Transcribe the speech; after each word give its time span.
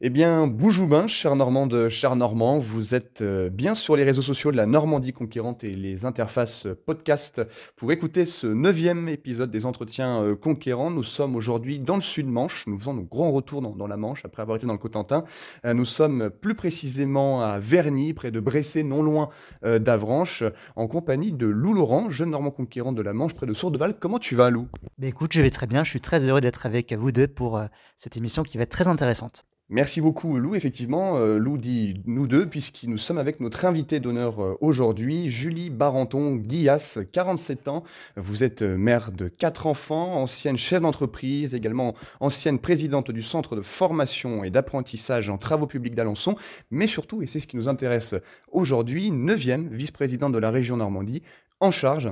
Eh 0.00 0.10
bien, 0.10 0.46
Boujoubin, 0.46 1.08
cher 1.08 1.34
Normande, 1.34 1.88
cher 1.88 2.14
Normand, 2.14 2.60
vous 2.60 2.94
êtes 2.94 3.20
euh, 3.20 3.50
bien 3.50 3.74
sur 3.74 3.96
les 3.96 4.04
réseaux 4.04 4.22
sociaux 4.22 4.52
de 4.52 4.56
la 4.56 4.64
Normandie 4.64 5.12
conquérante 5.12 5.64
et 5.64 5.74
les 5.74 6.04
interfaces 6.04 6.68
podcast 6.86 7.42
pour 7.74 7.90
écouter 7.90 8.24
ce 8.24 8.46
neuvième 8.46 9.08
épisode 9.08 9.50
des 9.50 9.66
entretiens 9.66 10.22
euh, 10.22 10.36
conquérants. 10.36 10.92
Nous 10.92 11.02
sommes 11.02 11.34
aujourd'hui 11.34 11.80
dans 11.80 11.96
le 11.96 12.00
sud-Manche, 12.00 12.68
nous 12.68 12.78
faisons 12.78 12.94
nos 12.94 13.02
grands 13.02 13.32
retours 13.32 13.60
dans, 13.60 13.74
dans, 13.74 13.88
la 13.88 13.96
Manche 13.96 14.24
après 14.24 14.40
avoir 14.40 14.56
été 14.56 14.68
dans 14.68 14.72
le 14.72 14.78
Cotentin. 14.78 15.24
Euh, 15.64 15.74
nous 15.74 15.84
sommes 15.84 16.30
plus 16.30 16.54
précisément 16.54 17.42
à 17.42 17.58
Verny, 17.58 18.12
près 18.12 18.30
de 18.30 18.38
Bressé, 18.38 18.84
non 18.84 19.02
loin 19.02 19.30
d'Avranches, 19.64 20.44
en 20.76 20.86
compagnie 20.86 21.32
de 21.32 21.48
Lou 21.48 21.74
Laurent, 21.74 22.08
jeune 22.08 22.30
Normand 22.30 22.52
conquérant 22.52 22.92
de 22.92 23.02
la 23.02 23.14
Manche, 23.14 23.34
près 23.34 23.46
de 23.46 23.52
Sourdeval. 23.52 23.98
Comment 23.98 24.20
tu 24.20 24.36
vas, 24.36 24.48
Lou? 24.48 24.68
Bah, 24.96 25.08
Écoute, 25.08 25.32
je 25.32 25.42
vais 25.42 25.50
très 25.50 25.66
bien, 25.66 25.82
je 25.82 25.90
suis 25.90 26.00
très 26.00 26.28
heureux 26.28 26.40
d'être 26.40 26.66
avec 26.66 26.92
vous 26.92 27.10
deux 27.10 27.26
pour 27.26 27.60
cette 27.96 28.16
émission 28.16 28.44
qui 28.44 28.58
va 28.58 28.62
être 28.62 28.70
très 28.70 28.86
intéressante. 28.86 29.44
Merci 29.70 30.00
beaucoup 30.00 30.38
Lou. 30.38 30.54
Effectivement, 30.54 31.18
euh, 31.18 31.36
Lou 31.36 31.58
dit 31.58 32.00
nous 32.06 32.26
deux 32.26 32.46
puisque 32.48 32.84
nous 32.84 32.96
sommes 32.96 33.18
avec 33.18 33.38
notre 33.38 33.66
invité 33.66 34.00
d'honneur 34.00 34.42
euh, 34.42 34.56
aujourd'hui, 34.62 35.28
Julie 35.28 35.68
Barenton 35.68 36.36
Guillas, 36.36 36.98
47 37.12 37.68
ans. 37.68 37.84
Vous 38.16 38.44
êtes 38.44 38.62
euh, 38.62 38.78
mère 38.78 39.12
de 39.12 39.28
quatre 39.28 39.66
enfants, 39.66 40.22
ancienne 40.22 40.56
chef 40.56 40.80
d'entreprise, 40.80 41.54
également 41.54 41.94
ancienne 42.20 42.58
présidente 42.58 43.10
du 43.10 43.20
centre 43.20 43.56
de 43.56 43.60
formation 43.60 44.42
et 44.42 44.48
d'apprentissage 44.48 45.28
en 45.28 45.36
travaux 45.36 45.66
publics 45.66 45.94
d'Alençon, 45.94 46.36
mais 46.70 46.86
surtout, 46.86 47.20
et 47.20 47.26
c'est 47.26 47.38
ce 47.38 47.46
qui 47.46 47.58
nous 47.58 47.68
intéresse 47.68 48.14
aujourd'hui, 48.50 49.10
neuvième 49.10 49.68
vice-présidente 49.68 50.32
de 50.32 50.38
la 50.38 50.50
région 50.50 50.78
Normandie, 50.78 51.22
en 51.60 51.70
charge 51.70 52.10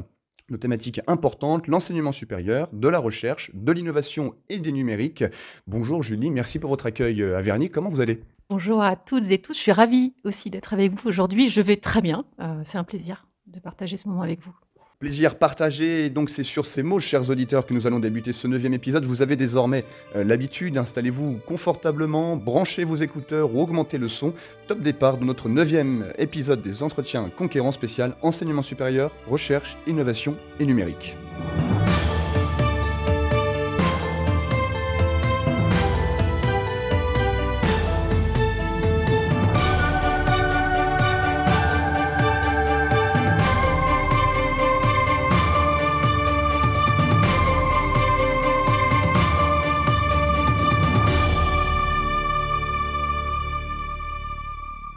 nos 0.50 0.58
thématiques 0.58 1.00
importantes, 1.06 1.66
l'enseignement 1.66 2.12
supérieur, 2.12 2.68
de 2.72 2.88
la 2.88 2.98
recherche, 2.98 3.50
de 3.54 3.72
l'innovation 3.72 4.34
et 4.48 4.58
du 4.58 4.72
numérique. 4.72 5.24
Bonjour 5.66 6.02
Julie, 6.02 6.30
merci 6.30 6.58
pour 6.58 6.70
votre 6.70 6.86
accueil 6.86 7.22
euh, 7.22 7.38
à 7.38 7.42
Verny. 7.42 7.68
Comment 7.68 7.90
vous 7.90 8.00
allez? 8.00 8.22
Bonjour 8.48 8.82
à 8.82 8.94
toutes 8.94 9.30
et 9.30 9.38
tous, 9.38 9.54
je 9.54 9.60
suis 9.60 9.72
ravie 9.72 10.14
aussi 10.24 10.50
d'être 10.50 10.72
avec 10.72 10.92
vous 10.92 11.08
aujourd'hui. 11.08 11.48
Je 11.48 11.60
vais 11.60 11.76
très 11.76 12.00
bien, 12.00 12.24
euh, 12.40 12.60
c'est 12.64 12.78
un 12.78 12.84
plaisir 12.84 13.26
de 13.46 13.58
partager 13.60 13.96
ce 13.96 14.08
moment 14.08 14.22
avec 14.22 14.40
vous. 14.40 14.54
Plaisir 14.98 15.34
partagé, 15.34 16.08
donc 16.08 16.30
c'est 16.30 16.42
sur 16.42 16.64
ces 16.64 16.82
mots, 16.82 17.00
chers 17.00 17.28
auditeurs, 17.28 17.66
que 17.66 17.74
nous 17.74 17.86
allons 17.86 17.98
débuter 17.98 18.32
ce 18.32 18.48
neuvième 18.48 18.72
épisode. 18.72 19.04
Vous 19.04 19.20
avez 19.20 19.36
désormais 19.36 19.84
euh, 20.14 20.24
l'habitude, 20.24 20.78
installez-vous 20.78 21.40
confortablement, 21.44 22.34
branchez 22.36 22.84
vos 22.84 22.96
écouteurs 22.96 23.54
ou 23.54 23.60
augmentez 23.60 23.98
le 23.98 24.08
son. 24.08 24.32
Top 24.68 24.80
départ 24.80 25.18
de 25.18 25.26
notre 25.26 25.50
neuvième 25.50 26.06
épisode 26.16 26.62
des 26.62 26.82
entretiens 26.82 27.28
conquérants 27.28 27.72
spécial 27.72 28.16
enseignement 28.22 28.62
supérieur, 28.62 29.12
recherche, 29.28 29.76
innovation 29.86 30.34
et 30.60 30.64
numérique. 30.64 31.18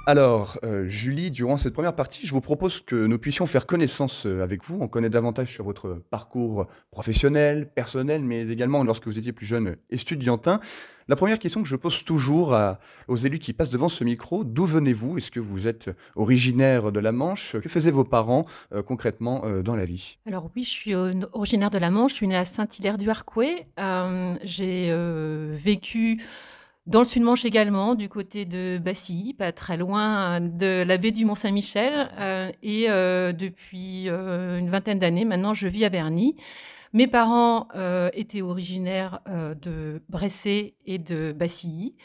Alors, 0.09 0.57
euh, 0.63 0.87
Julie, 0.87 1.29
durant 1.29 1.57
cette 1.57 1.75
première 1.75 1.93
partie, 1.93 2.25
je 2.25 2.31
vous 2.31 2.41
propose 2.41 2.81
que 2.81 3.05
nous 3.05 3.19
puissions 3.19 3.45
faire 3.45 3.67
connaissance 3.67 4.25
euh, 4.25 4.41
avec 4.41 4.65
vous. 4.65 4.79
On 4.81 4.87
connaît 4.87 5.11
davantage 5.11 5.53
sur 5.53 5.63
votre 5.63 6.01
parcours 6.09 6.65
professionnel, 6.89 7.69
personnel, 7.71 8.23
mais 8.23 8.47
également 8.47 8.83
lorsque 8.83 9.05
vous 9.05 9.19
étiez 9.19 9.33
plus 9.33 9.45
jeune 9.45 9.75
étudiantin. 9.91 10.61
La 11.09 11.15
première 11.15 11.37
question 11.37 11.61
que 11.61 11.67
je 11.67 11.75
pose 11.75 12.03
toujours 12.03 12.57
aux 13.07 13.15
élus 13.17 13.37
qui 13.37 13.53
passent 13.53 13.69
devant 13.69 13.89
ce 13.89 14.03
micro, 14.03 14.43
d'où 14.43 14.65
venez-vous? 14.65 15.19
Est-ce 15.19 15.29
que 15.29 15.39
vous 15.39 15.67
êtes 15.67 15.91
originaire 16.15 16.91
de 16.91 16.99
la 16.99 17.11
Manche? 17.11 17.57
Que 17.59 17.69
faisaient 17.69 17.91
vos 17.91 18.03
parents 18.03 18.45
euh, 18.73 18.81
concrètement 18.81 19.43
dans 19.63 19.75
la 19.75 19.85
vie? 19.85 20.17
Alors 20.25 20.49
oui, 20.55 20.63
je 20.63 20.69
suis 20.69 20.95
originaire 21.33 21.69
de 21.69 21.77
la 21.77 21.91
Manche, 21.91 22.13
je 22.13 22.15
suis 22.15 22.27
née 22.27 22.35
à 22.35 22.45
Saint-Hilaire-du-Harcouët. 22.45 23.67
J'ai 24.43 24.91
vécu 25.51 26.19
dans 26.89 26.99
le 26.99 27.05
Sud-Manche 27.05 27.45
également, 27.45 27.93
du 27.93 28.09
côté 28.09 28.45
de 28.45 28.79
Bassy, 28.79 29.35
pas 29.37 29.51
très 29.51 29.77
loin 29.77 30.41
de 30.41 30.83
la 30.83 30.97
baie 30.97 31.11
du 31.11 31.23
Mont-Saint-Michel. 31.23 32.09
Euh, 32.17 32.51
et 32.63 32.89
euh, 32.89 33.31
depuis 33.31 34.09
euh, 34.09 34.57
une 34.57 34.69
vingtaine 34.69 34.97
d'années, 34.97 35.23
maintenant, 35.23 35.53
je 35.53 35.67
vis 35.67 35.85
à 35.85 35.89
Berny. 35.89 36.35
Mes 36.91 37.05
parents 37.05 37.67
euh, 37.75 38.09
étaient 38.13 38.41
originaires 38.41 39.19
euh, 39.27 39.53
de 39.53 40.01
Bressé 40.09 40.75
et 40.87 40.97
de 40.97 41.31
Bassilly. 41.31 41.95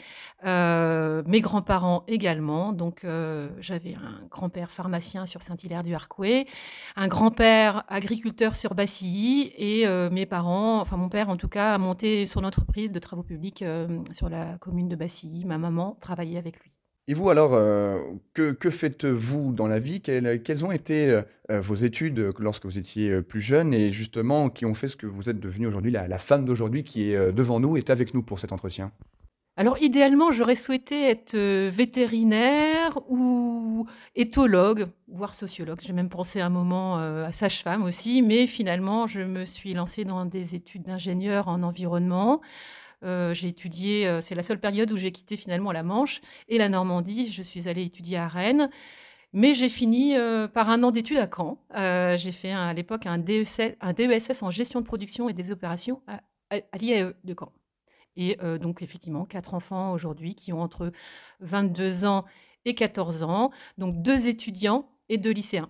Euh, 0.45 1.23
mes 1.25 1.41
grands-parents 1.41 2.03
également. 2.07 2.71
Donc, 2.71 3.05
j'avais 3.59 3.95
un 3.95 4.27
grand-père 4.29 4.69
pharmacien 4.69 5.25
sur 5.25 5.41
Saint-Hilaire-du-Harcouët, 5.41 6.47
un 6.95 7.07
grand-père 7.07 7.83
agriculteur 7.87 8.55
sur 8.55 8.75
Bassilly, 8.75 9.51
et 9.57 9.87
mes 10.11 10.25
parents, 10.25 10.79
enfin 10.81 10.97
mon 10.97 11.09
père 11.09 11.29
en 11.29 11.37
tout 11.37 11.47
cas, 11.47 11.73
a 11.73 11.77
monté 11.77 12.25
son 12.27 12.43
entreprise 12.43 12.91
de 12.91 12.99
travaux 12.99 13.23
publics 13.23 13.63
sur 14.11 14.29
la 14.29 14.57
commune 14.59 14.87
de 14.87 14.95
Bassilly. 14.95 15.45
Ma 15.45 15.57
maman 15.57 15.97
travaillait 15.99 16.37
avec 16.37 16.59
lui. 16.61 16.74
Et 17.07 17.13
vous 17.13 17.29
alors, 17.29 17.53
euh, 17.53 17.99
que, 18.33 18.69
faites-vous 18.71 19.53
dans 19.53 19.67
la 19.67 19.77
vie? 19.77 20.01
Quelles, 20.01 20.65
ont 20.65 20.71
été 20.71 21.21
euh, 21.51 21.61
vos 21.61 21.75
études 21.75 22.31
lorsque 22.39 22.65
vous 22.65 22.79
étiez 22.79 23.21
plus 23.21 23.41
jeune 23.41 23.75
et 23.75 23.91
justement 23.91 24.49
qui 24.49 24.65
ont 24.65 24.73
fait 24.73 24.87
ce 24.87 24.95
que 24.95 25.05
vous 25.05 25.29
êtes 25.29 25.39
devenue 25.39 25.67
aujourd'hui, 25.67 25.91
la, 25.91 26.17
femme 26.17 26.45
d'aujourd'hui 26.45 26.83
qui 26.83 27.11
est 27.11 27.31
devant 27.31 27.59
nous, 27.59 27.77
est 27.77 27.91
avec 27.91 28.15
nous 28.15 28.23
pour 28.23 28.39
cet 28.39 28.51
entretien? 28.51 28.91
Alors 29.57 29.81
idéalement, 29.81 30.31
j'aurais 30.31 30.55
souhaité 30.55 31.09
être 31.09 31.37
vétérinaire 31.69 32.99
ou 33.07 33.85
éthologue, 34.15 34.87
voire 35.07 35.35
sociologue. 35.35 35.79
J'ai 35.81 35.93
même 35.93 36.09
pensé 36.09 36.41
un 36.41 36.49
moment 36.49 36.97
à 36.97 37.31
sage-femme 37.31 37.83
aussi, 37.83 38.23
mais 38.23 38.47
finalement, 38.47 39.05
je 39.05 39.21
me 39.21 39.45
suis 39.45 39.75
lancée 39.75 40.05
dans 40.05 40.25
des 40.25 40.55
études 40.55 40.83
d'ingénieur 40.83 41.47
en 41.47 41.61
environnement. 41.61 42.41
Euh, 43.03 43.33
j'ai 43.33 43.49
étudié, 43.49 44.07
euh, 44.07 44.21
c'est 44.21 44.35
la 44.35 44.43
seule 44.43 44.59
période 44.59 44.91
où 44.91 44.97
j'ai 44.97 45.11
quitté 45.11 45.37
finalement 45.37 45.71
la 45.71 45.83
Manche 45.83 46.21
et 46.47 46.57
la 46.57 46.69
Normandie. 46.69 47.27
Je 47.27 47.41
suis 47.41 47.67
allée 47.67 47.83
étudier 47.83 48.17
à 48.17 48.27
Rennes. 48.27 48.69
Mais 49.33 49.53
j'ai 49.53 49.67
fini 49.67 50.15
euh, 50.15 50.47
par 50.47 50.69
un 50.69 50.81
an 50.83 50.91
d'études 50.91 51.17
à 51.17 51.27
Caen. 51.27 51.57
j'ai 52.17 52.31
fait 52.31 52.51
à 52.51 52.73
l'époque 52.73 53.05
un, 53.05 53.17
DESS, 53.17 53.75
DESS 53.95 54.43
en 54.43 54.49
gestion 54.49 54.79
de 54.79 54.85
production 54.85 55.27
et 55.27 55.33
des 55.33 55.51
opérations 55.51 56.01
à, 56.07 56.21
à, 56.49 56.77
l'IAE 56.77 57.13
de 57.23 57.35
Caen. 57.37 57.51
Et 58.15 58.37
donc, 58.61 58.81
effectivement, 58.81 59.25
quatre 59.25 59.53
enfants 59.53 59.91
aujourd'hui 59.91 60.35
qui 60.35 60.53
ont 60.53 60.61
entre 60.61 60.93
22 61.41 62.05
ans 62.05 62.23
et 62.63 62.73
14 62.73 63.23
ans. 63.23 63.51
Donc, 63.77 64.01
deux 64.01 64.27
étudiants 64.29 64.87
et 65.09 65.17
deux 65.17 65.31
lycéens. 65.31 65.69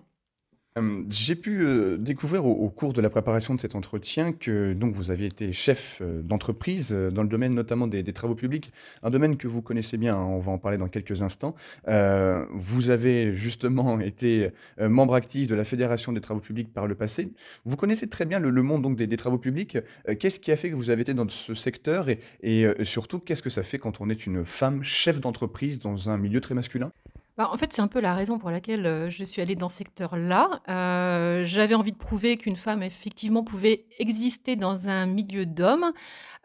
J'ai 1.08 1.36
pu 1.36 1.64
découvrir 1.98 2.44
au, 2.44 2.68
cours 2.68 2.92
de 2.92 3.00
la 3.00 3.08
préparation 3.08 3.54
de 3.54 3.60
cet 3.60 3.74
entretien 3.74 4.32
que 4.32 4.74
donc 4.74 4.94
vous 4.94 5.10
aviez 5.10 5.26
été 5.26 5.52
chef 5.52 6.02
d'entreprise 6.02 6.92
dans 6.92 7.22
le 7.22 7.28
domaine 7.28 7.54
notamment 7.54 7.86
des, 7.86 8.04
travaux 8.12 8.34
publics, 8.34 8.70
un 9.02 9.08
domaine 9.08 9.38
que 9.38 9.48
vous 9.48 9.62
connaissez 9.62 9.96
bien, 9.96 10.14
hein, 10.16 10.24
on 10.24 10.38
va 10.38 10.52
en 10.52 10.58
parler 10.58 10.76
dans 10.76 10.88
quelques 10.88 11.22
instants. 11.22 11.54
vous 11.86 12.90
avez 12.90 13.34
justement 13.34 14.00
été 14.06 14.50
membre 14.78 15.14
actif 15.14 15.48
de 15.48 15.54
la 15.54 15.64
Fédération 15.64 16.12
des 16.12 16.20
travaux 16.20 16.40
publics 16.40 16.72
par 16.72 16.86
le 16.86 16.94
passé. 16.94 17.32
Vous 17.64 17.76
connaissez 17.76 18.08
très 18.08 18.26
bien 18.26 18.38
le, 18.38 18.62
monde 18.62 18.82
donc 18.82 18.96
des, 18.96 19.16
travaux 19.16 19.38
publics. 19.38 19.78
qu'est-ce 20.20 20.40
qui 20.40 20.52
a 20.52 20.56
fait 20.56 20.70
que 20.70 20.76
vous 20.76 20.90
avez 20.90 21.02
été 21.02 21.14
dans 21.14 21.28
ce 21.28 21.54
secteur 21.54 22.08
et 22.42 22.66
surtout 22.84 23.18
qu'est-ce 23.18 23.42
que 23.42 23.50
ça 23.50 23.62
fait 23.62 23.78
quand 23.78 24.02
on 24.02 24.10
est 24.10 24.26
une 24.26 24.44
femme 24.44 24.82
chef 24.82 25.20
d'entreprise 25.20 25.78
dans 25.78 26.10
un 26.10 26.18
milieu 26.18 26.40
très 26.40 26.54
masculin? 26.54 26.92
Bah, 27.36 27.50
en 27.52 27.56
fait, 27.58 27.70
c'est 27.74 27.82
un 27.82 27.88
peu 27.88 28.00
la 28.00 28.14
raison 28.14 28.38
pour 28.38 28.50
laquelle 28.50 28.86
euh, 28.86 29.10
je 29.10 29.22
suis 29.22 29.42
allée 29.42 29.56
dans 29.56 29.68
ce 29.68 29.76
secteur-là. 29.76 30.62
Euh, 30.70 31.44
j'avais 31.44 31.74
envie 31.74 31.92
de 31.92 31.98
prouver 31.98 32.38
qu'une 32.38 32.56
femme, 32.56 32.82
effectivement, 32.82 33.44
pouvait 33.44 33.84
exister 33.98 34.56
dans 34.56 34.88
un 34.88 35.04
milieu 35.04 35.44
d'hommes. 35.44 35.92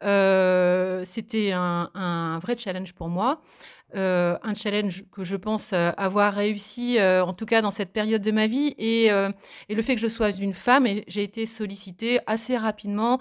Euh, 0.03 1.03
c'était 1.05 1.53
un, 1.53 2.39
vrai 2.41 2.57
challenge 2.57 2.93
pour 2.93 3.07
moi. 3.07 3.41
un 3.93 4.55
challenge 4.55 5.05
que 5.11 5.23
je 5.23 5.37
pense 5.37 5.71
avoir 5.73 6.33
réussi, 6.33 6.97
en 7.01 7.33
tout 7.33 7.45
cas 7.45 7.61
dans 7.61 7.71
cette 7.71 7.93
période 7.93 8.21
de 8.21 8.31
ma 8.31 8.47
vie. 8.47 8.73
Et, 8.77 9.05
et 9.05 9.75
le 9.75 9.81
fait 9.81 9.95
que 9.95 10.01
je 10.01 10.07
sois 10.07 10.31
une 10.31 10.53
femme, 10.53 10.87
j'ai 11.07 11.23
été 11.23 11.45
sollicitée 11.45 12.19
assez 12.25 12.57
rapidement 12.57 13.19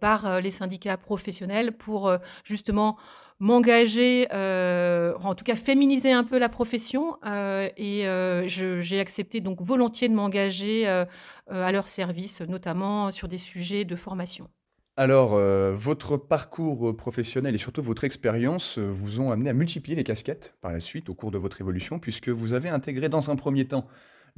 par 0.00 0.40
les 0.40 0.50
syndicats 0.50 0.96
professionnels 0.96 1.72
pour 1.72 2.12
justement 2.44 2.96
m'engager, 3.40 4.26
euh, 4.32 5.14
en 5.22 5.34
tout 5.34 5.44
cas 5.44 5.56
féminiser 5.56 6.12
un 6.12 6.24
peu 6.24 6.38
la 6.38 6.48
profession. 6.48 7.16
Euh, 7.26 7.68
et 7.76 8.06
euh, 8.08 8.48
j'ai 8.48 9.00
accepté 9.00 9.40
donc 9.40 9.60
volontiers 9.62 10.08
de 10.08 10.14
m'engager 10.14 10.86
à 10.86 11.72
leur 11.72 11.88
service, 11.88 12.40
notamment 12.42 13.10
sur 13.10 13.28
des 13.28 13.38
sujets 13.38 13.84
de 13.84 13.96
formation. 13.96 14.48
Alors, 14.96 15.36
votre 15.74 16.16
parcours 16.16 16.96
professionnel 16.96 17.54
et 17.54 17.58
surtout 17.58 17.82
votre 17.82 18.02
expérience 18.02 18.78
vous 18.78 19.20
ont 19.20 19.30
amené 19.30 19.50
à 19.50 19.52
multiplier 19.52 19.96
les 19.96 20.02
casquettes 20.02 20.54
par 20.60 20.72
la 20.72 20.80
suite 20.80 21.08
au 21.08 21.14
cours 21.14 21.30
de 21.30 21.38
votre 21.38 21.60
évolution, 21.60 22.00
puisque 22.00 22.28
vous 22.28 22.52
avez 22.52 22.68
intégré 22.68 23.08
dans 23.08 23.30
un 23.30 23.36
premier 23.36 23.64
temps 23.64 23.86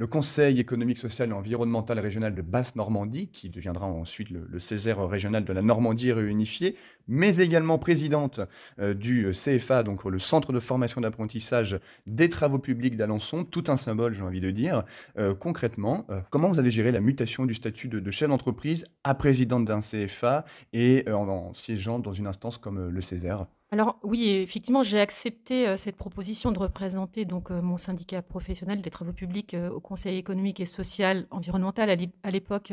le 0.01 0.07
Conseil 0.07 0.59
économique, 0.59 0.97
social 0.97 1.29
et 1.29 1.33
environnemental 1.35 1.99
régional 1.99 2.35
de 2.35 2.41
Basse-Normandie, 2.41 3.29
qui 3.29 3.51
deviendra 3.51 3.85
ensuite 3.85 4.31
le, 4.31 4.59
Césaire 4.59 5.07
régional 5.07 5.45
de 5.45 5.53
la 5.53 5.61
Normandie 5.61 6.11
réunifiée, 6.11 6.75
mais 7.07 7.37
également 7.37 7.79
présidente 7.79 8.41
euh, 8.79 8.95
du 8.95 9.31
CFA, 9.33 9.83
donc 9.83 10.05
le 10.05 10.19
Centre 10.19 10.55
de 10.55 10.59
formation 10.59 11.03
d'apprentissage 11.03 11.79
des 12.07 12.31
travaux 12.31 12.59
publics 12.59 12.97
d'Alençon, 12.97 13.45
tout 13.45 13.65
un 13.69 13.77
symbole, 13.77 14.15
j'ai 14.15 14.23
envie 14.23 14.41
de 14.41 14.51
dire. 14.51 14.85
Euh, 15.19 15.35
concrètement, 15.35 16.07
euh, 16.09 16.23
comment 16.31 16.49
vous 16.49 16.59
avez 16.59 16.71
géré 16.71 16.93
la 16.93 17.01
mutation 17.01 17.45
du 17.45 17.53
statut 17.53 17.89
de, 17.89 18.11
chef 18.11 18.31
d'entreprise 18.31 18.87
à 19.05 19.15
présidente 19.15 19.67
d'un 19.67 19.81
CFA 19.81 20.47
et 20.73 21.05
en, 21.09 21.29
en 21.29 21.53
siégeant 21.53 21.99
dans 21.99 22.15
une 22.15 22.27
instance 22.27 22.57
comme 22.57 22.89
le 22.89 23.01
Césaire? 23.03 23.45
Alors 23.73 24.01
oui, 24.03 24.31
effectivement, 24.31 24.83
j'ai 24.83 24.99
accepté 24.99 25.69
euh, 25.69 25.77
cette 25.77 25.95
proposition 25.95 26.51
de 26.51 26.59
représenter 26.59 27.25
donc 27.25 27.53
euh, 27.53 27.63
mon 27.63 27.77
syndicat 27.77 28.21
professionnel 28.21 28.83
des 28.83 28.91
travaux 28.91 29.13
publics 29.13 29.55
euh, 29.55 29.71
au 29.71 29.79
Conseil 29.79 30.19
économique 30.19 30.59
et 30.59 30.67
social 30.67 31.27
environnemental 31.31 31.89
à 32.25 32.31
l'époque 32.33 32.73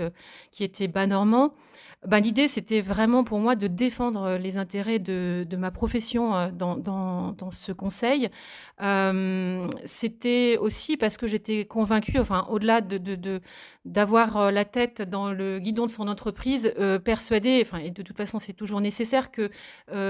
qui 0.51 0.63
était 0.63 0.87
bas 0.87 1.05
normand. 1.05 1.53
Ben, 2.07 2.19
l'idée, 2.19 2.47
c'était 2.47 2.81
vraiment 2.81 3.23
pour 3.23 3.39
moi 3.39 3.55
de 3.55 3.67
défendre 3.67 4.37
les 4.37 4.57
intérêts 4.57 4.97
de, 4.97 5.45
ma 5.57 5.71
profession 5.71 6.51
dans, 6.51 7.51
ce 7.51 7.71
conseil. 7.71 8.29
c'était 9.85 10.57
aussi 10.59 10.97
parce 10.97 11.17
que 11.17 11.27
j'étais 11.27 11.65
convaincue, 11.65 12.19
enfin 12.19 12.47
au-delà 12.49 12.81
de, 12.81 13.41
d'avoir 13.85 14.51
la 14.51 14.63
tête 14.63 15.01
dans 15.01 15.31
le 15.31 15.59
guidon 15.59 15.85
de 15.85 15.91
son 15.91 16.07
entreprise, 16.07 16.73
persuadée, 17.03 17.63
enfin 17.65 17.79
et 17.79 17.89
de 17.89 18.03
toute 18.03 18.17
façon 18.17 18.37
c'est 18.37 18.53
toujours 18.53 18.79
nécessaire 18.81 19.31
que 19.31 19.49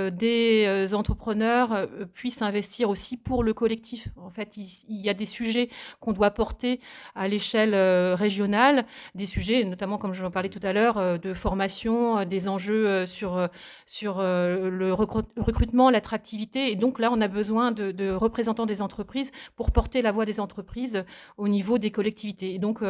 des 0.10 0.77
euh, 0.78 0.94
entrepreneurs 0.94 1.74
euh, 1.74 1.86
puissent 2.14 2.42
investir 2.42 2.90
aussi 2.90 3.18
pour 3.18 3.44
le 3.44 3.54
collectif. 3.54 4.10
En 4.18 4.30
fait, 4.30 4.58
il, 4.58 5.02
y 5.02 5.10
a 5.10 5.14
des 5.14 5.26
sujets 5.26 5.70
qu'on 6.00 6.14
doit 6.14 6.32
porter 6.32 6.80
à 7.16 7.28
l'échelle 7.28 7.74
euh, 7.74 8.16
régionale, 8.16 8.86
des 9.16 9.26
sujets, 9.26 9.64
notamment 9.64 9.98
comme 9.98 10.14
je 10.14 10.24
en 10.26 10.32
parlais 10.32 10.50
tout 10.50 10.60
à 10.64 10.74
l'heure, 10.74 11.20
de 11.20 11.34
formation, 11.34 12.26
des 12.26 12.48
enjeux 12.48 13.06
sur, 13.06 13.50
sur 13.86 14.20
le 14.20 14.92
recrutement, 14.94 15.90
l'attractivité. 15.90 16.72
Et 16.72 16.76
donc 16.76 17.00
là, 17.00 17.10
on 17.12 17.22
a 17.22 17.28
besoin 17.28 17.72
de, 17.72 18.12
représentants 18.12 18.66
des 18.66 18.82
entreprises 18.82 19.32
pour 19.56 19.72
porter 19.72 20.02
la 20.02 20.12
voix 20.12 20.26
des 20.26 20.40
entreprises 20.40 21.06
au 21.38 21.48
niveau 21.48 21.78
des 21.78 21.92
collectivités. 21.92 22.54
Et 22.54 22.60
donc, 22.60 22.82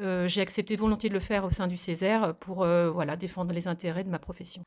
j'ai 0.00 0.40
accepté 0.40 0.76
volontiers 0.76 1.08
de 1.08 1.14
le 1.14 1.20
faire 1.20 1.44
au 1.44 1.50
sein 1.50 1.66
du 1.66 1.76
Césaire 1.76 2.34
pour 2.36 2.64
voilà, 2.64 3.16
défendre 3.16 3.52
les 3.52 3.68
intérêts 3.68 4.04
de 4.04 4.10
ma 4.10 4.18
profession. 4.18 4.64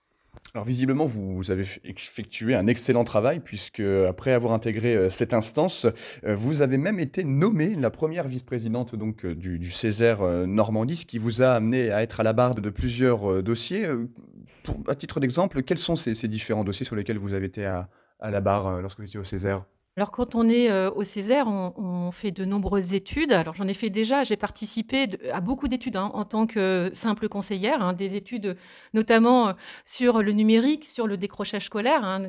Alors 0.53 0.65
visiblement, 0.65 1.05
vous, 1.05 1.51
avez 1.51 1.65
effectué 1.83 2.55
un 2.55 2.67
excellent 2.67 3.03
travail 3.03 3.41
puisque 3.41 3.81
après 3.81 4.31
avoir 4.31 4.53
intégré 4.53 4.95
euh, 4.95 5.09
cette 5.09 5.33
instance, 5.33 5.85
euh, 6.25 6.35
vous 6.35 6.61
avez 6.61 6.77
même 6.77 6.97
été 6.97 7.25
nommée 7.25 7.75
la 7.75 7.89
première 7.89 8.27
vice-présidente 8.27 8.95
donc 8.95 9.25
euh, 9.25 9.35
du, 9.35 9.69
Césaire 9.69 10.21
Normandie, 10.47 10.95
ce 10.95 11.05
qui 11.05 11.17
vous 11.17 11.41
a 11.41 11.49
amené 11.49 11.91
à 11.91 12.03
être 12.03 12.21
à 12.21 12.23
la 12.23 12.31
barre 12.31 12.55
de 12.55 12.69
plusieurs 12.69 13.43
dossiers. 13.43 13.85
à 14.87 14.95
titre 14.95 15.19
d'exemple, 15.19 15.61
quels 15.61 15.77
sont 15.77 15.97
ces, 15.97 16.13
différents 16.29 16.63
dossiers 16.63 16.85
sur 16.85 16.95
lesquels 16.95 17.17
vous 17.17 17.33
avez 17.33 17.47
été 17.47 17.65
à, 17.65 17.89
à 18.21 18.31
la 18.31 18.39
barre 18.39 18.81
lorsque 18.81 18.99
vous 18.99 19.05
étiez 19.05 19.19
au 19.19 19.25
Césaire? 19.25 19.65
Alors 19.97 20.11
quand 20.11 20.35
on 20.35 20.49
est 20.49 20.69
euh, 20.69 20.91
au 20.91 21.05
Césaire, 21.05 21.47
on, 21.47 22.11
fait 22.11 22.31
de 22.31 22.43
nombreuses 22.43 22.93
études. 22.93 23.31
Alors 23.31 23.55
j'en 23.55 23.67
ai 23.67 23.73
fait 23.73 23.89
déjà, 23.89 24.23
j'ai 24.23 24.35
participé 24.35 25.07
à 25.31 25.39
beaucoup 25.39 25.67
d'études 25.69 25.95
hein, 25.95 26.11
en 26.13 26.25
tant 26.25 26.47
que 26.47 26.91
simple 26.93 27.29
conseillère, 27.29 27.81
hein, 27.81 27.93
des 27.93 28.15
études 28.15 28.57
notamment 28.93 29.49
euh, 29.49 29.53
sur 29.85 30.21
le 30.21 30.33
numérique, 30.33 30.85
sur 30.85 31.07
le 31.07 31.15
décrochage 31.17 31.65
scolaire, 31.65 32.03
hein, 32.03 32.21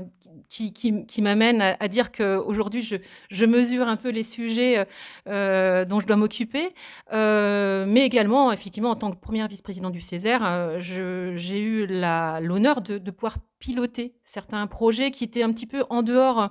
qui, 0.49 0.73
qui, 0.73 1.23
m'amènent 1.23 1.61
à, 1.61 1.89
dire 1.89 2.13
qu'aujourd'hui 2.13 2.83
je, 2.83 2.97
je 3.31 3.45
mesure 3.45 3.89
un 3.89 3.97
peu 3.97 4.11
les 4.11 4.23
sujets 4.23 4.87
euh, 5.29 5.85
dont 5.85 5.99
je 5.99 6.07
dois 6.07 6.17
m'occuper, 6.17 6.69
mais 7.13 8.07
également 8.07 8.53
effectivement 8.53 8.91
en 8.91 8.97
tant 8.97 9.11
que 9.11 9.17
première 9.17 9.49
vice-présidente 9.49 9.93
du 9.93 10.01
Césaire, 10.01 10.81
j'ai 10.81 11.61
eu 11.61 11.87
l'honneur 11.87 12.81
de, 12.81 12.99
de 12.99 13.11
pouvoir 13.11 13.39
piloter 13.58 14.14
certains 14.25 14.67
projets 14.67 15.11
qui 15.11 15.25
étaient 15.25 15.43
un 15.43 15.53
petit 15.53 15.67
peu 15.67 15.85
en 15.91 16.03
dehors 16.03 16.50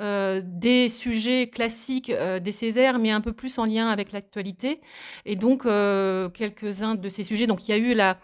euh, 0.00 0.40
des 0.44 0.88
sujets 0.88 1.48
classiques 1.48 2.10
euh, 2.10 2.40
des 2.40 2.52
Césaires, 2.52 2.98
mais 2.98 3.10
un 3.10 3.20
peu 3.20 3.32
plus 3.32 3.58
en 3.58 3.66
lien 3.66 3.88
avec 3.88 4.12
l'actualité. 4.12 4.80
Et 5.26 5.36
donc, 5.36 5.66
euh, 5.66 6.28
quelques-uns 6.30 6.94
de 6.94 7.08
ces 7.08 7.24
sujets. 7.24 7.46
Donc, 7.46 7.68
il 7.68 7.72
y 7.72 7.74
a 7.74 7.78
eu 7.78 7.94
la, 7.94 8.18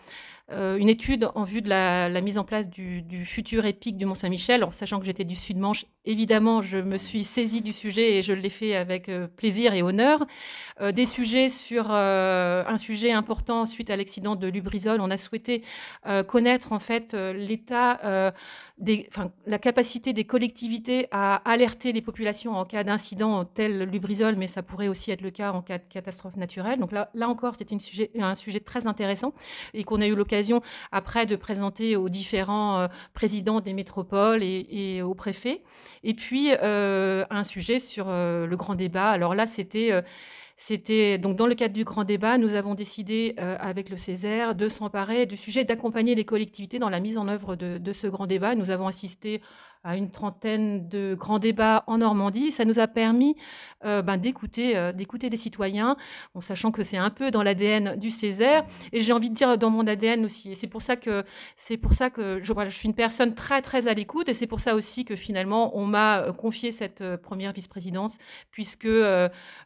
une 0.50 0.88
étude 0.88 1.28
en 1.34 1.44
vue 1.44 1.60
de 1.60 1.68
la, 1.68 2.20
mise 2.20 2.38
en 2.38 2.44
place 2.44 2.70
du, 2.70 3.24
futur 3.24 3.66
épique 3.66 3.96
du 3.96 4.06
Mont-Saint-Michel. 4.06 4.64
En 4.64 4.72
sachant 4.72 4.98
que 4.98 5.04
j'étais 5.04 5.24
du 5.24 5.34
Sud-Manche, 5.34 5.84
évidemment, 6.04 6.62
je 6.62 6.78
me 6.78 6.96
suis 6.96 7.22
saisie 7.22 7.60
du 7.60 7.72
sujet 7.72 8.16
et 8.16 8.22
je 8.22 8.32
l'ai 8.32 8.48
fait 8.48 8.74
avec 8.74 9.08
euh, 9.08 9.26
plaisir 9.26 9.74
et 9.74 9.82
honneur. 9.82 10.24
Euh, 10.80 10.92
des 10.92 11.04
sujets 11.04 11.48
sur 11.48 11.90
un 11.90 12.76
sujet 12.76 13.12
important 13.12 13.66
suite 13.66 13.90
à 13.90 13.96
l'accident 13.96 14.36
de 14.36 14.46
Lubrizol. 14.46 15.00
On 15.00 15.10
a 15.10 15.16
souhaité 15.16 15.62
connaître 16.26 16.72
en 16.72 16.78
fait 16.78 17.14
l'état, 17.14 18.32
la 19.46 19.58
capacité 19.58 20.12
des 20.12 20.24
collectivités 20.24 21.08
à 21.10 21.36
alerter 21.50 21.92
les 21.92 22.02
populations 22.02 22.56
en 22.56 22.64
cas 22.64 22.84
d'incident 22.84 23.44
tel 23.44 23.84
Lubrizol, 23.84 24.36
mais 24.36 24.46
ça 24.46 24.62
pourrait 24.62 24.88
aussi 24.88 25.10
être 25.10 25.22
le 25.22 25.30
cas 25.30 25.52
en 25.52 25.62
cas 25.62 25.78
de 25.78 25.86
catastrophe 25.88 26.36
naturelle. 26.36 26.78
Donc 26.78 26.92
là, 26.92 27.10
là 27.14 27.28
encore, 27.28 27.54
c'était 27.56 27.78
sujet, 27.78 28.10
un 28.18 28.34
sujet 28.34 28.60
très 28.60 28.86
intéressant 28.86 29.32
et 29.74 29.84
qu'on 29.84 30.00
a 30.00 30.06
eu 30.06 30.14
l'occasion 30.14 30.37
après 30.92 31.26
de 31.26 31.36
présenter 31.36 31.96
aux 31.96 32.08
différents 32.08 32.80
euh, 32.80 32.86
présidents 33.12 33.60
des 33.60 33.72
métropoles 33.72 34.42
et, 34.42 35.02
aux 35.02 35.14
préfets. 35.14 35.62
Et 36.04 36.14
puis 36.14 36.50
euh, 36.62 37.24
un 37.30 37.44
sujet 37.44 37.78
sur 37.78 38.06
euh, 38.08 38.46
le 38.46 38.56
grand 38.56 38.74
débat. 38.74 39.10
Alors 39.10 39.34
là, 39.34 39.46
c'était 39.46 39.90
c'était 40.56 41.18
donc 41.18 41.36
dans 41.36 41.46
le 41.46 41.54
cadre 41.54 41.74
du 41.74 41.84
grand 41.84 42.02
débat, 42.02 42.36
nous 42.36 42.54
avons 42.54 42.74
décidé 42.74 43.36
avec 43.38 43.90
le 43.90 43.96
Césaire 43.96 44.56
de 44.56 44.68
s'emparer 44.68 45.24
du 45.24 45.36
sujet 45.36 45.62
d'accompagner 45.62 46.16
les 46.16 46.24
collectivités 46.24 46.80
dans 46.80 46.90
la 46.90 46.98
mise 46.98 47.16
en 47.16 47.28
œuvre 47.28 47.54
de, 47.54 47.78
de, 47.78 47.92
ce 47.92 48.08
grand 48.08 48.26
débat. 48.26 48.56
Nous 48.56 48.70
avons 48.70 48.88
assisté 48.88 49.40
à 49.88 49.96
une 49.96 50.10
trentaine 50.10 50.86
de 50.86 51.16
grands 51.18 51.38
débats 51.38 51.82
en 51.86 51.98
Normandie. 51.98 52.52
Ça 52.52 52.66
nous 52.66 52.78
a 52.78 52.86
permis 52.86 53.36
euh, 53.86 54.02
ben, 54.02 54.18
d'écouter, 54.18 54.76
euh, 54.76 54.92
d'écouter 54.92 55.30
des 55.30 55.38
citoyens, 55.38 55.96
en 56.34 56.42
sachant 56.42 56.70
que 56.70 56.82
c'est 56.82 56.98
un 56.98 57.08
peu 57.08 57.30
dans 57.30 57.42
l'ADN 57.42 57.96
du 57.96 58.10
Césaire. 58.10 58.66
Et 58.92 59.00
j'ai 59.00 59.14
envie 59.14 59.30
de 59.30 59.34
dire 59.34 59.56
dans 59.56 59.70
mon 59.70 59.86
ADN 59.86 60.26
aussi. 60.26 60.52
Et 60.52 60.54
c'est 60.54 60.66
pour 60.66 60.82
ça 60.82 60.96
que, 60.96 61.24
je, 61.56 62.68
suis 62.68 62.86
une 62.86 62.94
personne 62.94 63.34
très, 63.34 63.62
très 63.62 63.88
à 63.88 63.94
l'écoute. 63.94 64.28
Et 64.28 64.34
c'est 64.34 64.46
pour 64.46 64.60
ça 64.60 64.74
aussi 64.74 65.06
que 65.06 65.16
finalement, 65.16 65.74
on 65.74 65.86
m'a 65.86 66.18
euh, 66.18 66.32
confié 66.34 66.70
cette 66.70 67.16
première 67.16 67.54
vice-présidence, 67.54 68.18
puisque 68.50 68.86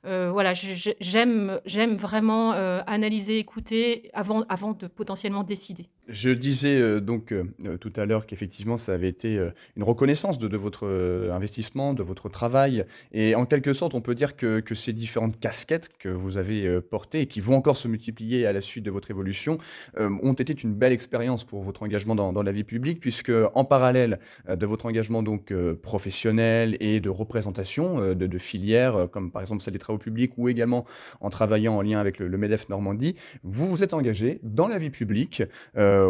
voilà, 0.04 0.52
j'aime, 0.54 1.60
j'aime 1.66 1.96
vraiment 1.96 2.52
analyser, 2.86 3.38
écouter 3.38 4.08
avant, 4.14 4.44
avant 4.48 4.72
de 4.72 4.86
potentiellement 4.86 5.42
décider. 5.42 5.88
Je 6.08 6.30
disais 6.30 7.00
donc 7.00 7.34
tout 7.80 7.92
à 7.96 8.04
l'heure 8.04 8.26
qu'effectivement, 8.26 8.76
ça 8.76 8.92
avait 8.92 9.08
été 9.08 9.40
une 9.76 9.82
reconnaissance 9.82 10.02
connaissance 10.02 10.38
de, 10.38 10.56
votre 10.56 10.86
euh, 10.88 11.32
investissement, 11.32 11.94
de 11.94 12.02
votre 12.02 12.28
travail. 12.28 12.84
Et 13.12 13.34
en 13.34 13.46
quelque 13.46 13.72
sorte, 13.72 13.94
on 13.94 14.00
peut 14.00 14.14
dire 14.14 14.36
que, 14.36 14.62
ces 14.74 14.92
différentes 14.92 15.38
casquettes 15.38 15.90
que 15.98 16.08
vous 16.08 16.38
avez 16.38 16.66
euh, 16.66 16.80
portées 16.80 17.20
et 17.20 17.26
qui 17.26 17.40
vont 17.40 17.54
encore 17.54 17.76
se 17.76 17.88
multiplier 17.88 18.46
à 18.46 18.52
la 18.52 18.60
suite 18.60 18.84
de 18.84 18.90
votre 18.90 19.10
évolution 19.10 19.58
euh, 19.98 20.10
ont 20.22 20.32
été 20.32 20.52
une 20.60 20.74
belle 20.74 20.92
expérience 20.92 21.44
pour 21.44 21.62
votre 21.62 21.82
engagement 21.84 22.14
dans, 22.14 22.42
la 22.42 22.52
vie 22.52 22.64
publique, 22.64 23.00
puisque 23.00 23.32
en 23.54 23.64
parallèle 23.64 24.18
de 24.48 24.66
votre 24.66 24.86
engagement 24.86 25.22
donc 25.22 25.54
professionnel 25.82 26.76
et 26.80 27.00
de 27.00 27.08
représentation 27.08 28.00
de, 28.00 28.14
de, 28.14 28.38
filières, 28.38 29.08
comme 29.12 29.30
par 29.30 29.40
exemple 29.40 29.62
celle 29.62 29.74
des 29.74 29.78
travaux 29.78 29.98
publics, 29.98 30.32
ou 30.36 30.48
également 30.48 30.84
en 31.20 31.30
travaillant 31.30 31.76
en 31.76 31.82
lien 31.82 32.00
avec 32.00 32.18
le, 32.18 32.36
MEDEF 32.36 32.68
Normandie, 32.68 33.14
vous 33.44 33.68
vous 33.68 33.84
êtes 33.84 33.94
engagé 33.94 34.40
dans 34.42 34.66
la 34.66 34.78
vie 34.78 34.90
publique 34.90 35.42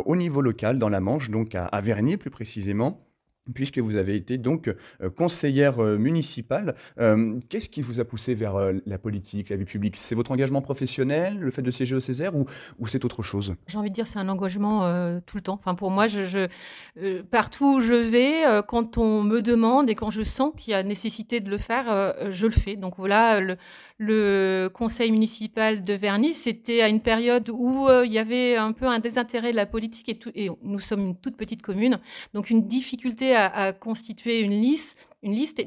au 0.04 0.16
niveau 0.16 0.40
local, 0.40 0.78
dans 0.78 0.88
la 0.88 1.00
Manche, 1.00 1.30
donc 1.30 1.54
à, 1.54 1.66
à 1.66 1.80
Vernier 1.80 2.16
plus 2.16 2.30
précisément 2.30 3.12
puisque 3.54 3.78
vous 3.78 3.96
avez 3.96 4.14
été 4.14 4.38
donc 4.38 4.68
euh, 4.68 5.11
conseillère 5.11 5.82
euh, 5.82 5.99
municipale. 5.99 6.75
Euh, 7.00 7.38
qu'est-ce 7.49 7.68
qui 7.68 7.82
vous 7.82 8.00
a 8.00 8.04
poussé 8.04 8.34
vers 8.34 8.54
la 8.87 8.99
politique, 8.99 9.50
la 9.50 9.56
vie 9.56 9.64
publique? 9.64 9.96
C'est 9.96 10.14
votre 10.14 10.30
engagement 10.30 10.62
professionnel, 10.62 11.38
le 11.38 11.50
fait 11.50 11.62
de 11.62 11.70
siéger 11.70 11.96
au 11.96 12.00
Césaire 12.00 12.34
ou, 12.34 12.46
c'est 12.87 13.04
autre 13.04 13.22
chose? 13.22 13.54
J'ai 13.68 13.78
envie 13.78 13.88
de 13.88 13.94
dire 13.94 14.06
c'est 14.06 14.18
un 14.18 14.28
engagement 14.28 14.80
tout 15.25 15.37
le 15.37 15.42
temps. 15.42 15.54
Enfin, 15.54 15.75
pour 15.75 15.90
moi, 15.90 16.06
partout 17.30 17.76
où 17.76 17.80
je 17.80 17.94
vais, 17.94 18.42
quand 18.68 18.99
on 18.99 19.22
me 19.22 19.40
demande 19.40 19.88
et 19.88 19.94
quand 19.94 20.11
je 20.11 20.22
sens 20.22 20.52
qu'il 20.56 20.72
y 20.72 20.75
a 20.75 20.82
nécessité 20.82 21.40
de 21.40 21.49
le 21.49 21.56
faire, 21.56 22.14
je 22.30 22.46
le 22.46 22.52
fais. 22.52 22.76
Donc 22.76 22.94
voilà, 22.99 23.40
le, 23.99 24.68
conseil 24.75 25.11
municipal 25.11 25.84
de 25.84 25.94
Vernis, 25.94 26.34
c'était 26.34 26.82
à 26.82 26.88
une 26.88 27.00
période 27.00 27.49
où 27.50 27.88
il 28.04 28.12
y 28.12 28.18
avait 28.18 28.56
un 28.56 28.72
peu 28.72 28.87
un 28.87 28.99
désintérêt 28.99 29.52
de 29.52 29.56
la 29.56 29.66
politique 29.66 30.08
et 30.34 30.50
nous 30.62 30.80
sommes 30.80 31.00
une 31.00 31.16
toute 31.16 31.37
petite 31.37 31.62
commune, 31.62 31.99
donc 32.34 32.50
une 32.50 32.66
difficulté 32.66 33.31
à, 33.34 33.72
constituer 33.72 34.40
une 34.40 34.52
liste, 34.52 34.98
une 35.22 35.32
liste 35.32 35.62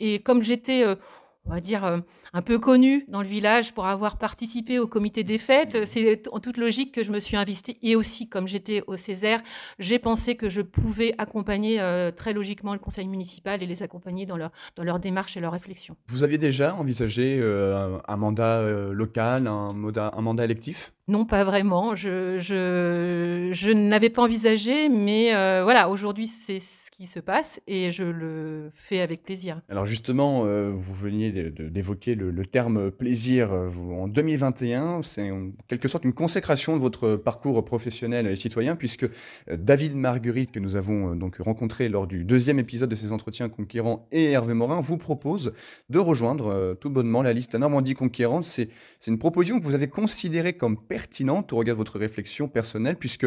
et, 0.00 0.18
comme 0.20 0.42
j'étais, 0.42 0.84
euh, 0.84 0.96
on 1.44 1.50
va 1.50 1.60
dire, 1.60 1.84
euh, 1.84 1.98
un 2.32 2.42
peu 2.42 2.58
connu 2.58 3.04
dans 3.08 3.20
le 3.22 3.28
village 3.28 3.72
pour 3.74 3.86
avoir 3.86 4.16
participé 4.16 4.78
au 4.78 4.86
comité 4.86 5.24
des 5.24 5.38
fêtes. 5.38 5.86
C'est 5.86 6.28
en 6.32 6.38
toute 6.38 6.56
logique 6.56 6.92
que 6.94 7.02
je 7.02 7.10
me 7.10 7.20
suis 7.20 7.36
investie. 7.36 7.78
Et 7.82 7.96
aussi, 7.96 8.28
comme 8.28 8.46
j'étais 8.48 8.82
au 8.86 8.96
Césaire, 8.96 9.42
j'ai 9.78 9.98
pensé 9.98 10.36
que 10.36 10.48
je 10.48 10.62
pouvais 10.62 11.14
accompagner 11.18 11.80
euh, 11.80 12.10
très 12.10 12.32
logiquement 12.32 12.72
le 12.72 12.78
conseil 12.78 13.08
municipal 13.08 13.62
et 13.62 13.66
les 13.66 13.82
accompagner 13.82 14.26
dans 14.26 14.36
leur, 14.36 14.50
dans 14.76 14.84
leur 14.84 14.98
démarche 14.98 15.36
et 15.36 15.40
leur 15.40 15.52
réflexion. 15.52 15.96
Vous 16.08 16.22
aviez 16.22 16.38
déjà 16.38 16.74
envisagé 16.74 17.38
euh, 17.40 17.98
un 18.06 18.16
mandat 18.16 18.62
local, 18.92 19.46
un 19.46 19.72
mandat, 19.72 20.12
un 20.16 20.22
mandat 20.22 20.44
électif? 20.44 20.92
Non, 21.08 21.24
pas 21.24 21.42
vraiment. 21.42 21.96
Je, 21.96 22.38
je, 22.38 23.50
je 23.52 23.70
n'avais 23.72 24.08
pas 24.08 24.22
envisagé, 24.22 24.88
mais 24.88 25.34
euh, 25.34 25.62
voilà, 25.64 25.88
aujourd'hui, 25.88 26.28
c'est 26.28 26.60
ce 26.60 26.92
qui 26.92 27.08
se 27.08 27.18
passe 27.18 27.60
et 27.66 27.90
je 27.90 28.04
le 28.04 28.70
fais 28.76 29.00
avec 29.00 29.24
plaisir. 29.24 29.60
Alors 29.68 29.86
justement, 29.86 30.44
euh, 30.44 30.70
vous 30.70 30.94
veniez 30.94 31.31
d'évoquer 31.32 32.14
le, 32.14 32.46
terme 32.46 32.90
plaisir. 32.90 33.52
en 33.52 34.08
2021, 34.08 35.02
c'est 35.02 35.30
en 35.30 35.50
quelque 35.68 35.88
sorte 35.88 36.04
une 36.04 36.12
consécration 36.12 36.76
de 36.76 36.80
votre 36.80 37.16
parcours 37.16 37.64
professionnel 37.64 38.26
et 38.26 38.36
citoyen, 38.36 38.76
puisque 38.76 39.04
euh, 39.04 39.56
David 39.56 39.96
Marguerite, 39.96 40.52
que 40.52 40.60
nous 40.60 40.76
avons 40.76 41.14
donc 41.14 41.36
rencontré 41.38 41.88
lors 41.88 42.06
du 42.06 42.24
deuxième 42.24 42.58
épisode 42.58 42.90
de 42.90 42.94
ces 42.94 43.12
entretiens 43.12 43.48
conquérants, 43.48 44.06
et 44.12 44.32
Hervé 44.32 44.54
Morin, 44.54 44.80
vous 44.80 44.98
propose 44.98 45.52
de 45.88 45.98
rejoindre 45.98 46.76
tout 46.80 46.90
bonnement 46.90 47.22
la 47.22 47.32
liste 47.32 47.54
Normandie 47.54 47.94
conquérante. 47.94 48.44
C'est 48.44 48.68
une 49.06 49.18
proposition 49.18 49.58
que 49.58 49.64
vous 49.64 49.74
avez 49.74 49.88
considérée 49.88 50.52
comme 50.52 50.76
pertinente 50.76 51.52
au 51.52 51.56
regard 51.56 51.74
de 51.74 51.78
votre 51.78 51.98
réflexion 51.98 52.48
personnelle, 52.48 52.96
puisque 52.96 53.26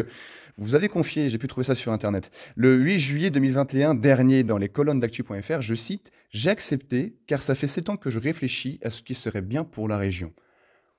vous 0.58 0.74
avez 0.74 0.88
confié, 0.88 1.28
j'ai 1.28 1.38
pu 1.38 1.48
trouver 1.48 1.64
ça 1.64 1.74
sur 1.74 1.92
Internet, 1.92 2.30
le 2.56 2.76
8 2.76 2.98
juillet 2.98 3.30
2021 3.30 3.94
dernier 3.94 4.42
dans 4.42 4.58
les 4.58 4.68
colonnes 4.68 5.00
d'actu.fr, 5.00 5.60
je 5.60 5.74
cite, 5.74 6.12
J'ai 6.30 6.50
accepté 6.50 7.16
car 7.26 7.42
ça 7.42 7.54
fait 7.54 7.66
sept 7.66 7.88
ans 7.88 7.96
que 7.96 8.10
je 8.10 8.18
réfléchis 8.18 8.78
à 8.82 8.90
ce 8.90 9.02
qui 9.02 9.14
serait 9.14 9.42
bien 9.42 9.64
pour 9.64 9.88
la 9.88 9.96
région. 9.96 10.32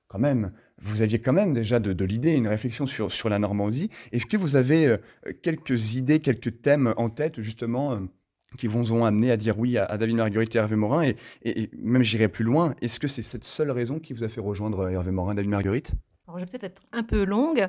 Quand 0.08 0.18
même, 0.18 0.52
vous 0.80 1.02
aviez 1.02 1.18
quand 1.18 1.34
même 1.34 1.52
déjà 1.52 1.80
de, 1.80 2.04
l'idée, 2.04 2.32
une 2.32 2.48
réflexion 2.48 2.86
sur, 2.86 3.12
sur 3.12 3.28
la 3.28 3.38
Normandie. 3.38 3.90
Est-ce 4.12 4.26
que 4.26 4.38
vous 4.38 4.56
avez 4.56 4.86
euh, 4.86 4.96
quelques 5.42 5.96
idées, 5.96 6.20
quelques 6.20 6.62
thèmes 6.62 6.94
en 6.96 7.10
tête, 7.10 7.42
justement 7.42 7.92
euh, 7.92 7.98
qui 8.56 8.68
vous 8.68 8.92
ont 8.92 9.04
amené 9.04 9.30
à 9.30 9.36
dire 9.36 9.58
oui 9.58 9.76
à, 9.76 9.98
David 9.98 10.16
Marguerite 10.16 10.54
et 10.54 10.58
Hervé 10.58 10.76
Morin 10.76 11.12
et, 11.42 11.70
même 11.76 12.02
j'irai 12.02 12.28
plus 12.28 12.44
loin, 12.44 12.74
est-ce 12.80 12.98
que 12.98 13.06
c'est 13.06 13.22
cette 13.22 13.44
seule 13.44 13.70
raison 13.70 13.98
qui 13.98 14.14
vous 14.14 14.24
a 14.24 14.28
fait 14.28 14.40
rejoindre 14.40 14.88
Hervé 14.88 15.10
Morin, 15.10 15.34
David 15.34 15.50
Marguerite? 15.50 15.92
Alors, 16.28 16.38
je 16.38 16.44
vais 16.44 16.50
peut-être 16.50 16.64
être 16.64 16.82
un 16.92 17.02
peu 17.02 17.24
longue 17.24 17.68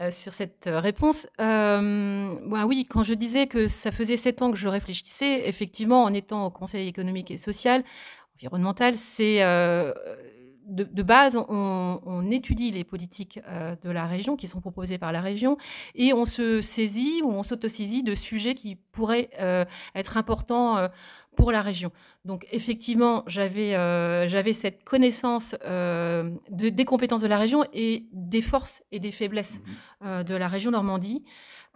euh, 0.00 0.10
sur 0.10 0.34
cette 0.34 0.68
réponse. 0.70 1.28
Euh, 1.40 2.34
bah 2.44 2.66
oui, 2.66 2.84
quand 2.90 3.04
je 3.04 3.14
disais 3.14 3.46
que 3.46 3.68
ça 3.68 3.92
faisait 3.92 4.16
sept 4.16 4.42
ans 4.42 4.50
que 4.50 4.56
je 4.56 4.66
réfléchissais, 4.66 5.48
effectivement, 5.48 6.02
en 6.02 6.12
étant 6.12 6.46
au 6.46 6.50
Conseil 6.50 6.88
économique 6.88 7.30
et 7.30 7.36
social, 7.36 7.84
environnemental, 8.34 8.96
c'est 8.96 9.44
euh, 9.44 9.92
de, 10.70 11.02
base, 11.02 11.36
on, 11.36 12.30
étudie 12.30 12.70
les 12.70 12.84
politiques 12.84 13.40
euh, 13.48 13.74
de 13.82 13.90
la 13.90 14.06
région 14.06 14.36
qui 14.36 14.46
sont 14.46 14.60
proposées 14.60 14.98
par 14.98 15.10
la 15.10 15.20
région 15.20 15.56
et 15.94 16.12
on 16.12 16.24
se 16.24 16.60
saisit 16.62 17.22
ou 17.22 17.30
on 17.30 17.42
s'autosaisit 17.42 18.04
de 18.04 18.14
sujets 18.14 18.54
qui 18.54 18.76
pourraient 18.76 19.30
euh, 19.40 19.64
être 19.94 20.16
importants 20.16 20.76
euh, 20.76 20.88
pour 21.36 21.50
la 21.50 21.62
région. 21.62 21.90
Donc 22.24 22.46
effectivement, 22.52 23.24
j'avais 23.26 23.72
j'avais 24.28 24.52
cette 24.52 24.84
connaissance 24.84 25.56
de, 25.64 26.68
des 26.68 26.84
compétences 26.84 27.22
de 27.22 27.28
la 27.28 27.38
région 27.38 27.64
et 27.72 28.04
des 28.12 28.42
forces 28.42 28.82
et 28.92 29.00
des 29.00 29.12
faiblesses 29.12 29.60
mmh 29.60 30.24
de 30.24 30.34
la 30.34 30.48
région 30.48 30.70
Normandie. 30.70 31.24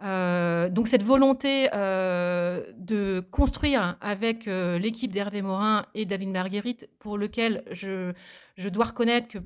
Euh, 0.03 0.69
donc 0.69 0.87
cette 0.87 1.03
volonté 1.03 1.69
euh, 1.73 2.63
de 2.77 3.21
construire 3.31 3.97
avec 4.01 4.47
euh, 4.47 4.77
l'équipe 4.77 5.09
d'Hervé 5.11 5.41
Morin 5.41 5.85
et 5.93 6.05
David 6.05 6.29
Marguerite, 6.29 6.89
pour 6.99 7.17
lequel 7.17 7.63
je, 7.71 8.11
je 8.57 8.69
dois 8.69 8.85
reconnaître 8.85 9.27
que 9.27 9.37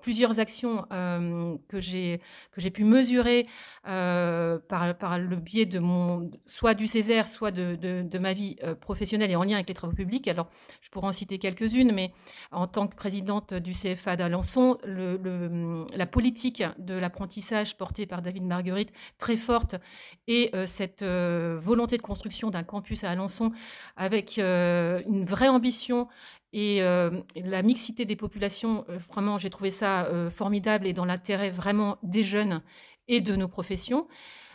plusieurs 0.00 0.40
actions 0.40 0.86
euh, 0.92 1.56
que 1.68 1.80
j'ai 1.80 2.20
que 2.52 2.60
j'ai 2.60 2.70
pu 2.70 2.84
mesurer 2.84 3.46
euh, 3.86 4.58
par, 4.68 5.18
le 5.18 5.36
biais 5.36 5.66
de 5.66 5.78
mon 5.78 6.24
soit 6.46 6.74
du 6.74 6.86
Césaire 6.86 7.28
soit 7.28 7.50
de, 7.50 7.76
de, 7.76 8.18
ma 8.18 8.32
vie 8.32 8.56
euh, 8.62 8.74
professionnelle 8.74 9.30
et 9.30 9.36
en 9.36 9.44
lien 9.44 9.54
avec 9.54 9.68
les 9.68 9.74
travaux 9.74 9.94
publics. 9.94 10.28
Alors 10.28 10.48
je 10.80 10.90
pourrais 10.90 11.08
en 11.08 11.12
citer 11.12 11.38
quelques-unes 11.38 11.92
mais 11.92 12.12
en 12.52 12.66
tant 12.66 12.86
que 12.86 12.96
présidente 12.96 13.54
du 13.54 13.72
CFA 13.72 14.16
d'Alençon 14.16 14.78
le, 14.84 15.86
la 15.94 16.06
politique 16.06 16.62
de 16.78 16.94
l'apprentissage 16.94 17.76
portée 17.76 18.06
par 18.06 18.22
David 18.22 18.44
Marguerite 18.44 18.92
très 19.18 19.36
forte 19.36 19.76
et 20.26 20.50
cette 20.66 21.02
volonté 21.04 21.96
de 21.96 22.02
construction 22.02 22.50
d'un 22.50 22.62
campus 22.62 23.04
à 23.04 23.10
Alençon 23.10 23.52
avec 23.96 24.38
une 24.38 25.24
vraie 25.24 25.48
ambition 25.48 26.08
et 26.52 26.82
euh, 26.82 27.10
la 27.36 27.62
mixité 27.62 28.04
des 28.04 28.16
populations, 28.16 28.84
euh, 28.88 28.98
vraiment, 29.10 29.38
j'ai 29.38 29.50
trouvé 29.50 29.70
ça 29.70 30.06
euh, 30.06 30.30
formidable 30.30 30.86
et 30.86 30.92
dans 30.92 31.04
l'intérêt 31.04 31.50
vraiment 31.50 31.98
des 32.02 32.22
jeunes 32.22 32.62
et 33.06 33.20
de 33.20 33.36
nos 33.36 33.48
professions. 33.48 34.06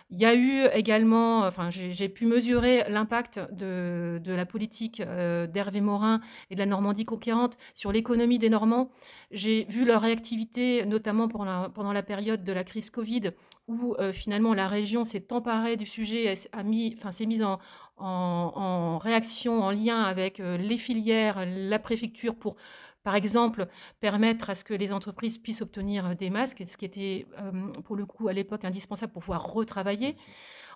Il 0.09 0.19
y 0.19 0.25
a 0.25 0.35
eu 0.35 0.67
également, 0.73 1.39
enfin, 1.39 1.69
j'ai 1.71 2.09
pu 2.09 2.27
mesurer 2.27 2.83
l'impact 2.87 3.39
de, 3.51 4.21
la 4.25 4.45
politique 4.45 5.01
d'Hervé 5.01 5.81
Morin 5.81 6.21
et 6.51 6.55
de 6.55 6.59
la 6.59 6.67
Normandie 6.67 7.05
conquérante 7.05 7.57
sur 7.73 7.91
l'économie 7.91 8.37
des 8.37 8.49
Normands. 8.49 8.91
J'ai 9.31 9.65
vu 9.69 9.85
leur 9.85 10.01
réactivité, 10.01 10.85
notamment 10.85 11.27
pendant 11.27 11.93
la 11.93 12.03
période 12.03 12.43
de 12.43 12.53
la 12.53 12.63
crise 12.63 12.91
Covid, 12.91 13.31
où 13.67 13.95
finalement 14.11 14.53
la 14.53 14.67
région 14.67 15.05
s'est 15.05 15.31
emparée 15.31 15.77
du 15.77 15.85
sujet, 15.85 16.33
a 16.51 16.63
mis, 16.63 16.95
enfin, 16.97 17.11
s'est 17.11 17.25
mise 17.25 17.43
en, 17.43 17.59
en, 17.97 18.97
réaction, 18.97 19.61
en 19.61 19.71
lien 19.71 20.01
avec 20.01 20.39
euh, 20.39 20.57
les 20.57 20.77
filières, 20.77 21.45
la 21.45 21.79
préfecture, 21.79 22.35
pour, 22.35 22.55
par 23.03 23.15
exemple, 23.15 23.67
permettre 23.99 24.49
à 24.49 24.55
ce 24.55 24.63
que 24.63 24.73
les 24.73 24.91
entreprises 24.91 25.37
puissent 25.37 25.61
obtenir 25.61 26.07
euh, 26.07 26.13
des 26.13 26.29
masques, 26.29 26.63
ce 26.65 26.77
qui 26.77 26.85
était, 26.85 27.25
euh, 27.39 27.51
pour 27.83 27.95
le 27.95 28.05
coup, 28.05 28.27
à 28.27 28.33
l'époque, 28.33 28.65
indispensable 28.65 29.13
pour 29.13 29.21
pouvoir 29.21 29.45
retravailler. 29.53 30.17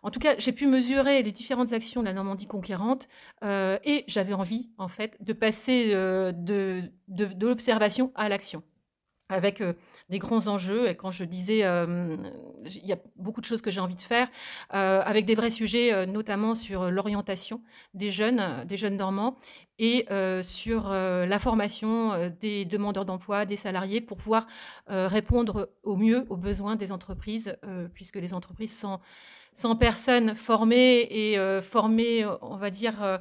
En 0.03 0.11
tout 0.11 0.19
cas, 0.19 0.35
j'ai 0.37 0.51
pu 0.51 0.67
mesurer 0.67 1.23
les 1.23 1.31
différentes 1.31 1.73
actions 1.73 2.01
de 2.01 2.05
la 2.05 2.13
Normandie 2.13 2.45
conquérante 2.45 3.07
et 3.43 4.03
j'avais 4.07 4.33
envie, 4.33 4.69
en 4.77 4.87
fait, 4.87 5.17
de 5.21 5.33
passer 5.33 5.91
de, 5.91 6.83
de 7.07 7.29
l'observation 7.43 8.11
à 8.13 8.29
l'action 8.29 8.61
avec 9.29 9.61
euh, 9.61 9.73
des 10.09 10.19
grands 10.19 10.47
enjeux. 10.47 10.89
Et 10.89 10.95
quand 10.95 11.11
je 11.11 11.23
disais, 11.23 11.63
euh, 11.63 12.15
il 12.65 12.85
y 12.85 12.93
a 12.93 12.97
beaucoup 13.15 13.41
de 13.41 13.45
choses 13.45 13.61
que 13.61 13.71
j'ai 13.71 13.81
envie 13.81 13.95
de 13.95 14.01
faire, 14.01 14.27
euh, 14.73 15.01
avec 15.03 15.25
des 15.25 15.35
vrais 15.35 15.51
sujets, 15.51 16.05
notamment 16.07 16.55
sur 16.55 16.91
l'orientation 16.91 17.61
des 17.93 18.11
jeunes, 18.11 18.65
des 18.65 18.77
jeunes 18.77 18.97
normands, 18.97 19.35
et 19.79 20.07
sur 20.41 20.89
la 20.89 21.39
formation 21.39 22.31
des 22.41 22.65
demandeurs 22.65 23.05
d'emploi, 23.05 23.45
des 23.45 23.55
salariés, 23.55 24.01
pour 24.01 24.17
pouvoir 24.17 24.47
répondre 24.87 25.69
au 25.83 25.97
mieux 25.97 26.25
aux 26.29 26.37
besoins 26.37 26.75
des 26.75 26.91
entreprises, 26.91 27.57
puisque 27.93 28.15
les 28.15 28.33
entreprises 28.33 28.75
sans, 28.75 28.99
sans 29.53 29.75
personnes 29.75 30.35
formées 30.35 31.07
et 31.09 31.61
formées, 31.61 32.25
on 32.41 32.57
va 32.57 32.69
dire, 32.69 33.19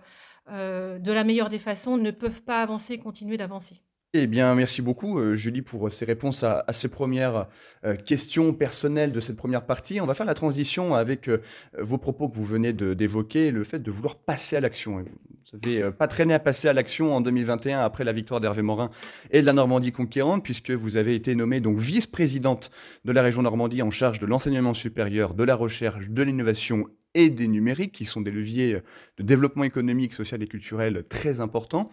de 0.48 1.12
la 1.12 1.25
meilleure 1.25 1.48
des 1.48 1.58
façons, 1.58 1.96
ne 1.96 2.10
peuvent 2.10 2.42
pas 2.42 2.62
avancer, 2.62 2.98
continuer 2.98 3.36
d'avancer. 3.36 3.82
Eh 4.18 4.26
bien, 4.26 4.54
merci 4.54 4.80
beaucoup, 4.80 5.18
euh, 5.18 5.35
Julie, 5.35 5.61
pour 5.61 5.92
ces 5.92 6.06
réponses 6.06 6.42
à, 6.42 6.64
ces 6.70 6.88
premières 6.88 7.49
euh, 7.85 7.96
questions 7.96 8.54
personnelles 8.54 9.12
de 9.12 9.20
cette 9.20 9.37
première 9.37 9.66
partie. 9.66 10.00
On 10.00 10.06
va 10.06 10.14
faire 10.14 10.25
la 10.25 10.32
transition 10.32 10.94
avec 10.94 11.28
euh, 11.28 11.42
vos 11.78 11.99
propos 11.99 12.30
que 12.30 12.35
vous 12.35 12.44
venez 12.44 12.73
d'évoquer, 12.73 13.50
le 13.50 13.62
fait 13.62 13.78
de 13.78 13.90
vouloir 13.90 14.16
passer 14.16 14.56
à 14.56 14.61
l'action. 14.61 15.04
Vous 15.52 15.58
n'avez 15.58 15.90
pas 15.90 16.08
traîné 16.08 16.32
à 16.32 16.38
passer 16.38 16.66
à 16.66 16.73
l'action 16.73 17.14
en 17.14 17.20
2021 17.20 17.80
après 17.80 18.04
la 18.04 18.14
victoire 18.14 18.40
d'Hervé 18.40 18.62
Morin 18.62 18.90
et 19.32 19.42
de 19.42 19.46
la 19.46 19.52
Normandie 19.52 19.92
conquérante, 19.92 20.42
puisque 20.42 20.70
vous 20.70 20.96
avez 20.96 21.14
été 21.14 21.35
nommée 21.35 21.61
donc 21.61 21.78
vice-présidente 21.78 22.70
de 23.04 23.12
la 23.12 23.20
région 23.20 23.42
Normandie 23.42 23.82
en 23.82 23.90
charge 23.90 24.18
de 24.18 24.25
l'enseignement 24.25 24.73
supérieur, 24.73 25.35
de 25.35 25.44
la 25.44 25.54
recherche, 25.54 26.08
de 26.08 26.23
l'innovation 26.23 26.87
et 27.12 27.28
des 27.28 27.49
numériques, 27.49 27.92
qui 27.92 28.06
sont 28.06 28.23
des 28.23 28.30
leviers 28.30 28.78
de 29.18 29.23
développement 29.23 29.64
économique, 29.64 30.14
social 30.14 30.42
et 30.42 30.46
culturel 30.46 31.04
très 31.11 31.40
importants. 31.40 31.90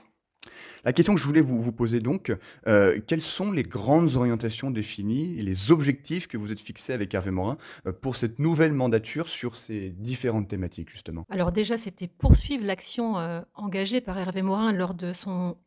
La 0.85 0.91
question 0.91 1.15
que 1.15 1.19
je 1.19 1.25
voulais 1.25 1.41
vous, 1.41 1.71
poser 1.71 1.99
donc, 2.01 2.35
euh, 2.67 2.99
quelles 3.07 3.21
sont 3.21 3.51
les 3.51 3.63
grandes 3.63 4.15
orientations 4.15 4.69
définies 4.69 5.39
et 5.39 5.41
les 5.41 5.71
objectifs 5.71 6.27
que 6.27 6.37
vous 6.37 6.51
êtes 6.51 6.59
fixés 6.59 6.93
avec 6.93 7.13
Hervé 7.13 7.31
Morin 7.31 7.57
euh, 7.87 7.93
pour 7.93 8.15
cette 8.15 8.39
nouvelle 8.39 8.73
mandature 8.73 9.27
sur 9.27 9.55
ces 9.55 9.89
différentes 9.89 10.49
thématiques 10.49 10.89
justement? 10.89 11.25
Alors 11.29 11.51
déjà, 11.51 11.77
c'était 11.77 12.07
poursuivre 12.07 12.65
l'action 12.65 13.17
euh, 13.17 13.41
engagée 13.53 14.01
par 14.01 14.17
Hervé 14.17 14.41
Morin 14.41 14.73
lors 14.73 14.93
de 14.93 15.13
son 15.13 15.57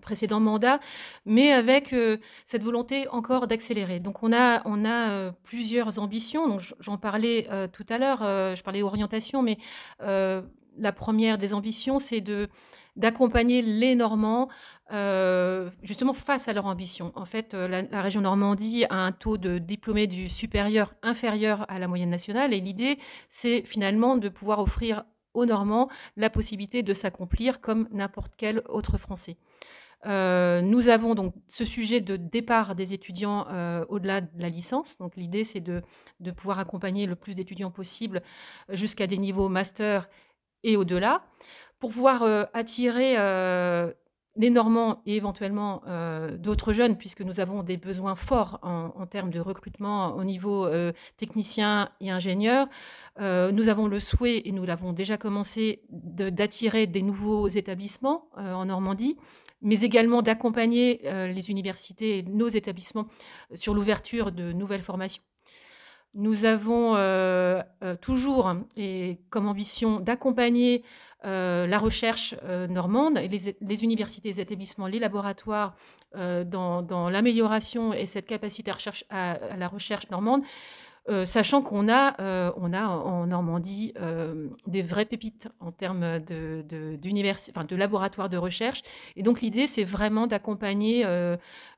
précédent 0.00 0.40
mandat, 0.40 0.80
mais 1.26 1.52
avec 1.52 1.94
cette 2.46 2.64
volonté 2.64 3.08
encore 3.08 3.46
d'accélérer. 3.46 4.00
Donc 4.00 4.22
on 4.22 4.32
a, 4.32 4.62
on 4.64 4.86
a 4.86 5.32
plusieurs 5.42 5.98
ambitions. 5.98 6.56
J'en 6.78 6.96
parlais 6.96 7.46
tout 7.70 7.84
à 7.90 7.98
l'heure, 7.98 8.20
je 8.20 8.62
parlais 8.62 8.80
orientation, 8.80 9.42
mais 9.42 9.58
la 9.98 10.92
première 10.92 11.36
des 11.36 11.52
ambitions, 11.52 11.98
c'est 11.98 12.22
de 12.22 12.48
d'accompagner 13.00 13.62
les 13.62 13.96
Normands 13.96 14.48
euh, 14.92 15.70
justement 15.82 16.12
face 16.12 16.46
à 16.48 16.52
leur 16.52 16.66
ambition. 16.66 17.12
En 17.16 17.24
fait, 17.24 17.54
euh, 17.54 17.86
la, 17.90 18.02
région 18.02 18.20
Normandie 18.20 18.84
a 18.90 18.96
un 18.96 19.12
taux 19.12 19.38
de 19.38 19.58
diplômés 19.58 20.06
du 20.06 20.28
supérieur 20.28 20.94
inférieur 21.02 21.64
à 21.68 21.78
la 21.78 21.88
moyenne 21.88 22.10
nationale 22.10 22.52
et 22.52 22.60
l'idée, 22.60 22.98
c'est 23.28 23.62
finalement 23.62 24.16
de 24.16 24.28
pouvoir 24.28 24.60
offrir 24.60 25.04
aux 25.32 25.46
Normands 25.46 25.88
la 26.16 26.28
possibilité 26.28 26.82
de 26.82 26.92
s'accomplir 26.92 27.60
comme 27.60 27.88
n'importe 27.90 28.32
quel 28.36 28.62
autre 28.68 28.98
Français. 28.98 29.36
nous 30.04 30.88
avons 30.88 31.14
donc 31.14 31.34
ce 31.46 31.64
sujet 31.64 32.00
de 32.00 32.16
départ 32.16 32.74
des 32.74 32.92
étudiants 32.92 33.46
au-delà 33.88 34.22
de 34.22 34.42
la 34.42 34.48
licence. 34.48 34.98
Donc 34.98 35.14
l'idée, 35.14 35.44
c'est 35.44 35.60
de, 35.60 35.82
de, 36.18 36.32
pouvoir 36.32 36.58
accompagner 36.58 37.06
le 37.06 37.14
plus 37.14 37.34
d'étudiants 37.34 37.70
possible 37.70 38.22
jusqu'à 38.70 39.06
des 39.06 39.18
niveaux 39.18 39.48
master 39.48 40.08
et 40.62 40.76
au-delà, 40.76 41.22
pour 41.80 41.90
pouvoir 41.90 42.22
attirer 42.54 43.16
les 44.36 44.50
Normands 44.50 45.02
et 45.06 45.16
éventuellement 45.16 45.82
euh, 45.86 46.36
d'autres 46.36 46.72
jeunes, 46.72 46.96
puisque 46.96 47.22
nous 47.22 47.40
avons 47.40 47.62
des 47.62 47.76
besoins 47.76 48.14
forts 48.14 48.58
en, 48.62 49.06
termes 49.06 49.30
de 49.30 49.40
recrutement 49.40 50.16
au 50.16 50.24
niveau 50.24 50.66
euh, 50.66 50.92
technicien 51.16 51.90
et 52.00 52.10
ingénieur. 52.10 52.68
Euh, 53.20 53.50
nous 53.50 53.68
avons 53.68 53.88
le 53.88 53.98
souhait, 54.00 54.42
et 54.44 54.52
nous 54.52 54.64
l'avons 54.64 54.92
déjà 54.92 55.16
commencé, 55.16 55.82
d'attirer 55.90 56.86
des 56.86 57.02
nouveaux 57.02 57.48
établissements 57.48 58.28
en 58.36 58.64
Normandie, 58.64 59.16
mais 59.62 59.80
également 59.80 60.22
d'accompagner 60.22 61.00
les 61.04 61.50
universités 61.50 62.18
et 62.18 62.22
nos 62.22 62.48
établissements 62.48 63.06
sur 63.54 63.74
l'ouverture 63.74 64.32
de 64.32 64.52
nouvelles 64.52 64.82
formations. 64.82 65.22
Nous 66.14 66.44
avons 66.44 66.96
toujours 68.00 68.52
et 68.76 69.18
comme 69.30 69.46
ambition 69.46 70.00
d'accompagner 70.00 70.82
euh, 71.26 71.66
la 71.66 71.78
recherche 71.78 72.34
euh, 72.44 72.66
normande, 72.66 73.18
et 73.18 73.28
les, 73.28 73.84
universités, 73.84 74.30
les 74.30 74.40
établissements, 74.40 74.86
les 74.86 74.98
laboratoires 74.98 75.74
euh, 76.16 76.44
dans, 76.44 77.10
l'amélioration 77.10 77.92
et 77.92 78.06
cette 78.06 78.26
capacité 78.26 78.72
à 79.10 79.56
la 79.58 79.68
recherche 79.68 80.08
normande. 80.10 80.42
Sachant 81.24 81.62
qu'on 81.62 81.88
a, 81.88 82.52
on 82.56 82.72
a 82.72 82.86
en 82.86 83.26
Normandie 83.26 83.92
des 84.66 84.82
vraies 84.82 85.04
pépites 85.04 85.48
en 85.58 85.72
termes 85.72 86.20
de, 86.20 86.64
de 86.68 87.76
laboratoires 87.76 88.28
de 88.28 88.36
recherche. 88.36 88.82
Et 89.16 89.22
donc 89.22 89.40
l'idée, 89.40 89.66
c'est 89.66 89.84
vraiment 89.84 90.26
d'accompagner 90.26 91.04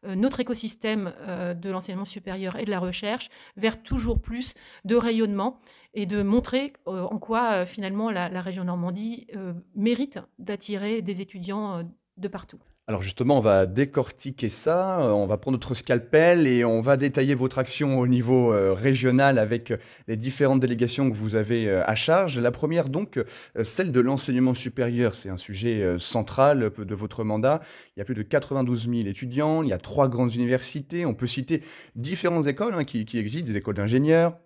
notre 0.05 0.41
écosystème 0.41 1.13
de 1.27 1.71
l'enseignement 1.71 2.05
supérieur 2.05 2.57
et 2.57 2.65
de 2.65 2.71
la 2.71 2.81
recherche 2.81 3.31
vers 3.57 3.83
toujours 3.83 4.21
plus 4.21 4.55
de 4.85 4.97
rayonnement 4.97 5.61
et 5.95 6.07
de 6.07 6.23
montrer 6.23 6.73
euh, 6.89 7.03
en 7.03 7.19
quoi 7.19 7.53
euh, 7.53 7.67
finalement 7.67 8.11
la, 8.11 8.29
région 8.41 8.65
Normandie 8.65 9.27
euh, 9.37 9.53
mérite 9.75 10.19
d'attirer 10.39 11.03
des 11.03 11.21
étudiants 11.21 11.83
de 12.17 12.29
partout. 12.29 12.59
Alors 12.89 13.01
justement, 13.01 13.39
on 13.39 13.41
va 13.41 13.67
décortiquer 13.67 14.49
ça, 14.49 14.99
on 15.15 15.27
va 15.27 15.37
prendre 15.39 15.55
notre 15.57 15.73
scalpel 15.73 16.49
et 16.49 16.65
on 16.65 16.81
va 16.81 16.97
détailler 16.97 17.37
votre 17.37 17.59
action 17.59 18.01
au 18.01 18.09
niveau 18.09 18.49
régional 18.75 19.39
avec 19.39 19.73
les 20.09 20.17
différentes 20.17 20.59
délégations 20.59 21.09
que 21.09 21.17
vous 21.17 21.37
avez 21.37 21.71
à 21.71 21.95
charge. 21.95 22.41
La 22.41 22.51
première 22.51 22.89
donc, 22.89 23.21
celle 23.63 23.93
de 23.93 24.01
l'enseignement 24.01 24.53
supérieur, 24.53 25.15
c'est 25.15 25.29
un 25.29 25.37
sujet 25.37 25.95
central 25.99 26.73
de 26.77 26.95
votre 26.97 27.23
mandat. 27.23 27.61
Il 27.97 28.01
y 28.01 28.03
a 28.03 28.05
plus 28.05 28.17
de 28.17 28.23
92 28.23 28.89
000 28.89 29.07
étudiants, 29.07 29.63
il 29.63 29.69
y 29.69 29.73
a 29.73 29.79
trois 29.79 30.09
grandes 30.09 30.35
universités, 30.35 31.07
on 31.07 31.15
peut 31.15 31.29
citer 31.29 31.63
différentes 31.95 32.49
écoles 32.49 32.75
hein, 32.75 32.85
qui 32.85 33.07
existent, 33.17 33.49
des 33.49 33.57
écoles 33.57 33.77
d'ingénieurs, 33.77 34.37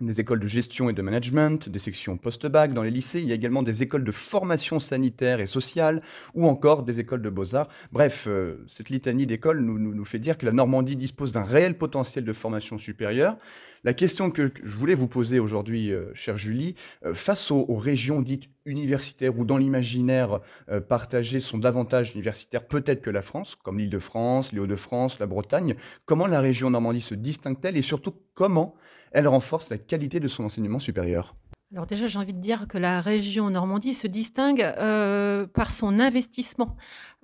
des 0.00 0.20
écoles 0.20 0.40
de 0.40 0.46
gestion 0.46 0.90
et 0.90 0.92
de 0.92 1.00
management, 1.00 1.70
des 1.70 1.78
sections 1.78 2.18
post-bac 2.18 2.74
dans 2.74 2.82
les 2.82 2.90
lycées, 2.90 3.20
il 3.20 3.28
y 3.28 3.32
a 3.32 3.34
également 3.34 3.62
des 3.62 3.82
écoles 3.82 4.04
de 4.04 4.12
formation 4.12 4.78
sanitaire 4.78 5.40
et 5.40 5.46
sociale, 5.46 6.02
ou 6.34 6.46
encore 6.46 6.82
des 6.82 7.00
écoles 7.00 7.22
de 7.22 7.30
beaux-arts. 7.30 7.68
Bref, 7.92 8.26
euh, 8.28 8.62
cette 8.66 8.90
litanie 8.90 9.26
d'écoles 9.26 9.60
nous, 9.60 9.78
nous, 9.78 10.04
fait 10.04 10.18
dire 10.18 10.36
que 10.36 10.44
la 10.44 10.52
Normandie 10.52 10.96
dispose 10.96 11.32
d'un 11.32 11.44
réel 11.44 11.78
potentiel 11.78 12.24
de 12.24 12.32
formation 12.34 12.76
supérieure. 12.76 13.38
La 13.84 13.94
question 13.94 14.30
que 14.30 14.52
je 14.62 14.76
voulais 14.76 14.94
vous 14.94 15.08
poser 15.08 15.38
aujourd'hui, 15.38 15.92
euh, 15.92 16.12
chère 16.12 16.36
Julie, 16.36 16.74
euh, 17.06 17.14
face 17.14 17.50
aux, 17.50 17.64
régions 17.76 18.20
dites 18.20 18.50
universitaires 18.64 19.38
ou 19.38 19.44
dans 19.44 19.58
l'imaginaire 19.58 20.40
partagé 20.88 21.38
sont 21.38 21.58
davantage 21.58 22.14
universitaires 22.14 22.66
peut-être 22.66 23.00
que 23.00 23.10
la 23.10 23.22
France, 23.22 23.54
comme 23.54 23.78
l'Île-de-France, 23.78 24.52
les 24.52 24.58
Hauts-de-France, 24.58 25.20
la 25.20 25.26
Bretagne, 25.26 25.76
comment 26.04 26.26
la 26.26 26.40
région 26.40 26.70
Normandie 26.70 27.00
se 27.00 27.14
distingue-t-elle 27.14 27.76
et 27.76 27.82
surtout 27.82 28.14
comment 28.34 28.74
elle 29.12 29.28
renforce 29.28 29.70
la 29.70 29.78
qualité 29.78 30.20
de 30.20 30.28
son 30.28 30.44
enseignement 30.44 30.78
supérieur. 30.78 31.34
Alors 31.72 31.86
déjà, 31.86 32.06
j'ai 32.06 32.18
envie 32.18 32.32
de 32.32 32.40
dire 32.40 32.68
que 32.68 32.78
la 32.78 33.00
région 33.00 33.50
Normandie 33.50 33.92
se 33.92 34.06
distingue 34.06 34.62
euh, 34.62 35.48
par 35.48 35.72
son 35.72 35.98
investissement 35.98 36.76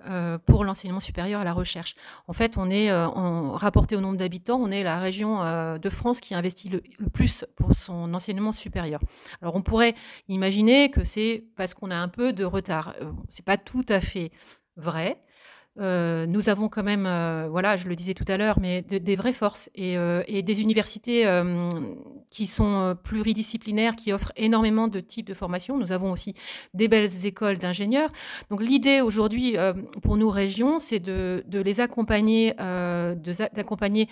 euh, 0.05 0.37
pour 0.37 0.65
l'enseignement 0.65 0.99
supérieur 0.99 1.39
à 1.39 1.43
la 1.45 1.53
recherche. 1.53 1.95
En 2.27 2.33
fait, 2.33 2.57
on 2.57 2.69
est, 2.69 2.91
euh, 2.91 3.07
rapporté 3.07 3.95
au 3.95 4.01
nombre 4.01 4.17
d'habitants, 4.17 4.59
on 4.61 4.69
est 4.69 4.83
la 4.83 4.99
région 4.99 5.39
de 5.77 5.89
France 5.89 6.19
qui 6.19 6.35
investit 6.35 6.67
le, 6.67 6.81
le, 6.99 7.09
plus 7.09 7.45
pour 7.55 7.73
son 7.73 8.13
enseignement 8.13 8.51
supérieur. 8.51 8.99
Alors 9.41 9.55
on 9.55 9.61
pourrait 9.61 9.95
imaginer 10.27 10.91
que 10.91 11.05
c'est 11.05 11.45
parce 11.55 11.73
qu'on 11.73 11.89
a 11.89 11.95
un 11.95 12.09
peu 12.09 12.33
de 12.33 12.43
retard. 12.43 12.95
c'est 13.29 13.45
pas 13.45 13.57
tout 13.57 13.85
à 13.87 14.01
fait 14.01 14.31
vrai. 14.75 15.23
Euh, 15.79 16.27
nous 16.27 16.49
avons 16.49 16.69
quand 16.69 16.83
même, 16.83 17.05
euh, 17.07 17.47
voilà, 17.49 17.77
je 17.77 17.87
le 17.87 17.95
disais 17.95 18.13
tout 18.13 18.25
à 18.27 18.37
l'heure, 18.37 18.59
mais 18.59 18.83
des 18.83 19.15
vraies 19.15 19.33
forces 19.33 19.71
et, 19.73 19.97
euh, 19.97 20.21
des 20.29 20.61
universités 20.61 21.25
qui 22.29 22.47
sont 22.47 22.95
pluridisciplinaires, 23.03 23.95
qui 23.95 24.11
offrent 24.11 24.31
énormément 24.35 24.87
de 24.87 24.99
types 24.99 25.27
de 25.27 25.33
formations. 25.33 25.77
Nous 25.77 25.91
avons 25.91 26.11
aussi 26.11 26.33
des 26.73 26.87
belles 26.87 27.25
écoles 27.25 27.57
d'ingénieurs. 27.57 28.11
Donc 28.49 28.61
l'idée 28.61 29.01
aujourd'hui 29.01 29.55
pour 30.01 30.17
nous 30.17 30.29
régions, 30.29 30.79
c'est 30.79 30.99
de, 30.99 31.43
les 31.51 31.79
accompagner, 31.79 32.53
d'accompagner 32.57 34.09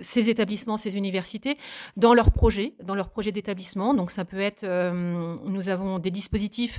ces 0.00 0.30
établissements, 0.30 0.76
ces 0.76 0.96
universités 0.96 1.58
dans 1.96 2.14
leurs 2.14 2.30
projets, 2.30 2.74
dans 2.82 2.94
leurs 2.94 3.10
projets 3.10 3.32
d'établissement. 3.32 3.94
Donc 3.94 4.10
ça 4.10 4.24
peut 4.24 4.40
être, 4.40 4.64
nous 4.64 5.68
avons 5.68 5.98
des 5.98 6.10
dispositifs 6.10 6.78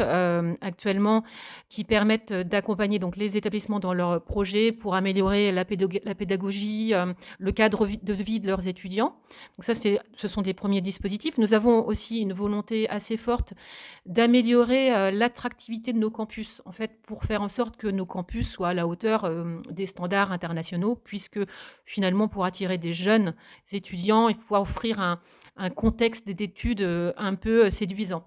actuellement 0.62 1.24
qui 1.70 1.84
permettent 1.84 2.34
d'accompagner 2.34 2.98
donc 2.98 3.18
les 3.18 3.38
établissements 3.38 3.80
dans 3.80 3.94
leur 3.94 4.17
projet 4.20 4.72
pour 4.72 4.96
améliorer 4.96 5.52
la, 5.52 5.66
pédagogie, 5.66 6.94
euh, 6.94 7.14
le 7.40 7.52
cadre 7.52 7.88
de 7.88 8.14
vie 8.14 8.40
de 8.40 8.48
leurs 8.48 8.68
étudiants. 8.68 9.16
Donc 9.58 9.64
ça, 9.64 9.74
ce 9.74 10.28
sont 10.28 10.42
des 10.42 10.54
premiers 10.54 10.82
dispositifs. 10.82 11.38
Nous 11.38 11.54
avons 11.54 11.86
aussi 11.86 12.20
une 12.20 12.34
volonté 12.34 12.90
assez 12.90 13.18
forte 13.18 13.54
d'améliorer 14.06 14.94
euh, 14.94 15.12
l'attractivité 15.12 15.94
de 15.94 16.00
nos 16.00 16.12
campus, 16.12 16.62
en 16.66 16.72
fait, 16.72 16.92
pour 17.04 17.24
faire 17.24 17.42
en 17.42 17.50
sorte 17.50 17.78
que 17.78 17.88
nos 17.88 18.06
campus 18.06 18.50
soient 18.50 18.70
à 18.70 18.74
la 18.74 18.88
hauteur 18.88 19.26
euh, 19.26 19.60
des 19.70 19.86
standards 19.86 20.32
internationaux, 20.32 20.96
puisque 20.96 21.40
finalement, 21.86 22.28
pour 22.28 22.46
attirer 22.46 22.78
des 22.78 22.94
jeunes 22.94 23.36
étudiants 23.72 24.30
et 24.30 24.36
pouvoir 24.36 24.62
offrir 24.62 25.00
un 25.00 25.70
contexte 25.70 26.30
d'études 26.30 26.82
un 27.18 27.36
peu 27.36 27.70
séduisant. 27.72 28.24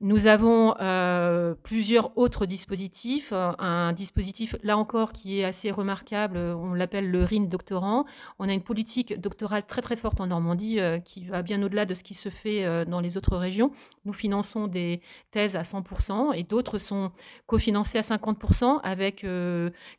Nous 0.00 0.28
avons 0.28 0.76
euh, 0.80 1.56
plusieurs 1.64 2.16
autres 2.16 2.46
dispositifs. 2.46 3.32
Un 3.32 3.92
dispositif, 3.92 4.54
là 4.62 4.78
encore, 4.78 5.12
qui 5.12 5.40
est 5.40 5.44
assez 5.44 5.72
remarquable, 5.72 6.38
on 6.38 6.72
l'appelle 6.72 7.10
le 7.10 7.24
RIN 7.24 7.46
doctorant. 7.46 8.04
On 8.38 8.48
a 8.48 8.52
une 8.52 8.62
politique 8.62 9.20
doctorale 9.20 9.66
très 9.66 9.82
très 9.82 9.96
forte 9.96 10.20
en 10.20 10.28
Normandie 10.28 10.78
euh, 10.78 11.00
qui 11.00 11.24
va 11.24 11.42
bien 11.42 11.60
au-delà 11.64 11.84
de 11.84 11.94
ce 11.94 12.04
qui 12.04 12.14
se 12.14 12.28
fait 12.28 12.64
euh, 12.64 12.84
dans 12.84 13.00
les 13.00 13.16
autres 13.16 13.36
régions. 13.36 13.72
Nous 14.04 14.12
finançons 14.12 14.68
des 14.68 15.00
thèses 15.32 15.56
à 15.56 15.62
100% 15.62 16.32
et 16.32 16.44
d'autres 16.44 16.78
sont 16.78 17.10
cofinancées 17.46 17.98
à 17.98 18.02
50% 18.02 18.78
avec 18.84 19.26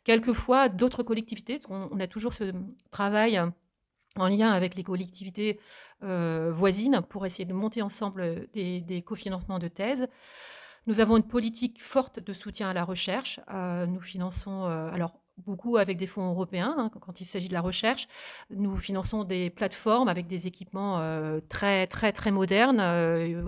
quelquefois 0.04 0.70
d'autres 0.70 1.02
collectivités. 1.02 1.60
on, 1.68 2.00
a 2.00 2.06
toujours 2.06 2.32
ce 2.32 2.52
travail 2.90 3.38
en 4.16 4.28
lien 4.28 4.50
avec 4.50 4.74
les 4.74 4.82
collectivités 4.82 5.60
euh, 6.02 6.50
voisines 6.52 7.02
pour 7.08 7.26
essayer 7.26 7.44
de 7.44 7.54
monter 7.54 7.82
ensemble 7.82 8.48
des, 8.52 9.02
cofinancements 9.06 9.58
de 9.58 9.68
thèses. 9.68 10.08
Nous 10.86 11.00
avons 11.00 11.16
une 11.16 11.26
politique 11.26 11.82
forte 11.82 12.20
de 12.20 12.32
soutien 12.32 12.70
à 12.70 12.72
la 12.72 12.84
recherche. 12.84 13.38
Euh, 13.52 13.86
nous 13.86 14.00
finançons, 14.00 14.64
euh, 14.64 14.90
alors 14.90 15.20
beaucoup 15.36 15.78
avec 15.78 15.96
des 15.96 16.06
fonds 16.06 16.28
européens 16.28 16.74
hein, 16.76 16.90
quand 17.00 17.20
il 17.20 17.24
s'agit 17.24 17.48
de 17.48 17.54
la 17.54 17.60
recherche. 17.62 18.08
Nous 18.50 18.76
finançons 18.76 19.24
des 19.24 19.48
plateformes 19.48 20.08
avec 20.08 20.26
des 20.26 20.46
équipements 20.46 21.00
très 21.48 21.86
très 21.86 22.12
très 22.12 22.30
modernes. 22.30 22.82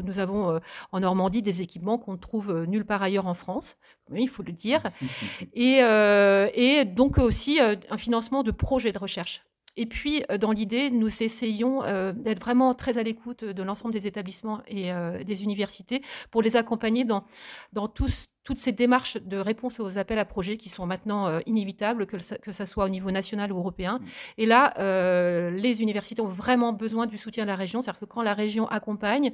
nous 0.02 0.18
avons 0.18 0.58
en 0.92 1.00
Normandie 1.00 1.42
des 1.42 1.60
équipements 1.60 1.98
qu'on 1.98 2.12
ne 2.12 2.16
trouve 2.16 2.64
nulle 2.64 2.86
part 2.86 3.02
ailleurs 3.02 3.26
en 3.26 3.34
France, 3.34 3.76
il 4.14 4.30
faut 4.30 4.42
le 4.42 4.52
dire. 4.52 4.82
et, 5.52 5.80
et 6.54 6.84
donc 6.86 7.18
aussi 7.18 7.60
un 7.60 7.98
financement 7.98 8.42
de 8.42 8.52
projets 8.52 8.92
de 8.92 8.98
recherche 8.98 9.42
et 9.76 9.86
puis, 9.86 10.22
euh, 10.30 10.36
dans 10.36 10.52
l'idée, 10.52 10.90
nous 10.90 11.22
essayons 11.22 11.82
euh, 11.84 12.12
d'être 12.12 12.40
vraiment 12.40 12.74
très 12.74 12.98
à 12.98 13.02
l'écoute 13.02 13.44
de 13.44 13.62
l'ensemble 13.62 13.94
des 13.94 14.06
établissements 14.06 14.60
et 14.66 14.92
euh, 14.92 15.22
des 15.24 15.44
universités 15.44 16.02
pour 16.30 16.42
les 16.42 16.56
accompagner 16.56 17.04
dans, 17.04 17.24
dans 17.72 17.88
tous, 17.88 18.26
toutes 18.44 18.58
ces 18.58 18.72
démarches 18.72 19.16
de 19.16 19.38
réponse 19.38 19.80
aux 19.80 19.96
appels 19.96 20.18
à 20.18 20.26
projets 20.26 20.58
qui 20.58 20.68
sont 20.68 20.84
maintenant 20.84 21.38
inévitables, 21.46 22.06
que, 22.06 22.18
ça, 22.18 22.36
que 22.36 22.52
ça 22.52 22.66
soit 22.66 22.84
au 22.84 22.88
niveau 22.90 23.10
national 23.10 23.50
ou 23.52 23.58
européen. 23.58 23.98
Mmh. 23.98 24.06
Et 24.38 24.46
là, 24.46 25.50
les 25.50 25.82
universités 25.82 26.20
ont 26.20 26.26
vraiment 26.26 26.72
besoin 26.72 27.06
du 27.06 27.16
soutien 27.18 27.44
de 27.44 27.48
la 27.48 27.56
région. 27.56 27.80
C'est-à-dire 27.82 28.00
que 28.00 28.04
quand 28.04 28.22
la 28.22 28.34
région 28.34 28.68
accompagne, 28.68 29.32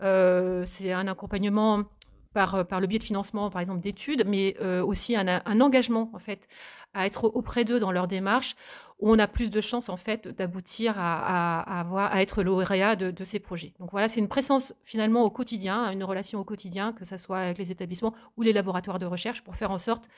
c'est 0.00 0.92
un 0.92 1.08
accompagnement 1.08 1.84
par, 2.32 2.66
par 2.66 2.80
le 2.80 2.86
biais 2.86 2.98
de 2.98 3.04
financement, 3.04 3.50
par 3.50 3.60
exemple, 3.60 3.80
d'études, 3.80 4.24
mais 4.26 4.56
aussi 4.82 5.16
un, 5.16 5.60
engagement, 5.60 6.10
en 6.12 6.18
fait, 6.18 6.48
à 6.94 7.06
être 7.06 7.24
auprès 7.24 7.64
d'eux 7.64 7.80
dans 7.80 7.92
leur 7.92 8.06
démarche, 8.06 8.56
on 9.00 9.18
a 9.18 9.26
plus 9.26 9.50
de 9.50 9.60
chances 9.60 9.88
en 9.88 9.96
fait 9.96 10.28
d'aboutir 10.28 10.94
à 10.96 12.14
être 12.16 12.42
lauréat 12.42 12.96
de, 12.96 13.10
de, 13.10 13.24
ces 13.24 13.38
projets. 13.38 13.72
Donc 13.80 13.90
voilà, 13.92 14.08
c'est 14.08 14.20
une 14.20 14.28
présence 14.28 14.74
finalement 14.82 15.24
au 15.24 15.30
quotidien, 15.30 15.90
une 15.90 16.04
relation 16.04 16.38
au 16.40 16.44
quotidien, 16.44 16.92
que 16.92 17.04
ce 17.04 17.16
soit 17.16 17.38
avec 17.38 17.58
les 17.58 17.72
établissements 17.72 18.14
ou 18.36 18.42
les 18.42 18.52
laboratoires 18.52 18.98
de 18.98 19.06
recherche, 19.06 19.42
pour 19.42 19.56
faire 19.56 19.70
en 19.70 19.78
sorte 19.78 20.08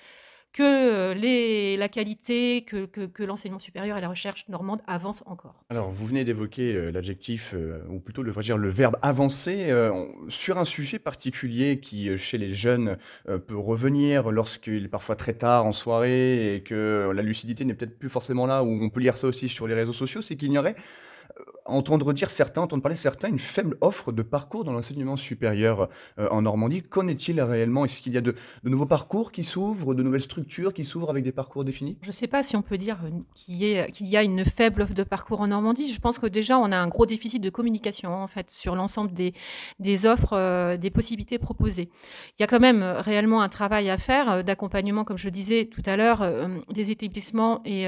que 0.52 1.12
les, 1.14 1.76
la 1.76 1.88
qualité, 1.88 2.62
que, 2.62 2.84
que, 2.84 3.22
l'enseignement 3.22 3.58
supérieur 3.58 3.96
et 3.96 4.00
la 4.00 4.08
recherche 4.08 4.48
normande 4.48 4.80
avancent 4.86 5.22
encore. 5.26 5.64
Alors, 5.70 5.90
vous 5.90 6.06
venez 6.06 6.24
d'évoquer 6.24 6.90
l'adjectif, 6.92 7.54
ou 7.88 8.00
plutôt 8.00 8.22
le, 8.22 8.32
dire, 8.42 8.58
le 8.58 8.68
verbe 8.68 8.96
avancer, 9.00 9.72
sur 10.28 10.58
un 10.58 10.64
sujet 10.64 10.98
particulier 10.98 11.80
qui, 11.80 12.16
chez 12.18 12.36
les 12.36 12.50
jeunes, 12.50 12.98
peut 13.24 13.56
revenir 13.56 14.30
lorsqu'il 14.30 14.84
est 14.84 14.88
parfois 14.88 15.16
très 15.16 15.34
tard 15.34 15.64
en 15.64 15.72
soirée 15.72 16.56
et 16.56 16.62
que 16.62 17.10
la 17.14 17.22
lucidité 17.22 17.64
n'est 17.64 17.74
peut-être 17.74 17.98
plus 17.98 18.10
forcément 18.10 18.46
là, 18.46 18.62
où 18.62 18.82
on 18.82 18.90
peut 18.90 19.00
lire 19.00 19.16
ça 19.16 19.28
aussi 19.28 19.48
sur 19.48 19.66
les 19.66 19.74
réseaux 19.74 19.92
sociaux, 19.92 20.20
c'est 20.20 20.36
qu'il 20.36 20.52
y 20.52 20.58
aurait 20.58 20.76
entendre 21.64 22.12
dire 22.12 22.30
certains, 22.30 22.62
entendre 22.62 22.82
parler 22.82 22.96
certains, 22.96 23.28
une 23.28 23.38
faible 23.38 23.76
offre 23.80 24.12
de 24.12 24.22
parcours 24.22 24.64
dans 24.64 24.72
l'enseignement 24.72 25.16
supérieur 25.16 25.88
euh, 26.18 26.28
en 26.30 26.42
Normandie. 26.42 26.82
Qu'en 26.82 27.08
est-il 27.08 27.40
réellement? 27.40 27.84
Est-ce 27.84 28.00
qu'il 28.02 28.12
y 28.12 28.18
a 28.18 28.20
de, 28.20 28.34
nouveaux 28.64 28.86
parcours 28.86 29.32
qui 29.32 29.44
s'ouvrent, 29.44 29.94
de 29.94 30.02
nouvelles 30.02 30.20
structures 30.20 30.74
qui 30.74 30.84
s'ouvrent 30.84 31.10
avec 31.10 31.24
des 31.24 31.32
parcours 31.32 31.64
définis? 31.64 31.98
Je 32.02 32.08
ne 32.08 32.12
sais 32.12 32.26
pas 32.26 32.42
si 32.42 32.56
on 32.56 32.62
peut 32.62 32.76
dire 32.76 32.98
euh, 33.04 33.10
qu'il 33.34 33.56
y, 33.56 34.16
a 34.16 34.22
une 34.22 34.44
faible 34.44 34.82
offre 34.82 34.94
de 34.94 35.04
parcours 35.04 35.40
en 35.40 35.48
Normandie. 35.48 35.92
Je 35.92 36.00
pense 36.00 36.18
que 36.18 36.26
déjà, 36.26 36.58
on 36.58 36.72
a 36.72 36.76
un 36.76 36.88
gros 36.88 37.06
déficit 37.06 37.42
de 37.42 37.50
communication, 37.50 38.14
en 38.14 38.26
fait, 38.26 38.50
sur 38.50 38.74
l'ensemble 38.74 39.12
des, 39.12 40.06
offres, 40.06 40.34
euh, 40.34 40.76
des 40.76 40.90
possibilités 40.90 41.38
proposées. 41.38 41.88
Il 42.38 42.42
y 42.42 42.44
a 42.44 42.46
quand 42.46 42.60
même 42.60 42.82
réellement 42.82 43.42
un 43.42 43.48
travail 43.48 43.90
à 43.90 43.96
faire 43.96 44.44
d'accompagnement, 44.44 45.04
comme 45.04 45.18
je 45.18 45.28
disais 45.28 45.66
tout 45.66 45.82
à 45.86 45.96
l'heure, 45.96 46.28
des 46.72 46.90
établissements 46.90 47.62
et 47.64 47.86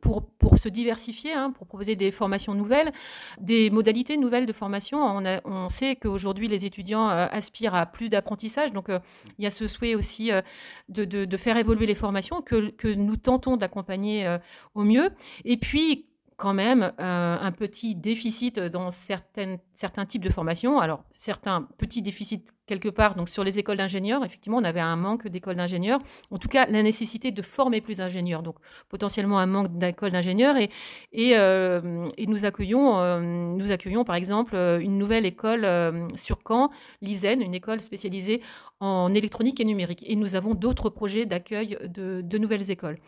pour, 0.00 0.26
pour 0.26 0.58
se 0.58 0.68
diversifier, 0.68 1.32
hein, 1.32 1.52
pour 1.56 1.66
proposer 1.66 1.96
des 1.96 2.10
formations 2.10 2.49
nouvelles 2.54 2.92
des 3.40 3.70
modalités 3.70 4.16
nouvelles 4.16 4.46
de 4.46 4.52
formation. 4.52 5.22
On, 5.44 5.68
sait 5.68 5.96
qu'aujourd'hui, 5.96 6.48
les 6.48 6.64
étudiants 6.66 7.08
euh, 7.08 7.26
aspirent 7.30 7.74
à 7.74 7.86
plus 7.86 8.08
d'apprentissage. 8.08 8.72
Donc, 8.72 8.88
euh, 8.88 8.98
il 9.38 9.44
y 9.44 9.46
a 9.46 9.50
ce 9.50 9.68
souhait 9.68 9.94
aussi 9.94 10.32
euh, 10.32 10.40
de, 10.88 11.36
faire 11.36 11.56
évoluer 11.56 11.86
les 11.86 11.94
formations 11.94 12.42
que, 12.42 12.70
que 12.70 12.88
nous 12.88 13.16
tentons 13.16 13.56
d'accompagner 13.56 14.36
au 14.74 14.84
mieux. 14.84 15.10
Et 15.44 15.56
puis, 15.56 16.09
quand 16.40 16.54
même 16.54 16.90
un 16.98 17.52
petit 17.52 17.94
déficit 17.94 18.58
dans 18.58 18.90
certaines, 18.90 19.58
certains 19.74 20.06
types 20.06 20.24
de 20.24 20.30
formations. 20.30 20.80
Alors, 20.80 21.04
certains 21.10 21.68
petits 21.76 22.00
déficits 22.00 22.44
quelque 22.70 22.88
part, 22.88 23.16
donc 23.16 23.28
sur 23.28 23.42
les 23.42 23.58
écoles 23.58 23.78
d'ingénieurs, 23.78 24.24
effectivement, 24.24 24.58
on 24.58 24.64
avait 24.64 24.80
un 24.80 24.94
manque 24.94 25.26
d'écoles 25.26 25.56
d'ingénieurs. 25.56 25.98
En 26.30 26.38
tout 26.38 26.46
cas, 26.46 26.66
la 26.66 26.84
nécessité 26.84 27.32
de 27.32 27.42
former 27.42 27.80
plus 27.80 27.98
d'ingénieurs. 27.98 28.44
Donc, 28.44 28.56
potentiellement 28.88 29.40
un 29.40 29.46
manque 29.46 29.76
d'écoles 29.76 30.12
d'ingénieurs. 30.12 30.56
Et, 30.56 30.70
et, 31.12 31.36
euh, 31.36 32.06
nous, 32.28 32.44
accueillons, 32.44 33.00
euh, 33.00 33.20
nous 33.20 33.72
accueillons, 33.72 34.04
par 34.04 34.14
exemple, 34.14 34.54
une 34.54 34.98
nouvelle 34.98 35.26
école 35.26 35.64
euh, 35.64 36.06
sur 36.14 36.38
Caen, 36.46 36.70
l'ISEN, 37.02 37.40
une 37.42 37.54
école 37.54 37.80
spécialisée 37.80 38.40
en 38.78 39.12
électronique 39.12 39.58
et 39.58 39.64
numérique. 39.64 40.04
Et 40.08 40.14
nous 40.14 40.36
avons 40.36 40.54
d'autres 40.54 40.90
projets 40.90 41.26
d'accueil 41.26 41.76
de, 41.88 42.20
de 42.22 42.38
nouvelles 42.38 42.70
écoles. 42.70 42.98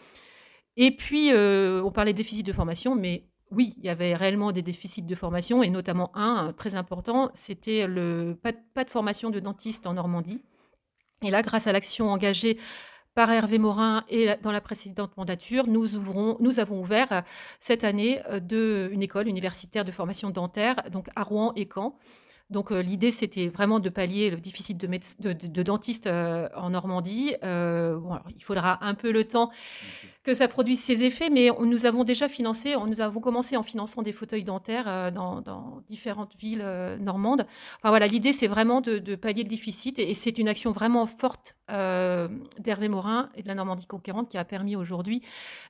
Et 0.76 0.96
puis, 0.96 1.32
euh, 1.32 1.82
on 1.84 1.90
parlait 1.90 2.12
déficit 2.12 2.46
de 2.46 2.52
formation, 2.52 2.94
mais 2.94 3.28
oui, 3.50 3.74
il 3.78 3.84
y 3.84 3.90
avait 3.90 4.14
réellement 4.14 4.52
des 4.52 4.62
déficits 4.62 5.02
de 5.02 5.14
formation, 5.14 5.62
et 5.62 5.68
notamment 5.68 6.10
un 6.16 6.48
euh, 6.48 6.52
très 6.52 6.74
important, 6.74 7.30
c'était 7.34 7.86
le 7.86 8.38
pas, 8.42 8.52
de 8.52 8.90
formation 8.90 9.30
de 9.30 9.40
dentiste 9.40 9.86
en 9.86 9.94
Normandie. 9.94 10.42
Et 11.22 11.30
là, 11.30 11.42
grâce 11.42 11.66
à 11.66 11.72
l'action 11.72 12.10
engagée 12.10 12.58
par 13.14 13.30
Hervé 13.30 13.58
Morin 13.58 14.04
et 14.08 14.30
dans 14.40 14.50
la 14.50 14.62
précédente 14.62 15.14
mandature, 15.18 15.66
nous, 15.68 15.94
avons 16.58 16.80
ouvert 16.80 17.12
euh, 17.12 17.20
cette 17.60 17.84
année 17.84 18.22
une 18.50 19.02
école 19.02 19.28
universitaire 19.28 19.84
de 19.84 19.92
formation 19.92 20.30
dentaire, 20.30 20.76
donc 20.90 21.08
à 21.14 21.22
Rouen 21.22 21.52
et 21.54 21.68
Caen. 21.72 21.98
Donc 22.48 22.70
l'idée, 22.70 23.10
c'était 23.10 23.48
vraiment 23.48 23.80
de 23.80 23.88
pallier 23.88 24.28
le 24.28 24.36
déficit 24.36 24.76
de, 24.76 24.86
de, 24.86 25.62
dentistes 25.62 26.06
en 26.06 26.68
Normandie. 26.68 27.34
il 27.42 28.44
faudra 28.44 28.84
un 28.84 28.92
peu 28.92 29.10
le 29.10 29.24
temps 29.24 29.50
que 30.22 30.34
ça 30.34 30.46
produise 30.46 30.80
ses 30.80 31.02
effets, 31.02 31.30
mais 31.30 31.50
nous 31.60 31.84
avons 31.84 32.04
déjà 32.04 32.28
financé, 32.28 32.74
nous 32.86 33.00
avons 33.00 33.20
commencé 33.20 33.56
en 33.56 33.62
finançant 33.62 34.02
des 34.02 34.12
fauteuils 34.12 34.44
dentaires 34.44 34.84
euh, 34.86 35.10
dans, 35.10 35.82
différentes 35.88 36.34
villes 36.38 36.62
euh, 36.62 36.96
normandes. 36.98 37.44
Enfin 37.78 37.88
voilà, 37.88 38.06
l'idée 38.06 38.32
c'est 38.32 38.46
vraiment 38.46 38.80
de, 38.80 39.16
pallier 39.16 39.42
le 39.42 39.48
déficit 39.48 39.98
et, 39.98 40.14
c'est 40.14 40.38
une 40.38 40.48
action 40.48 40.70
vraiment 40.70 41.06
forte 41.06 41.56
euh, 41.70 42.28
d'Hervé 42.60 42.88
Morin 42.88 43.30
et 43.34 43.42
de 43.42 43.48
la 43.48 43.54
Normandie 43.54 43.86
conquérante 43.86 44.28
qui 44.28 44.38
a 44.38 44.44
permis 44.44 44.76
aujourd'hui 44.76 45.22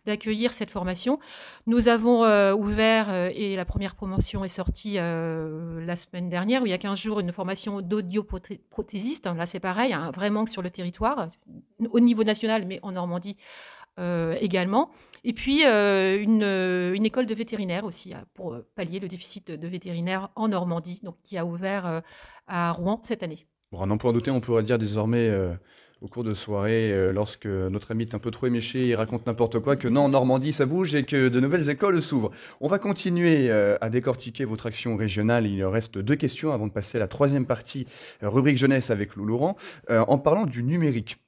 d'accueillir 0.04 0.52
cette 0.52 0.70
formation. 0.70 1.18
Nous 1.66 1.88
avons 1.88 2.22
ouvert 2.52 3.12
et 3.34 3.56
la 3.56 3.64
première 3.64 3.94
promotion 3.94 4.44
est 4.44 4.48
sortie 4.48 4.94
la 4.96 5.96
semaine 5.96 6.28
dernière, 6.28 6.62
où 6.62 6.66
il 6.66 6.70
y 6.70 6.74
a 6.74 6.78
15 6.78 6.98
jours, 6.98 7.20
une 7.20 7.32
formation 7.32 7.80
d'audioprothésiste. 7.80 9.26
Là 9.26 9.46
c'est 9.46 9.60
pareil, 9.60 9.92
un 9.92 10.10
vrai 10.10 10.30
manque 10.30 10.48
sur 10.48 10.62
le 10.62 10.70
territoire, 10.70 11.28
au 11.90 12.00
niveau 12.00 12.24
national, 12.24 12.66
mais 12.66 12.78
en 12.82 12.92
Normandie 12.92 13.36
euh, 13.38 13.81
également. 13.98 14.90
Et 15.24 15.32
puis 15.32 15.64
euh, 15.64 16.24
euh, 16.42 16.94
une, 16.94 17.04
école 17.04 17.26
de 17.26 17.34
vétérinaire 17.34 17.84
aussi 17.84 18.12
pour 18.34 18.56
pallier 18.74 18.98
le 18.98 19.08
déficit 19.08 19.52
de 19.52 19.68
vétérinaires 19.68 20.30
en 20.34 20.48
Normandie, 20.48 21.00
donc 21.02 21.16
qui 21.22 21.38
a 21.38 21.44
ouvert 21.44 22.02
à 22.46 22.72
Rouen 22.72 23.00
cette 23.02 23.22
année. 23.22 23.46
Bon, 23.70 23.82
un 23.82 23.90
emploi 23.90 24.12
douter, 24.12 24.30
on 24.30 24.40
pourrait 24.40 24.62
dire 24.64 24.78
désormais 24.78 25.30
au 26.00 26.08
cours 26.08 26.24
de 26.24 26.34
soirée, 26.34 27.12
lorsque 27.12 27.46
notre 27.46 27.92
ami 27.92 28.02
est 28.04 28.14
un 28.14 28.18
peu 28.18 28.32
trop 28.32 28.46
éméché, 28.46 28.88
il 28.88 28.94
raconte 28.96 29.26
n'importe 29.26 29.60
quoi, 29.60 29.76
que 29.76 29.86
non, 29.86 30.06
en 30.06 30.08
Normandie, 30.08 30.52
ça 30.52 30.66
bouge 30.66 30.94
et 30.96 31.04
que 31.04 31.28
de 31.28 31.40
nouvelles 31.40 31.70
écoles 31.70 32.02
s'ouvrent. 32.02 32.32
On 32.60 32.68
va 32.68 32.78
continuer 32.78 33.50
à 33.50 33.88
décortiquer 33.88 34.44
votre 34.44 34.66
action 34.66 34.96
régionale. 34.96 35.46
Il 35.46 35.64
reste 35.64 35.98
deux 35.98 36.16
questions 36.16 36.52
avant 36.52 36.66
de 36.66 36.72
passer 36.72 36.98
à 36.98 37.00
la 37.00 37.08
troisième 37.08 37.46
partie, 37.46 37.86
rubrique 38.20 38.58
jeunesse 38.58 38.90
avec 38.90 39.14
Lou 39.14 39.24
Laurent, 39.24 39.56
en 39.88 40.18
parlant 40.18 40.44
du 40.44 40.64
numérique. 40.64 41.18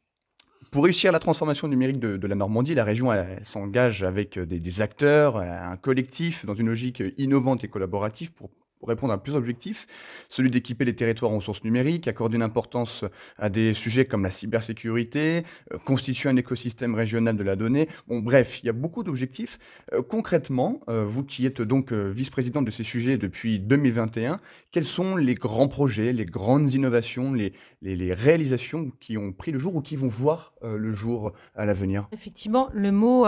Pour 0.75 0.83
réussir 0.83 1.13
la 1.13 1.21
transformation 1.21 1.69
numérique 1.69 2.01
de, 2.01 2.27
la 2.27 2.35
Normandie, 2.35 2.75
la 2.75 2.83
région 2.83 3.13
s'engage 3.43 4.03
avec 4.03 4.41
des, 4.41 4.59
des, 4.59 4.83
acteurs, 4.83 5.37
un 5.37 5.77
collectif, 5.77 6.45
dans 6.47 6.57
une 6.57 6.67
logique 6.67 7.01
innovante 7.17 7.63
et 7.63 7.69
collaborative 7.69 8.33
pour 8.33 8.51
répondre 8.87 9.13
à 9.13 9.23
plusieurs 9.23 9.41
objectifs, 9.41 9.87
celui 10.29 10.51
d'équiper 10.51 10.85
les 10.85 10.95
territoires 10.95 11.33
en 11.33 11.37
ressources 11.37 11.65
numériques, 11.65 12.09
accorder 12.09 12.37
une 12.37 12.43
importance 12.43 13.05
à 13.39 13.49
des 13.49 13.73
sujets 13.73 14.05
comme 14.05 14.23
la 14.23 14.31
cybersécurité, 14.31 15.45
euh, 15.73 15.79
constituer 15.79 16.29
un 16.29 16.37
écosystème 16.37 16.95
régional 16.95 17.37
de 17.37 17.43
la 17.43 17.57
donnée. 17.57 17.89
Bon, 18.09 18.21
bref, 18.21 18.61
il 18.63 18.67
y 18.67 18.69
a 18.69 18.73
beaucoup 18.73 19.03
d'objectifs. 19.03 19.59
Euh, 19.93 20.03
concrètement, 20.03 20.81
euh, 20.89 21.05
vous 21.05 21.25
qui 21.25 21.47
êtes 21.47 21.63
donc 21.63 21.93
vice-présidente 21.93 22.65
de 22.65 22.71
ces 22.71 22.85
sujets 22.85 23.17
depuis 23.19 23.59
2021, 23.59 24.39
quels 24.71 24.85
sont 24.85 25.17
les 25.17 25.35
grands 25.35 25.69
projets, 25.69 26.13
les 26.13 26.25
grandes 26.25 26.73
innovations, 26.73 27.33
les, 27.33 27.53
les, 27.83 28.13
réalisations 28.13 28.91
qui 29.01 29.17
ont 29.19 29.33
pris 29.33 29.53
le 29.53 29.59
jour 29.59 29.77
ou 29.77 29.81
qui 29.81 29.97
vont 29.97 30.09
voir 30.09 30.55
le 30.63 30.95
jour 30.95 31.33
à 31.55 31.65
l'avenir? 31.65 32.09
Effectivement, 32.13 32.69
le 32.73 32.93
mot 32.93 33.25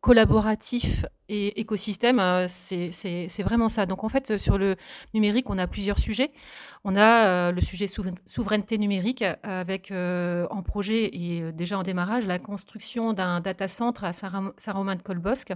collaboratif 0.00 1.04
et 1.28 1.60
écosystème, 1.60 2.18
euh, 2.18 2.46
c'est 2.48 3.42
vraiment 3.42 3.68
ça. 3.68 3.86
Donc 3.86 4.04
en 4.04 4.08
fait, 4.08 4.36
sur 4.38 4.58
le 4.58 4.76
numérique, 5.14 5.48
on 5.48 5.58
a 5.58 5.66
plusieurs 5.66 5.98
sujets. 5.98 6.30
On 6.84 6.96
a 6.96 7.26
euh, 7.26 7.52
le 7.52 7.62
sujet 7.62 7.86
souveraineté 8.26 8.76
numérique 8.76 9.22
euh, 9.22 9.34
avec 9.42 9.92
en 9.92 10.62
projet 10.62 11.10
et 11.12 11.52
déjà 11.52 11.78
en 11.78 11.82
démarrage 11.82 12.26
la 12.26 12.38
construction 12.38 13.12
d'un 13.12 13.40
data 13.40 13.68
center 13.68 14.06
à 14.06 14.12
Saint-Romain-de-Colbosque 14.12 15.54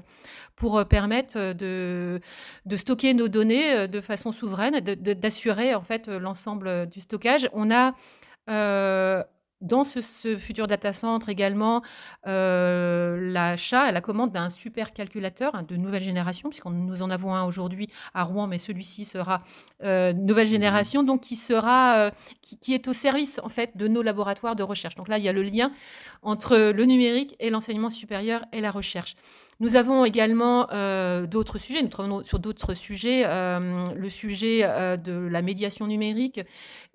pour 0.56 0.84
permettre 0.86 1.52
de, 1.52 2.20
de, 2.64 2.76
stocker 2.76 3.14
nos 3.14 3.28
données 3.28 3.88
de 3.88 4.00
façon 4.00 4.32
souveraine, 4.32 4.80
d'assurer 4.80 5.74
en 5.74 5.82
fait 5.82 6.08
l'ensemble 6.08 6.86
du 6.86 7.00
stockage. 7.00 7.48
On 7.52 7.70
a 7.70 7.94
dans 9.60 9.84
ce, 9.84 10.00
futur 10.38 10.66
data 10.66 10.92
center 10.92 11.30
également, 11.30 11.82
euh, 12.26 13.32
l'achat, 13.32 13.90
la 13.90 14.00
commande 14.00 14.32
d'un 14.32 14.50
super 14.50 14.92
calculateur 14.92 15.54
hein, 15.54 15.64
de 15.66 15.76
nouvelle 15.76 16.02
génération, 16.02 16.48
puisqu'on 16.48 16.70
nous 16.70 17.02
en 17.02 17.10
avons 17.10 17.34
un 17.34 17.44
aujourd'hui 17.44 17.88
à 18.14 18.22
Rouen, 18.22 18.46
mais 18.46 18.58
celui-ci 18.58 19.04
sera 19.04 19.42
euh, 19.82 20.12
nouvelle 20.12 20.46
mmh 20.46 20.50
génération, 20.58 21.02
donc 21.02 21.20
qui 21.20 21.36
sera, 21.36 21.96
euh, 21.96 22.10
qui, 22.40 22.72
est 22.72 22.88
au 22.88 22.92
service 22.92 23.40
en 23.42 23.48
fait 23.48 23.76
de 23.76 23.88
nos 23.88 24.02
laboratoires 24.02 24.56
de 24.56 24.62
recherche. 24.62 24.94
Donc 24.94 25.08
là, 25.08 25.18
il 25.18 25.24
y 25.24 25.28
a 25.28 25.32
le 25.32 25.42
lien 25.42 25.72
entre 26.22 26.56
le 26.56 26.84
numérique 26.84 27.36
et 27.38 27.50
l'enseignement 27.50 27.90
supérieur 27.90 28.44
et 28.52 28.60
la 28.60 28.70
recherche. 28.70 29.16
Nous 29.60 29.74
avons 29.74 30.04
également 30.04 30.68
d'autres 31.26 31.58
sujets, 31.58 31.82
nous 31.82 31.88
travaillons 31.88 32.24
sur 32.24 32.38
d'autres 32.38 32.74
sujets, 32.74 33.24
le 33.24 34.08
sujet 34.08 34.62
de 34.98 35.12
la 35.12 35.42
médiation 35.42 35.88
numérique 35.88 36.40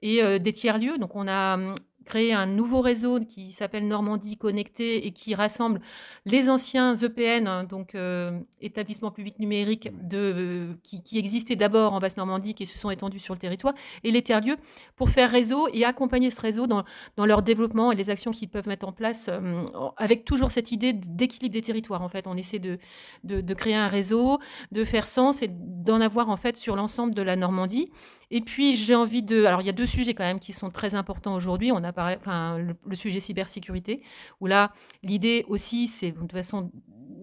et 0.02 0.40
des 0.40 0.54
tiers-lieux. 0.54 0.98
Donc 0.98 1.16
on 1.16 1.28
a 1.28 1.58
créé 2.04 2.34
un 2.34 2.46
nouveau 2.46 2.82
réseau 2.82 3.20
qui 3.20 3.52
s'appelle 3.52 3.88
Normandie 3.88 4.38
Connectée 4.38 5.06
et 5.06 5.12
qui 5.12 5.36
rassemble 5.36 5.82
les 6.26 6.50
anciens 6.50 6.96
EPN, 6.96 7.48
hein, 7.48 7.64
donc 7.64 7.96
euh, 7.96 8.40
établissements 8.62 9.12
publics 9.12 9.40
numériques 9.40 9.90
de, 10.08 10.18
euh, 10.18 10.74
qui, 10.84 11.18
existaient 11.18 11.56
d'abord 11.56 11.94
en 11.94 12.00
Basse-Normandie, 12.00 12.54
qui 12.54 12.66
se 12.66 12.78
sont 12.78 12.90
étendus 12.90 13.20
sur 13.20 13.34
le 13.34 13.40
territoire, 13.40 13.74
et 14.04 14.12
les 14.12 14.22
tiers-lieux 14.22 14.58
pour 14.96 15.10
faire 15.10 15.30
réseau 15.30 15.68
et 15.74 15.86
accompagner 15.86 16.32
ce 16.32 16.42
réseau 16.42 16.68
dans, 16.68 16.84
dans, 17.18 17.26
leur 17.26 17.42
développement 17.42 17.92
et 17.92 17.96
les 17.96 18.10
actions 18.10 18.32
qu'ils 18.32 18.50
peuvent 18.50 18.68
mettre 18.68 18.88
en 18.88 18.92
place, 18.92 19.30
euh, 19.30 19.66
avec 19.98 20.26
toujours 20.26 20.52
cette 20.52 20.72
idée 20.72 20.94
d'équilibre 20.94 21.54
des 21.54 21.62
territoires. 21.62 22.02
En 22.02 22.10
fait, 22.10 22.28
on 22.28 22.38
essaie 22.38 22.60
de, 22.60 22.78
de, 23.24 23.42
de 23.42 23.54
créer 23.54 23.76
un 23.76 23.88
réseau, 23.88 24.40
de 24.72 24.84
faire 24.84 25.08
sens 25.08 25.42
et 25.42 25.50
d'en 25.50 26.02
avoir 26.02 26.30
en 26.30 26.38
fait 26.38 26.58
sur 26.58 26.76
l'ensemble 26.76 27.14
de 27.14 27.22
la 27.22 27.36
Normandie. 27.36 27.92
Et 28.36 28.42
puis 28.42 28.76
j'ai 28.76 28.96
envie 28.96 29.22
de, 29.22 29.46
alors 29.46 29.62
il 29.62 29.68
y 29.68 29.70
a 29.70 29.74
deux 29.74 29.86
sujets 29.86 30.16
quand 30.16 30.24
même 30.24 30.40
qui 30.40 30.54
sont 30.54 30.72
très 30.72 30.96
importants 30.96 31.36
aujourd'hui. 31.36 31.72
On 31.72 31.84
a 31.84 31.94
parlé, 31.94 32.16
enfin 32.20 32.58
le, 32.58 32.96
sujet 32.96 33.20
cybersécurité, 33.20 34.02
où 34.42 34.48
là 34.48 34.74
l'idée 35.04 35.46
aussi 35.50 35.86
c'est 35.86 36.14
de 36.14 36.18
toute 36.18 36.32
façon 36.32 36.72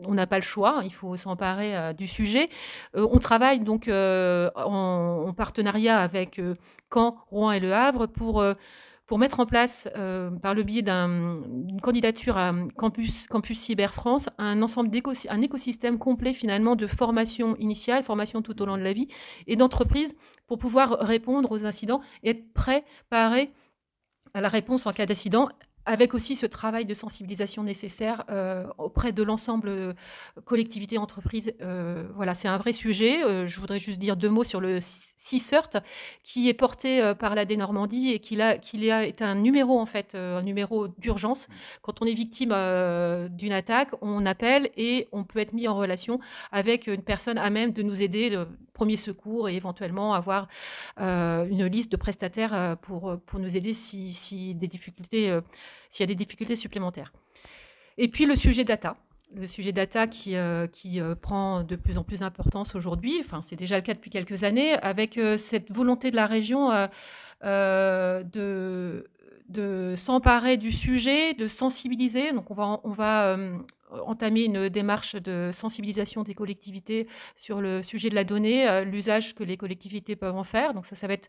on 0.06 0.14
n'a 0.14 0.28
pas 0.28 0.36
le 0.36 0.44
choix, 0.44 0.82
il 0.84 0.92
faut 0.92 1.16
s'emparer 1.16 1.76
euh, 1.76 1.92
du 1.92 2.06
sujet. 2.06 2.48
Euh, 2.96 3.08
on 3.10 3.18
travaille 3.18 3.58
donc 3.58 3.88
euh, 3.88 4.50
en, 4.54 5.34
partenariat 5.36 5.98
avec 5.98 6.40
Caen, 6.94 7.16
Rouen 7.28 7.50
et 7.50 7.58
Le 7.58 7.72
Havre 7.72 8.06
pour 8.06 8.44
pour 9.10 9.18
mettre 9.18 9.40
en 9.40 9.46
place, 9.46 9.88
par 10.40 10.54
le 10.54 10.62
biais 10.62 10.82
d'une 10.82 11.80
candidature 11.82 12.36
à 12.36 12.54
Campus, 12.76 13.26
Campus 13.26 13.58
Cyber 13.58 13.92
France, 13.92 14.28
un 14.38 14.62
ensemble 14.62 14.88
écosystème 14.96 15.98
complet 15.98 16.32
finalement 16.32 16.76
de 16.76 16.86
formation 16.86 17.56
initiale, 17.56 18.04
formation 18.04 18.40
tout 18.40 18.62
au 18.62 18.66
long 18.66 18.76
de 18.76 18.82
la 18.82 18.92
vie 18.92 19.08
et 19.48 19.56
d'entreprise 19.56 20.14
pour 20.46 20.58
pouvoir 20.58 20.98
répondre 21.00 21.50
aux 21.50 21.64
incidents 21.64 22.00
et 22.22 22.30
être 22.30 22.52
préparé 22.52 23.52
à 24.32 24.40
la 24.40 24.48
réponse 24.48 24.86
en 24.86 24.92
cas 24.92 25.06
d'incident 25.06 25.48
avec 25.86 26.14
aussi 26.14 26.36
ce 26.36 26.46
travail 26.46 26.84
de 26.84 26.94
sensibilisation 26.94 27.62
nécessaire 27.62 28.24
euh, 28.30 28.66
auprès 28.78 29.12
de 29.12 29.22
l'ensemble 29.22 29.68
euh, 29.68 29.92
collectivités, 30.44 30.98
entreprises. 30.98 31.52
Euh, 31.60 32.08
voilà, 32.14 32.34
c'est 32.34 32.48
un 32.48 32.58
vrai 32.58 32.72
sujet. 32.72 33.20
je 33.46 33.60
voudrais 33.60 33.78
juste 33.78 33.98
dire 33.98 34.16
deux 34.16 34.28
mots 34.28 34.44
sur 34.44 34.60
le 34.60 34.78
CISERT, 34.80 35.82
qui 36.24 36.48
est 36.48 36.54
porté 36.54 37.12
par 37.18 37.34
la 37.34 37.44
Normandie 37.44 38.10
et 38.10 38.18
qui, 38.20 38.38
qui 38.62 38.88
est 38.88 39.22
un 39.22 39.34
numéro, 39.34 39.80
en 39.80 39.86
fait, 39.86 40.14
un 40.14 40.42
numéro 40.42 40.88
d'urgence. 40.88 41.48
Quand 41.82 42.00
on 42.00 42.06
est 42.06 42.12
victime 42.12 42.50
d'une 43.30 43.52
attaque, 43.52 43.90
on 44.00 44.24
appelle 44.24 44.70
et 44.76 45.08
on 45.12 45.24
peut 45.24 45.40
être 45.40 45.52
mis 45.52 45.66
en 45.66 45.76
relation 45.76 46.20
avec 46.52 46.86
une 46.86 47.02
personne 47.02 47.38
à 47.38 47.50
même 47.50 47.72
de 47.72 47.82
nous 47.82 48.02
aider, 48.02 48.30
de 48.30 48.46
premier 48.80 48.96
secours 48.96 49.48
et 49.48 49.56
éventuellement 49.56 50.14
avoir 50.14 50.48
une 50.98 51.66
liste 51.66 51.92
de 51.92 51.96
prestataires 51.96 52.76
pour, 52.82 53.18
pour 53.26 53.38
nous 53.38 53.56
aider 53.56 53.72
si, 53.72 54.12
si 54.12 54.54
des 54.54 54.68
difficultés 54.68 55.38
s'il 55.90 56.02
y 56.02 56.04
a 56.04 56.06
des 56.06 56.14
difficultés 56.14 56.56
supplémentaires. 56.56 57.12
Et 57.98 58.08
puis 58.08 58.24
le 58.24 58.34
sujet 58.34 58.64
data. 58.64 58.96
Le 59.36 59.46
sujet 59.46 59.72
data 59.72 60.08
qui, 60.08 60.34
euh, 60.34 60.66
qui 60.66 61.00
euh, 61.00 61.14
prend 61.14 61.62
de 61.62 61.76
plus 61.76 61.98
en 61.98 62.02
plus 62.02 62.20
d'importance 62.20 62.74
aujourd'hui, 62.74 63.18
enfin 63.20 63.42
c'est 63.42 63.54
déjà 63.54 63.76
le 63.76 63.82
cas 63.82 63.94
depuis 63.94 64.10
quelques 64.10 64.42
années, 64.42 64.72
avec 64.78 65.18
euh, 65.18 65.36
cette 65.36 65.70
volonté 65.70 66.10
de 66.10 66.16
la 66.16 66.26
région 66.26 66.70
de, 67.42 69.04
de 69.50 69.94
s'emparer 69.96 70.56
du 70.56 70.72
sujet, 70.72 71.34
de 71.34 71.48
sensibiliser. 71.48 72.32
Donc 72.32 72.50
on 72.50 72.54
va, 72.54 72.80
on 72.84 72.92
va 72.92 73.36
entamer 74.06 74.44
une 74.44 74.68
démarche 74.68 75.16
de 75.16 75.50
sensibilisation 75.52 76.22
des 76.22 76.34
collectivités 76.34 77.06
sur 77.36 77.60
le 77.60 77.82
sujet 77.82 78.08
de 78.08 78.14
la 78.14 78.24
donnée, 78.24 78.68
euh, 78.68 78.84
l'usage 78.84 79.34
que 79.34 79.44
les 79.44 79.56
collectivités 79.56 80.16
peuvent 80.16 80.36
en 80.36 80.44
faire. 80.44 80.74
Donc 80.74 80.86
ça, 80.86 80.96
ça 80.96 81.06
va 81.06 81.14
être 81.14 81.28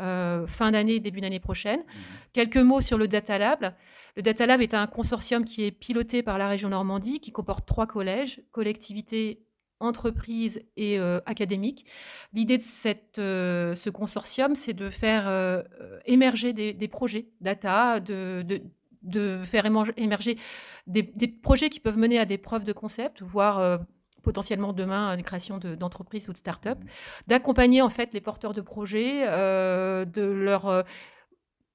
euh, 0.00 0.46
fin 0.46 0.70
d'année, 0.70 1.00
début 1.00 1.20
d'année 1.20 1.40
prochaine. 1.40 1.80
Mmh. 1.80 1.98
Quelques 2.32 2.56
mots 2.56 2.80
sur 2.80 2.98
le 2.98 3.08
Data 3.08 3.38
Lab. 3.38 3.74
Le 4.16 4.22
Data 4.22 4.46
Lab 4.46 4.60
est 4.60 4.74
un 4.74 4.86
consortium 4.86 5.44
qui 5.44 5.64
est 5.64 5.70
piloté 5.70 6.22
par 6.22 6.38
la 6.38 6.48
région 6.48 6.68
Normandie, 6.68 7.20
qui 7.20 7.32
comporte 7.32 7.66
trois 7.66 7.86
collèges, 7.86 8.40
collectivités 8.52 9.44
entreprises 9.80 10.62
et 10.76 10.98
euh, 10.98 11.18
académiques. 11.26 11.86
L'idée 12.32 12.58
de 12.58 12.62
cette, 12.62 13.16
ce 13.16 13.90
consortium, 13.90 14.54
c'est 14.54 14.74
de 14.74 14.90
faire 14.90 15.64
émerger 16.04 16.52
des, 16.52 16.72
des, 16.72 16.88
projets 16.88 17.26
data, 17.40 18.00
de, 18.00 18.42
de, 18.42 18.62
de 19.02 19.44
faire 19.44 19.66
émerger 19.66 20.38
des, 20.86 21.02
projets 21.42 21.70
qui 21.70 21.80
peuvent 21.80 21.98
mener 21.98 22.18
à 22.18 22.24
des 22.24 22.38
preuves 22.38 22.64
de 22.64 22.72
concept, 22.72 23.22
voire 23.22 23.58
euh, 23.58 23.78
potentiellement 24.22 24.72
demain 24.72 25.16
une 25.16 25.22
création 25.22 25.58
d'entreprises 25.58 26.28
ou 26.28 26.32
de 26.32 26.36
start-up, 26.36 26.78
mmh. 26.78 26.86
d'accompagner 27.26 27.82
en 27.82 27.88
fait 27.88 28.12
les 28.12 28.20
porteurs 28.20 28.52
de 28.52 28.60
projets, 28.60 29.26
euh, 29.28 30.04
de 30.04 30.22
leur 30.22 30.66
euh, 30.66 30.82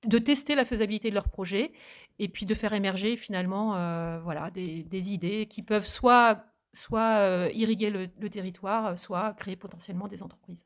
de 0.06 0.20
tester 0.20 0.54
la 0.54 0.66
faisabilité 0.66 1.10
de 1.10 1.16
leur 1.16 1.30
projet 1.30 1.72
et 2.20 2.28
puis 2.28 2.46
de 2.46 2.54
faire 2.54 2.74
émerger 2.74 3.16
finalement 3.18 3.72
voilà 4.20 4.52
des, 4.52 5.14
idées 5.14 5.48
qui 5.48 5.64
peuvent 5.64 5.88
soit 5.88 6.46
soit 6.76 7.50
irriguer 7.54 7.90
le 7.90 8.30
territoire, 8.30 8.98
soit 8.98 9.34
créer 9.34 9.56
potentiellement 9.56 10.08
des 10.08 10.22
entreprises. 10.22 10.66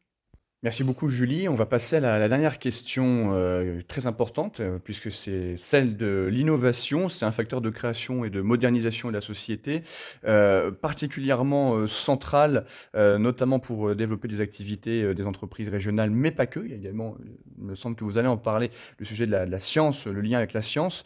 Merci 0.62 0.84
beaucoup 0.84 1.08
Julie. 1.08 1.48
On 1.48 1.56
va 1.56 1.66
passer 1.66 1.96
à 1.96 2.02
la, 2.02 2.28
dernière 2.28 2.60
question 2.60 3.30
euh, 3.32 3.80
très 3.88 4.08
importante, 4.08 4.60
euh, 4.60 4.78
puisque 4.78 5.10
c'est 5.10 5.56
celle 5.56 5.96
de 5.96 6.28
l'innovation. 6.30 7.08
C'est 7.08 7.24
un 7.24 7.32
facteur 7.32 7.62
de 7.62 7.70
création 7.70 8.26
et 8.26 8.30
de 8.30 8.42
modernisation 8.42 9.08
de 9.08 9.14
la 9.14 9.22
société, 9.22 9.84
euh, 10.26 10.70
particulièrement 10.70 11.88
central, 11.88 12.66
notamment 12.94 13.60
pour 13.60 13.96
développer 13.96 14.28
des 14.28 14.42
activités 14.42 15.14
des 15.14 15.26
entreprises 15.26 15.70
régionales, 15.70 16.12
mais 16.12 16.32
pas 16.32 16.46
que. 16.46 16.60
Il 16.60 16.72
y 16.72 16.74
a 16.74 16.76
également, 16.76 17.16
il 17.58 17.64
me 17.64 17.76
semble 17.76 17.96
que 17.96 18.04
vous 18.04 18.18
allez 18.18 18.28
en 18.28 18.38
parler, 18.38 18.70
le 18.98 19.06
sujet 19.06 19.26
de 19.26 19.32
la, 19.32 19.46
de 19.46 19.52
la 19.52 19.60
science, 19.60 20.08
le 20.08 20.20
lien 20.20 20.40
avec 20.40 20.52
la 20.52 20.62
science. 20.62 21.06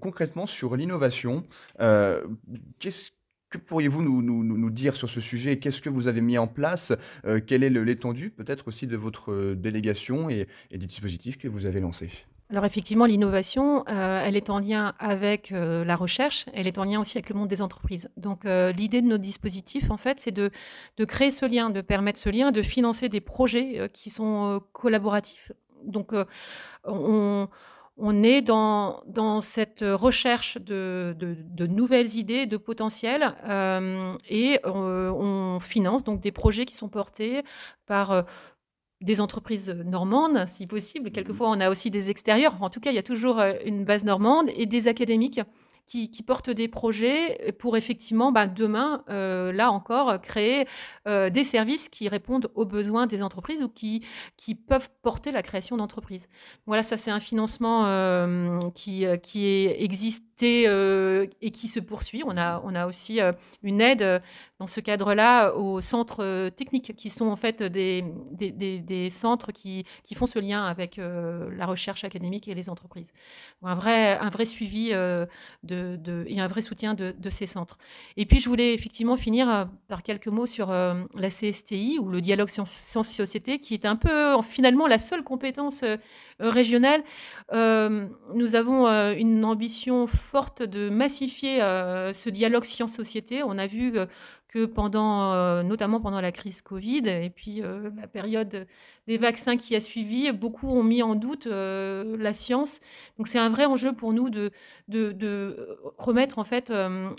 concrètement, 0.00 0.44
sur 0.44 0.76
l'innovation, 0.76 1.44
qu'est-ce 1.78 3.12
que 3.50 3.58
pourriez-vous 3.58 4.02
nous, 4.02 4.70
dire 4.70 4.96
sur 4.96 5.10
ce 5.10 5.20
sujet? 5.20 5.56
Qu'est-ce 5.56 5.82
que 5.82 5.90
vous 5.90 6.06
avez 6.06 6.20
mis 6.20 6.38
en 6.38 6.46
place? 6.46 6.92
Euh, 7.26 7.40
Quelle 7.44 7.64
est 7.64 7.70
l'étendue 7.70 8.30
peut-être 8.30 8.68
aussi 8.68 8.86
de 8.86 8.96
votre 8.96 9.32
euh, 9.32 9.54
délégation 9.56 10.30
et, 10.30 10.46
des 10.70 10.78
dispositifs 10.78 11.36
que 11.36 11.48
vous 11.48 11.66
avez 11.66 11.80
lancés? 11.80 12.10
Alors 12.48 12.64
effectivement, 12.64 13.06
l'innovation, 13.06 13.84
euh, 13.88 14.22
elle 14.24 14.36
est 14.36 14.50
en 14.50 14.58
lien 14.58 14.94
avec 14.98 15.50
la 15.50 15.94
recherche, 15.94 16.46
elle 16.52 16.66
est 16.66 16.78
en 16.78 16.84
lien 16.84 17.00
aussi 17.00 17.16
avec 17.16 17.28
le 17.28 17.36
monde 17.36 17.48
des 17.48 17.62
entreprises. 17.62 18.10
Donc 18.16 18.42
l'idée 18.44 19.02
de 19.02 19.06
nos 19.06 19.18
dispositifs, 19.18 19.88
en 19.90 19.96
fait, 19.96 20.18
c'est 20.18 20.32
de, 20.32 20.50
de, 20.96 21.04
créer 21.04 21.30
ce 21.30 21.46
lien, 21.46 21.70
de 21.70 21.80
permettre 21.80 22.18
ce 22.18 22.28
lien, 22.28 22.50
de 22.50 22.62
financer 22.62 23.08
des 23.08 23.20
projets 23.20 23.88
qui 23.92 24.10
sont 24.10 24.60
collaboratifs. 24.72 25.52
Donc 25.84 26.12
on 26.82 27.48
on 28.00 28.22
est 28.22 28.40
dans, 28.40 29.02
dans 29.06 29.40
cette 29.40 29.84
recherche 29.86 30.58
de, 30.58 31.14
nouvelles 31.68 32.16
idées, 32.16 32.46
de 32.46 32.56
potentiel, 32.56 33.36
euh, 33.44 34.16
et 34.28 34.58
euh, 34.64 35.10
on 35.10 35.60
finance 35.60 36.02
donc 36.02 36.20
des 36.20 36.32
projets 36.32 36.64
qui 36.64 36.74
sont 36.74 36.88
portés 36.88 37.42
par 37.86 38.10
euh, 38.10 38.22
des 39.02 39.20
entreprises 39.20 39.70
normandes, 39.70 40.44
si 40.46 40.66
possible. 40.66 41.08
Mmh 41.08 41.12
Quelquefois, 41.12 41.50
on 41.50 41.60
a 41.60 41.70
aussi 41.70 41.90
des 41.90 42.10
extérieurs. 42.10 42.62
En 42.62 42.70
tout 42.70 42.80
cas, 42.80 42.90
il 42.90 42.96
y 42.96 42.98
a 42.98 43.02
toujours 43.02 43.40
une 43.64 43.84
base 43.84 44.04
normande 44.04 44.48
et 44.56 44.66
des 44.66 44.88
académiques 44.88 45.40
qui, 45.90 46.22
portent 46.22 46.50
des 46.50 46.68
projets 46.68 47.52
pour 47.58 47.76
effectivement, 47.76 48.30
bah, 48.30 48.46
demain, 48.46 49.02
euh, 49.10 49.50
là 49.50 49.72
encore, 49.72 50.20
créer 50.20 50.66
euh, 51.08 51.30
des 51.30 51.42
services 51.42 51.88
qui 51.88 52.08
répondent 52.08 52.48
aux 52.54 52.64
besoins 52.64 53.06
des 53.06 53.22
entreprises 53.22 53.60
ou 53.62 53.68
qui, 53.68 54.04
peuvent 54.68 54.88
porter 55.02 55.32
la 55.32 55.42
création 55.42 55.76
d'entreprises. 55.76 56.28
Voilà, 56.66 56.84
ça 56.84 56.96
c'est 56.96 57.10
un 57.10 57.18
financement 57.18 57.86
euh, 57.86 58.58
qui, 58.74 59.04
est 59.04 59.82
existé 60.42 61.30
et 61.40 61.50
qui 61.50 61.68
se 61.68 61.80
poursuit. 61.80 62.22
On 62.26 62.36
a, 62.36 62.60
on 62.64 62.74
a 62.74 62.86
aussi 62.86 63.20
une 63.62 63.80
aide 63.80 64.22
dans 64.58 64.66
ce 64.66 64.80
cadre-là 64.80 65.52
aux 65.54 65.80
centres 65.80 66.48
techniques 66.50 66.94
qui 66.96 67.10
sont 67.10 67.26
en 67.26 67.36
fait 67.36 67.62
des, 67.62 68.04
des, 68.32 69.10
centres 69.10 69.52
qui, 69.52 69.84
qui, 70.02 70.14
font 70.14 70.26
ce 70.26 70.38
lien 70.38 70.64
avec 70.64 70.98
la 70.98 71.66
recherche 71.66 72.04
académique 72.04 72.48
et 72.48 72.54
les 72.54 72.68
entreprises. 72.68 73.12
Un 73.62 73.74
vrai, 73.74 74.18
un 74.18 74.30
vrai 74.30 74.44
suivi 74.44 74.90
de 74.90 75.90
de, 75.96 76.24
et 76.28 76.40
un 76.40 76.46
vrai 76.46 76.60
soutien 76.60 76.94
de, 76.94 77.30
ces 77.30 77.46
centres. 77.46 77.78
Et 78.16 78.26
puis, 78.26 78.40
je 78.40 78.48
voulais 78.48 78.74
effectivement 78.74 79.16
finir 79.16 79.48
euh, 79.48 79.64
par 79.88 80.02
quelques 80.02 80.26
mots 80.26 80.46
sur 80.46 80.70
euh, 80.70 80.94
la 81.14 81.28
CSTI, 81.28 81.98
ou 82.00 82.08
le 82.08 82.20
dialogue 82.20 82.48
science-société, 82.48 83.58
qui 83.58 83.74
est 83.74 83.86
un 83.86 83.96
peu 83.96 84.40
finalement 84.42 84.86
la 84.86 84.98
seule 84.98 85.22
compétence 85.22 85.82
euh, 85.84 85.96
régionale. 86.40 87.02
nous 87.52 88.54
avons 88.54 88.86
une 89.12 89.44
ambition 89.44 90.06
de 90.62 90.90
massifier 90.90 91.58
ce 91.60 92.30
dialogue 92.30 92.64
science-société. 92.64 93.42
On 93.42 93.58
a 93.58 93.66
vu 93.66 93.92
que 94.50 94.64
pendant, 94.64 95.32
euh, 95.32 95.62
notamment 95.62 96.00
pendant 96.00 96.20
la 96.20 96.32
crise 96.32 96.60
Covid 96.60 97.02
et 97.06 97.30
puis 97.30 97.62
euh, 97.62 97.90
la 97.96 98.08
période 98.08 98.66
des 99.06 99.16
vaccins 99.16 99.56
qui 99.56 99.76
a 99.76 99.80
suivi, 99.80 100.32
beaucoup 100.32 100.68
ont 100.68 100.82
mis 100.82 101.02
en 101.02 101.14
doute 101.14 101.46
euh, 101.46 102.16
la 102.18 102.34
science. 102.34 102.80
Donc 103.16 103.28
c'est 103.28 103.38
un 103.38 103.48
vrai 103.48 103.64
enjeu 103.66 103.92
pour 103.92 104.12
nous 104.12 104.28
de, 104.28 104.50
remettre 105.98 106.38
en 106.38 106.44
fait 106.44 106.72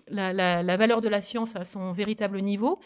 la, 0.10 0.78
valeur 0.78 1.00
de 1.00 1.08
la 1.08 1.22
science 1.22 1.56
à 1.56 1.64
son 1.64 1.94
véritable 1.94 2.42
niveau. 2.42 2.80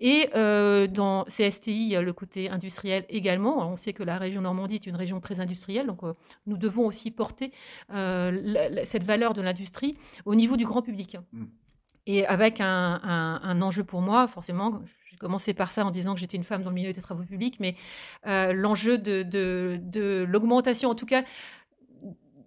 Et 0.00 0.28
dans 0.32 1.24
CSTI, 1.24 1.96
le 2.00 2.12
côté 2.12 2.50
industriel 2.50 3.04
également. 3.08 3.70
On 3.70 3.76
sait 3.76 3.92
que 3.92 4.02
la 4.02 4.18
région 4.18 4.40
Normandie 4.42 4.76
est 4.76 4.86
une 4.86 4.96
région 4.96 5.20
très 5.20 5.40
industrielle, 5.40 5.86
donc 5.86 6.00
nous 6.46 6.56
devons 6.56 6.86
aussi 6.86 7.10
porter 7.10 7.52
cette 7.90 9.04
valeur 9.04 9.34
de 9.34 9.42
l'industrie 9.42 9.96
au 10.24 10.34
niveau 10.34 10.56
du 10.56 10.64
grand 10.64 10.82
public. 10.82 11.16
Mmh. 11.32 11.44
Et 12.08 12.26
avec 12.26 12.62
un, 12.62 13.60
enjeu 13.60 13.84
pour 13.84 14.00
moi, 14.00 14.26
forcément, 14.28 14.80
j'ai 15.10 15.18
commencé 15.18 15.52
par 15.52 15.72
ça 15.72 15.84
en 15.84 15.90
disant 15.90 16.14
que 16.14 16.20
j'étais 16.20 16.38
une 16.38 16.42
femme 16.42 16.62
dans 16.62 16.70
le 16.70 16.74
milieu 16.74 16.90
des 16.90 17.02
travaux 17.02 17.22
publics, 17.22 17.60
mais 17.60 17.74
euh, 18.26 18.54
l'enjeu 18.54 18.96
de, 18.96 19.22
de, 19.22 20.24
l'augmentation, 20.26 20.88
en 20.88 20.94
tout 20.94 21.04
cas, 21.04 21.22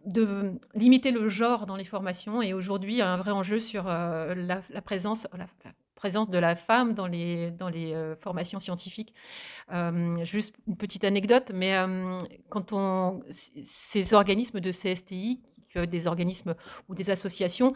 de 0.07 0.53
limiter 0.73 1.11
le 1.11 1.29
genre 1.29 1.67
dans 1.67 1.75
les 1.75 1.83
formations. 1.83 2.41
Et 2.41 2.55
aujourd'hui, 2.55 3.03
un 3.03 3.17
vrai 3.17 3.29
enjeu 3.29 3.59
sur 3.59 3.87
euh, 3.87 4.33
la, 4.33 4.81
présence, 4.81 5.27
présence 6.01 6.31
de 6.31 6.39
la 6.39 6.55
femme 6.55 6.95
dans 6.95 7.05
les, 7.05 7.51
dans 7.51 7.69
les 7.69 7.95
formations 8.19 8.59
scientifiques. 8.59 9.13
juste 10.23 10.55
une 10.67 10.75
petite 10.75 11.03
anecdote, 11.03 11.51
mais 11.53 11.75
quand 12.49 12.73
on. 12.73 13.21
Ces 13.29 14.15
organismes 14.15 14.59
de 14.59 14.71
CSTI, 14.71 15.39
des 15.75 16.07
organismes 16.07 16.55
ou 16.89 16.95
des 16.95 17.11
associations. 17.11 17.73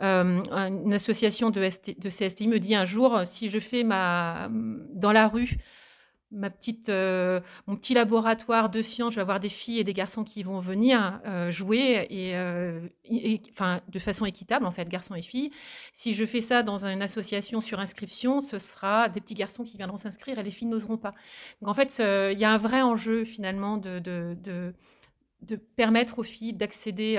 une 0.00 0.92
association 0.92 1.50
de, 1.50 1.60
de, 1.60 2.08
CSTI 2.08 2.48
me 2.48 2.58
dit 2.58 2.74
un 2.74 2.84
jour, 2.84 3.20
si 3.24 3.48
je 3.48 3.60
fais 3.60 3.84
ma, 3.84 4.48
dans 4.92 5.12
la 5.12 5.28
rue 5.28 5.56
ma 6.30 6.50
petite, 6.50 6.88
euh, 6.88 7.40
mon 7.66 7.76
petit 7.76 7.94
laboratoire 7.94 8.68
de 8.70 8.82
sciences, 8.82 9.14
je 9.14 9.16
vais 9.16 9.22
avoir 9.22 9.40
des 9.40 9.48
filles 9.48 9.78
et 9.78 9.84
des 9.84 9.92
garçons 9.92 10.24
qui 10.24 10.42
vont 10.42 10.58
venir 10.58 11.20
euh, 11.26 11.50
jouer 11.50 12.06
euh, 12.10 12.86
et, 13.04 13.40
enfin, 13.50 13.80
de 13.88 13.98
façon 13.98 14.26
équitable, 14.26 14.66
en 14.66 14.70
fait, 14.70 14.88
garçons 14.88 15.14
et 15.14 15.22
filles. 15.22 15.50
Si 15.92 16.14
je 16.14 16.24
fais 16.26 16.40
ça 16.40 16.62
dans 16.62 16.84
une 16.84 17.02
association 17.02 17.60
sur 17.60 17.80
inscription, 17.80 18.40
ce 18.40 18.58
sera 18.58 19.08
des 19.08 19.20
petits 19.20 19.34
garçons 19.34 19.64
qui 19.64 19.76
viendront 19.76 19.96
s'inscrire 19.96 20.38
et 20.38 20.42
les 20.42 20.50
filles 20.50 20.68
n'oseront 20.68 20.98
pas. 20.98 21.14
Donc, 21.60 21.70
en 21.70 21.74
fait, 21.74 21.98
il 21.98 22.38
y 22.38 22.44
a 22.44 22.52
un 22.52 22.58
vrai 22.58 22.82
enjeu, 22.82 23.24
finalement, 23.24 23.78
de, 23.78 23.98
de, 23.98 24.36
de, 24.42 24.74
de 25.42 25.56
permettre 25.56 26.18
aux 26.18 26.24
filles 26.24 26.52
d'accéder 26.52 27.16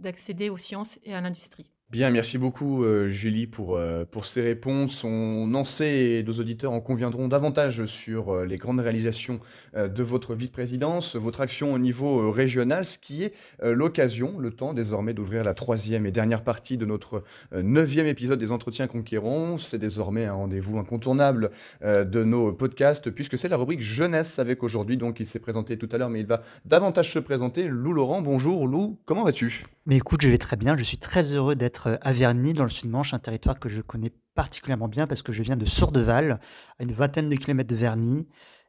d'accéder 0.00 0.48
aux 0.48 0.58
sciences 0.58 0.98
et 1.04 1.14
à 1.14 1.20
l'industrie. 1.20 1.70
Bien, 1.90 2.10
merci 2.10 2.38
beaucoup 2.38 2.84
euh, 2.84 3.08
Julie 3.08 3.48
pour, 3.48 3.76
euh, 3.76 4.04
pour 4.08 4.24
ces 4.24 4.42
réponses. 4.42 5.02
On 5.02 5.52
en 5.54 5.64
sait 5.64 6.10
et 6.10 6.22
nos 6.22 6.34
auditeurs 6.34 6.70
en 6.70 6.80
conviendront 6.80 7.26
davantage 7.26 7.84
sur 7.86 8.32
euh, 8.32 8.46
les 8.46 8.58
grandes 8.58 8.78
réalisations 8.78 9.40
de 9.74 10.02
votre 10.04 10.36
vice-présidence, 10.36 11.16
votre 11.16 11.40
action 11.40 11.72
au 11.72 11.78
niveau 11.78 12.30
régional, 12.30 12.84
ce 12.84 12.98
qui 12.98 13.24
est 13.24 13.34
l'occasion, 13.62 14.38
le 14.38 14.50
temps 14.50 14.74
désormais 14.74 15.14
d'ouvrir 15.14 15.44
la 15.44 15.54
troisième 15.54 16.06
et 16.06 16.12
dernière 16.12 16.44
partie 16.44 16.76
de 16.76 16.84
notre 16.84 17.22
neuvième 17.52 18.06
épisode 18.06 18.38
des 18.38 18.52
Entretiens 18.52 18.86
Conquérants. 18.86 19.58
C'est 19.58 19.78
désormais 19.78 20.26
un 20.26 20.34
rendez-vous 20.34 20.78
incontournable 20.78 21.50
de 21.82 22.24
nos 22.24 22.52
podcasts 22.52 23.10
puisque 23.10 23.38
c'est 23.38 23.48
la 23.48 23.56
rubrique 23.56 23.82
jeunesse 23.82 24.38
avec 24.38 24.62
aujourd'hui. 24.62 24.96
Donc 24.96 25.20
il 25.20 25.26
s'est 25.26 25.38
présenté 25.38 25.78
tout 25.78 25.88
à 25.92 25.98
l'heure, 25.98 26.10
mais 26.10 26.20
il 26.20 26.26
va 26.26 26.42
davantage 26.64 27.12
se 27.12 27.18
présenter. 27.18 27.68
Lou 27.68 27.92
Laurent, 27.92 28.20
bonjour 28.20 28.66
Lou, 28.66 28.98
comment 29.04 29.24
vas-tu? 29.24 29.64
Mais 29.90 29.96
écoute, 29.96 30.22
je 30.22 30.28
vais 30.28 30.38
très 30.38 30.56
bien. 30.56 30.76
Je 30.76 30.84
suis 30.84 30.98
très 30.98 31.32
heureux 31.32 31.56
d'être 31.56 31.98
à 32.00 32.12
Verny, 32.12 32.52
dans 32.52 32.62
le 32.62 32.68
Sud-Manche, 32.70 33.12
un 33.12 33.18
territoire 33.18 33.58
que 33.58 33.68
je 33.68 33.80
connais 33.80 34.12
particulièrement 34.36 34.86
bien 34.86 35.08
parce 35.08 35.24
que 35.24 35.32
je 35.32 35.42
viens 35.42 35.56
de 35.56 35.64
Sourdeval, 35.64 36.38
à 36.78 36.82
une 36.84 36.92
vingtaine 36.92 37.28
de 37.28 37.34
kilomètres 37.34 37.70
de 37.70 37.74
Verny. 37.74 38.28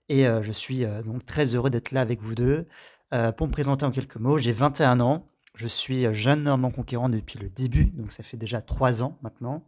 Et 0.10 0.28
euh, 0.28 0.42
je 0.42 0.52
suis 0.52 0.84
euh, 0.84 1.04
donc 1.04 1.24
très 1.24 1.54
heureux 1.54 1.70
d'être 1.70 1.92
là 1.92 2.02
avec 2.02 2.22
vous 2.22 2.34
deux. 2.34 2.66
Euh, 3.14 3.32
pour 3.32 3.46
me 3.46 3.52
présenter 3.52 3.86
en 3.86 3.92
quelques 3.92 4.16
mots, 4.16 4.40
j'ai 4.40 4.52
21 4.52 5.00
ans. 5.00 5.28
Je 5.54 5.68
suis 5.68 6.12
jeune 6.12 6.42
normand 6.42 6.72
conquérant 6.72 7.08
depuis 7.08 7.38
le 7.38 7.52
début, 7.52 7.86
donc 7.86 8.12
ça 8.12 8.24
fait 8.24 8.38
déjà 8.38 8.60
trois 8.60 9.04
ans 9.04 9.20
maintenant. 9.22 9.64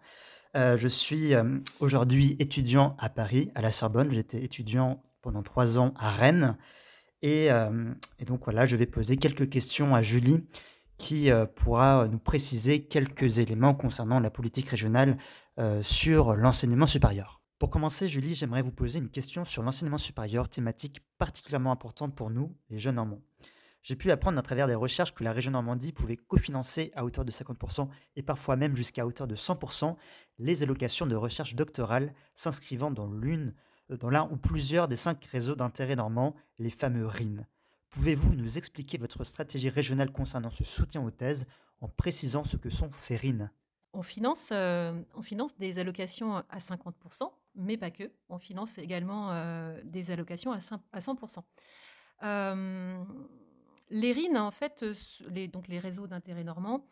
je 0.55 0.87
suis 0.87 1.33
aujourd'hui 1.81 2.35
étudiant 2.39 2.95
à 2.97 3.09
Paris, 3.09 3.51
à 3.53 3.61
la 3.61 3.71
Sorbonne. 3.71 4.09
J'étais 4.11 4.43
étudiant 4.43 5.03
pendant 5.21 5.43
trois 5.43 5.77
ans 5.77 5.93
à 5.99 6.09
Rennes. 6.09 6.57
Et, 7.21 7.49
donc 8.25 8.45
voilà, 8.45 8.65
je 8.65 8.75
vais 8.75 8.87
poser 8.87 9.17
quelques 9.17 9.49
questions 9.49 9.93
à 9.93 10.01
Julie 10.01 10.47
qui 11.03 11.29
euh, 11.29 11.45
pourra 11.45 12.07
nous 12.07 12.17
préciser 12.17 12.85
quelques 12.85 13.39
éléments 13.39 13.73
concernant 13.73 14.21
la 14.21 14.31
politique 14.31 14.69
régionale 14.69 15.17
euh, 15.59 15.83
sur 15.83 16.37
l'enseignement 16.37 16.85
supérieur. 16.85 17.41
Pour 17.59 17.69
commencer, 17.69 18.07
Julie, 18.07 18.35
j'aimerais 18.35 18.61
vous 18.61 18.71
poser 18.71 18.99
une 18.99 19.09
question 19.09 19.43
sur 19.43 19.63
l'enseignement 19.63 19.97
supérieur, 19.97 20.47
thématique 20.47 21.01
particulièrement 21.17 21.73
importante 21.73 22.15
pour 22.15 22.29
nous, 22.29 22.55
les 22.69 22.79
jeunes 22.79 22.95
Normands. 22.95 23.19
J'ai 23.81 23.97
pu 23.97 24.11
apprendre 24.11 24.39
à 24.39 24.43
travers 24.43 24.65
des 24.65 24.75
recherches 24.75 25.13
que 25.13 25.25
la 25.25 25.33
région 25.33 25.51
Normandie 25.51 25.91
pouvait 25.91 26.15
cofinancer 26.15 26.93
à 26.95 27.03
hauteur 27.03 27.25
de 27.25 27.31
50% 27.31 27.89
et 28.15 28.23
parfois 28.23 28.55
même 28.55 28.77
jusqu'à 28.77 29.05
hauteur 29.05 29.27
de 29.27 29.35
100% 29.35 29.97
les 30.39 30.63
allocations 30.63 31.05
de 31.05 31.17
recherche 31.17 31.55
doctorale 31.55 32.13
s'inscrivant 32.33 32.91
dans 32.91 33.09
l'un 33.09 34.29
ou 34.31 34.37
plusieurs 34.37 34.87
des 34.87 34.95
cinq 34.95 35.25
réseaux 35.25 35.55
d'intérêt 35.55 35.97
normands, 35.97 36.33
les 36.59 36.69
fameux 36.69 37.05
RIN. 37.05 37.45
Pouvez-vous 37.93 38.33
nous 38.33 38.57
expliquer 38.57 38.97
votre 38.97 39.23
stratégie 39.23 39.69
régionale 39.69 40.11
concernant 40.11 40.49
ce 40.49 40.63
soutien 40.63 41.03
aux 41.03 41.11
thèses 41.11 41.45
en 41.79 41.87
précisant 41.87 42.43
ce 42.43 42.57
que 42.57 42.71
sont 42.71 42.89
ces 42.91 43.15
RIN? 43.15 43.51
On 43.93 44.01
finance, 44.01 44.49
euh, 44.51 44.99
on 45.13 45.21
finance 45.21 45.55
des 45.59 45.77
allocations 45.77 46.37
à 46.37 46.57
50%, 46.57 47.31
mais 47.53 47.77
pas 47.77 47.91
que. 47.91 48.11
On 48.29 48.39
finance 48.39 48.79
également 48.79 49.31
euh, 49.31 49.79
des 49.83 50.09
allocations 50.09 50.51
à, 50.51 50.57
100%. 50.57 51.43
Euh, 52.23 53.03
les 53.91 54.11
RIN, 54.11 54.37
en 54.37 54.49
fait, 54.49 54.83
les, 55.29 55.47
donc 55.47 55.67
les 55.67 55.77
réseaux 55.77 56.07
d'intérêt 56.07 56.43
normand, 56.43 56.87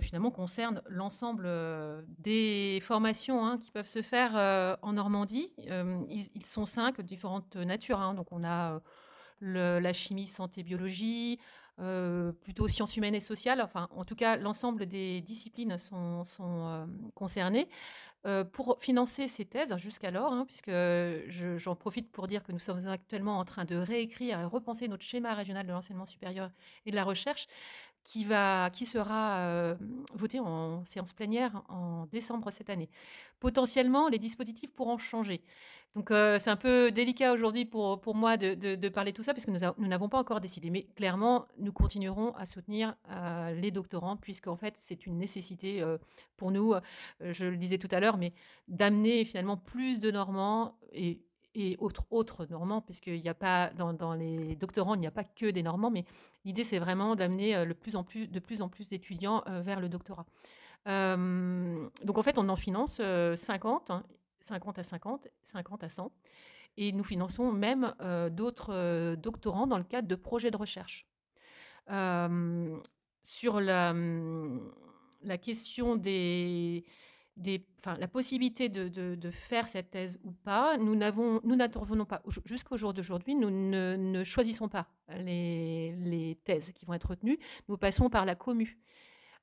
finalement 0.00 0.32
concernent 0.32 0.82
l'ensemble 0.88 1.48
des 2.18 2.80
formations 2.82 3.46
hein, 3.46 3.58
qui 3.58 3.70
peuvent 3.70 3.86
se 3.86 4.02
faire 4.02 4.34
en 4.82 4.92
Normandie. 4.94 5.52
Ils, 5.58 6.44
sont 6.44 6.66
cinq, 6.66 7.00
différentes 7.02 7.54
natures. 7.54 8.00
Hein. 8.00 8.14
donc 8.14 8.32
on 8.32 8.42
a 8.42 8.82
la 9.40 9.92
chimie, 9.92 10.26
santé, 10.26 10.62
biologie, 10.62 11.38
euh, 11.80 12.32
plutôt 12.32 12.68
sciences 12.68 12.96
humaines 12.96 13.14
et 13.14 13.20
sociales. 13.20 13.60
Enfin, 13.62 13.88
en 13.96 14.04
tout 14.04 14.14
cas, 14.14 14.36
l'ensemble 14.36 14.86
des 14.86 15.22
disciplines 15.22 15.78
sont, 15.78 16.24
euh, 16.38 16.86
concernées. 17.14 17.68
Pour 18.52 18.76
financer 18.80 19.28
ces 19.28 19.46
thèses, 19.46 19.74
jusqu'alors, 19.76 20.32
hein, 20.32 20.44
puisque 20.46 20.70
j'en 21.58 21.74
profite 21.74 22.10
pour 22.12 22.26
dire 22.26 22.42
que 22.42 22.52
nous 22.52 22.58
sommes 22.58 22.86
actuellement 22.88 23.38
en 23.38 23.44
train 23.44 23.64
de 23.64 23.76
réécrire 23.76 24.38
et 24.38 24.44
repenser 24.44 24.88
notre 24.88 25.04
schéma 25.04 25.34
régional 25.34 25.66
de 25.66 25.72
l'enseignement 25.72 26.06
supérieur 26.06 26.50
et 26.84 26.90
de 26.90 26.96
la 26.96 27.04
recherche, 27.04 27.48
qui, 28.04 28.24
va, 28.24 28.70
qui 28.70 28.86
sera 28.86 29.76
voté 30.14 30.40
en 30.40 30.84
séance 30.84 31.12
plénière 31.12 31.62
en 31.68 32.06
décembre 32.12 32.50
cette 32.50 32.70
année. 32.70 32.90
Potentiellement, 33.40 34.08
les 34.08 34.18
dispositifs 34.18 34.72
pourront 34.72 34.98
changer. 34.98 35.42
Donc, 35.94 36.10
c'est 36.10 36.50
un 36.50 36.56
peu 36.56 36.92
délicat 36.92 37.32
aujourd'hui 37.32 37.64
pour, 37.64 38.00
pour 38.00 38.14
moi 38.14 38.36
de, 38.36 38.54
de, 38.54 38.88
parler 38.88 39.12
de 39.12 39.16
tout 39.16 39.22
ça, 39.22 39.32
puisque 39.32 39.48
nous 39.48 39.86
n'avons 39.88 40.08
pas 40.08 40.18
encore 40.18 40.40
décidé. 40.40 40.70
Mais 40.70 40.84
clairement, 40.94 41.46
nous 41.58 41.72
continuerons 41.72 42.34
à 42.36 42.46
soutenir 42.46 42.94
les 43.54 43.70
doctorants, 43.70 44.16
puisqu'en 44.16 44.56
fait, 44.56 44.74
c'est 44.76 45.06
une 45.06 45.18
nécessité 45.18 45.84
pour 46.36 46.52
nous, 46.52 46.74
je 47.20 47.46
le 47.46 47.56
disais 47.56 47.78
tout 47.78 47.88
à 47.90 48.00
l'heure, 48.00 48.09
mais 48.18 48.32
d'amener 48.68 49.24
finalement 49.24 49.56
plus 49.56 50.00
de 50.00 50.10
Normands 50.10 50.78
et 51.54 51.76
autres, 51.78 52.46
Normands, 52.46 52.80
puisqu'il 52.80 53.20
n'y 53.20 53.28
a 53.28 53.34
pas, 53.34 53.70
dans, 53.70 54.14
les 54.14 54.56
doctorants, 54.56 54.94
il 54.94 55.00
n'y 55.00 55.06
a 55.06 55.10
pas 55.10 55.24
que 55.24 55.50
des 55.50 55.62
Normands, 55.62 55.90
mais 55.90 56.04
l'idée, 56.44 56.64
c'est 56.64 56.78
vraiment 56.78 57.16
d'amener 57.16 57.56
euh, 57.56 57.74
plus 57.74 57.96
plus, 58.06 58.28
de 58.28 58.38
plus 58.38 58.62
en 58.62 58.68
plus 58.68 58.86
d'étudiants 58.86 59.42
euh, 59.48 59.60
vers 59.60 59.80
le 59.80 59.88
doctorat. 59.88 60.26
Euh, 60.88 61.88
donc, 62.04 62.18
en 62.18 62.22
fait, 62.22 62.38
on 62.38 62.48
en 62.48 62.56
finance 62.56 63.00
50, 63.34 63.92
50 64.40 64.78
hein, 64.78 64.80
à 64.80 64.82
50, 64.82 65.28
50 65.42 65.84
à 65.84 65.88
100, 65.88 66.12
et 66.76 66.92
nous 66.92 67.04
finançons 67.04 67.52
même 67.52 67.92
d'autres 68.30 69.16
doctorants 69.16 69.66
dans 69.66 69.78
le 69.78 69.84
cadre 69.84 70.08
de 70.08 70.14
projets 70.14 70.50
de 70.50 70.56
recherche. 70.56 71.06
sur 73.22 73.60
la 73.60 75.38
question 75.38 75.96
des 75.96 76.84
la 77.98 78.08
possibilité 78.08 78.68
de, 78.68 79.30
faire 79.30 79.68
cette 79.68 79.90
thèse 79.90 80.18
ou 80.24 80.32
pas, 80.32 80.76
nous 80.76 80.94
n'intervenons 80.94 82.04
pas. 82.04 82.22
Jusqu'au 82.44 82.76
jour 82.76 82.92
d'aujourd'hui, 82.92 83.34
nous 83.34 83.50
ne, 83.50 84.24
choisissons 84.24 84.68
pas 84.68 84.88
les, 85.18 86.38
thèses 86.44 86.72
qui 86.72 86.86
vont 86.86 86.94
être 86.94 87.10
retenues. 87.10 87.38
Nous 87.68 87.76
passons 87.76 88.10
par 88.10 88.24
la 88.24 88.34
commu. 88.34 88.78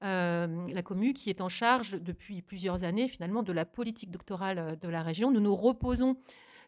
Euh, 0.03 0.67
la 0.71 0.83
commu 0.83 1.13
qui 1.13 1.31
est 1.31 1.41
en 1.41 1.49
charge 1.49 1.99
depuis 1.99 2.43
plusieurs 2.43 2.83
années 2.83 3.07
finalement 3.07 3.41
de 3.41 3.51
la 3.51 3.65
politique 3.65 4.11
doctorale 4.11 4.77
de 4.79 4.89
la 4.89 5.01
région. 5.01 5.31
Nous 5.31 5.39
nous 5.39 5.55
reposons 5.55 6.17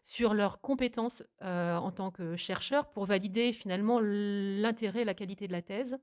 sur 0.02 0.34
leurs 0.34 0.60
compétences 0.60 1.22
euh, 1.42 1.76
en 1.76 1.92
tant 1.92 2.10
que 2.10 2.36
chercheurs 2.36 2.90
pour 2.90 3.04
valider 3.04 3.52
finalement 3.52 4.00
l'intérêt 4.02 5.04
la 5.04 5.14
qualité 5.14 5.46
de 5.46 5.52
la 5.52 5.62
thèse 5.62 5.96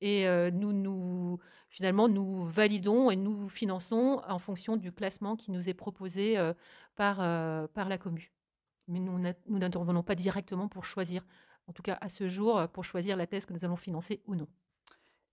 et 0.00 0.26
nous, 0.52 0.72
nous, 0.72 1.38
finalement, 1.68 2.08
nous 2.08 2.44
validons 2.44 3.10
et 3.10 3.16
nous 3.16 3.48
finançons 3.48 4.22
en 4.28 4.38
fonction 4.38 4.76
du 4.76 4.92
classement 4.92 5.36
qui 5.36 5.50
nous 5.50 5.68
est 5.68 5.74
proposé 5.74 6.36
par, 6.96 7.16
par 7.70 7.88
la 7.88 7.98
commu. 7.98 8.32
Mais 8.88 9.00
nous 9.00 9.18
n'intervenons 9.48 10.02
pas 10.02 10.14
directement 10.14 10.68
pour 10.68 10.84
choisir, 10.84 11.26
en 11.66 11.72
tout 11.72 11.82
cas 11.82 11.98
à 12.00 12.08
ce 12.08 12.28
jour, 12.28 12.68
pour 12.68 12.84
choisir 12.84 13.16
la 13.16 13.26
thèse 13.26 13.46
que 13.46 13.52
nous 13.52 13.64
allons 13.64 13.76
financer 13.76 14.22
ou 14.26 14.34
non. 14.34 14.46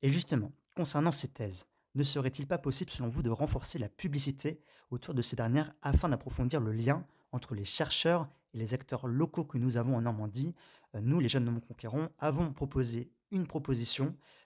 Et 0.02 0.10
justement, 0.10 0.52
concernant 0.76 1.12
ces 1.12 1.28
thèses, 1.30 1.65
ne 1.95 2.04
serait-il 2.04 2.47
pas 2.47 2.58
possible, 2.58 2.89
selon 2.89 3.08
vous, 3.08 3.21
de 3.21 3.30
renforcer 3.30 3.78
la 3.78 3.89
publicité 3.89 4.60
autour 4.89 5.13
de 5.13 5.21
ces 5.21 5.36
dernières 5.36 5.71
afin 5.82 6.10
d'approfondir 6.10 6.60
le 6.60 6.71
lien 6.71 7.06
entre 7.32 7.54
les 7.54 7.65
chercheurs 7.65 8.28
et 8.54 8.58
les 8.58 8.73
acteurs 8.73 9.08
locaux 9.08 9.45
que 9.45 9.58
nous 9.58 9.78
avons 9.78 9.95
en 9.95 10.02
Normandie? 10.02 10.56
Nous, 11.02 11.19
les 11.19 11.30
jeunes 11.30 11.45
de 11.45 11.60
conquérants, 11.60 12.10
avons 12.19 12.52
proposé 12.52 13.12
une 13.32 13.47
proposition 13.47 14.08
euh, 14.08 14.42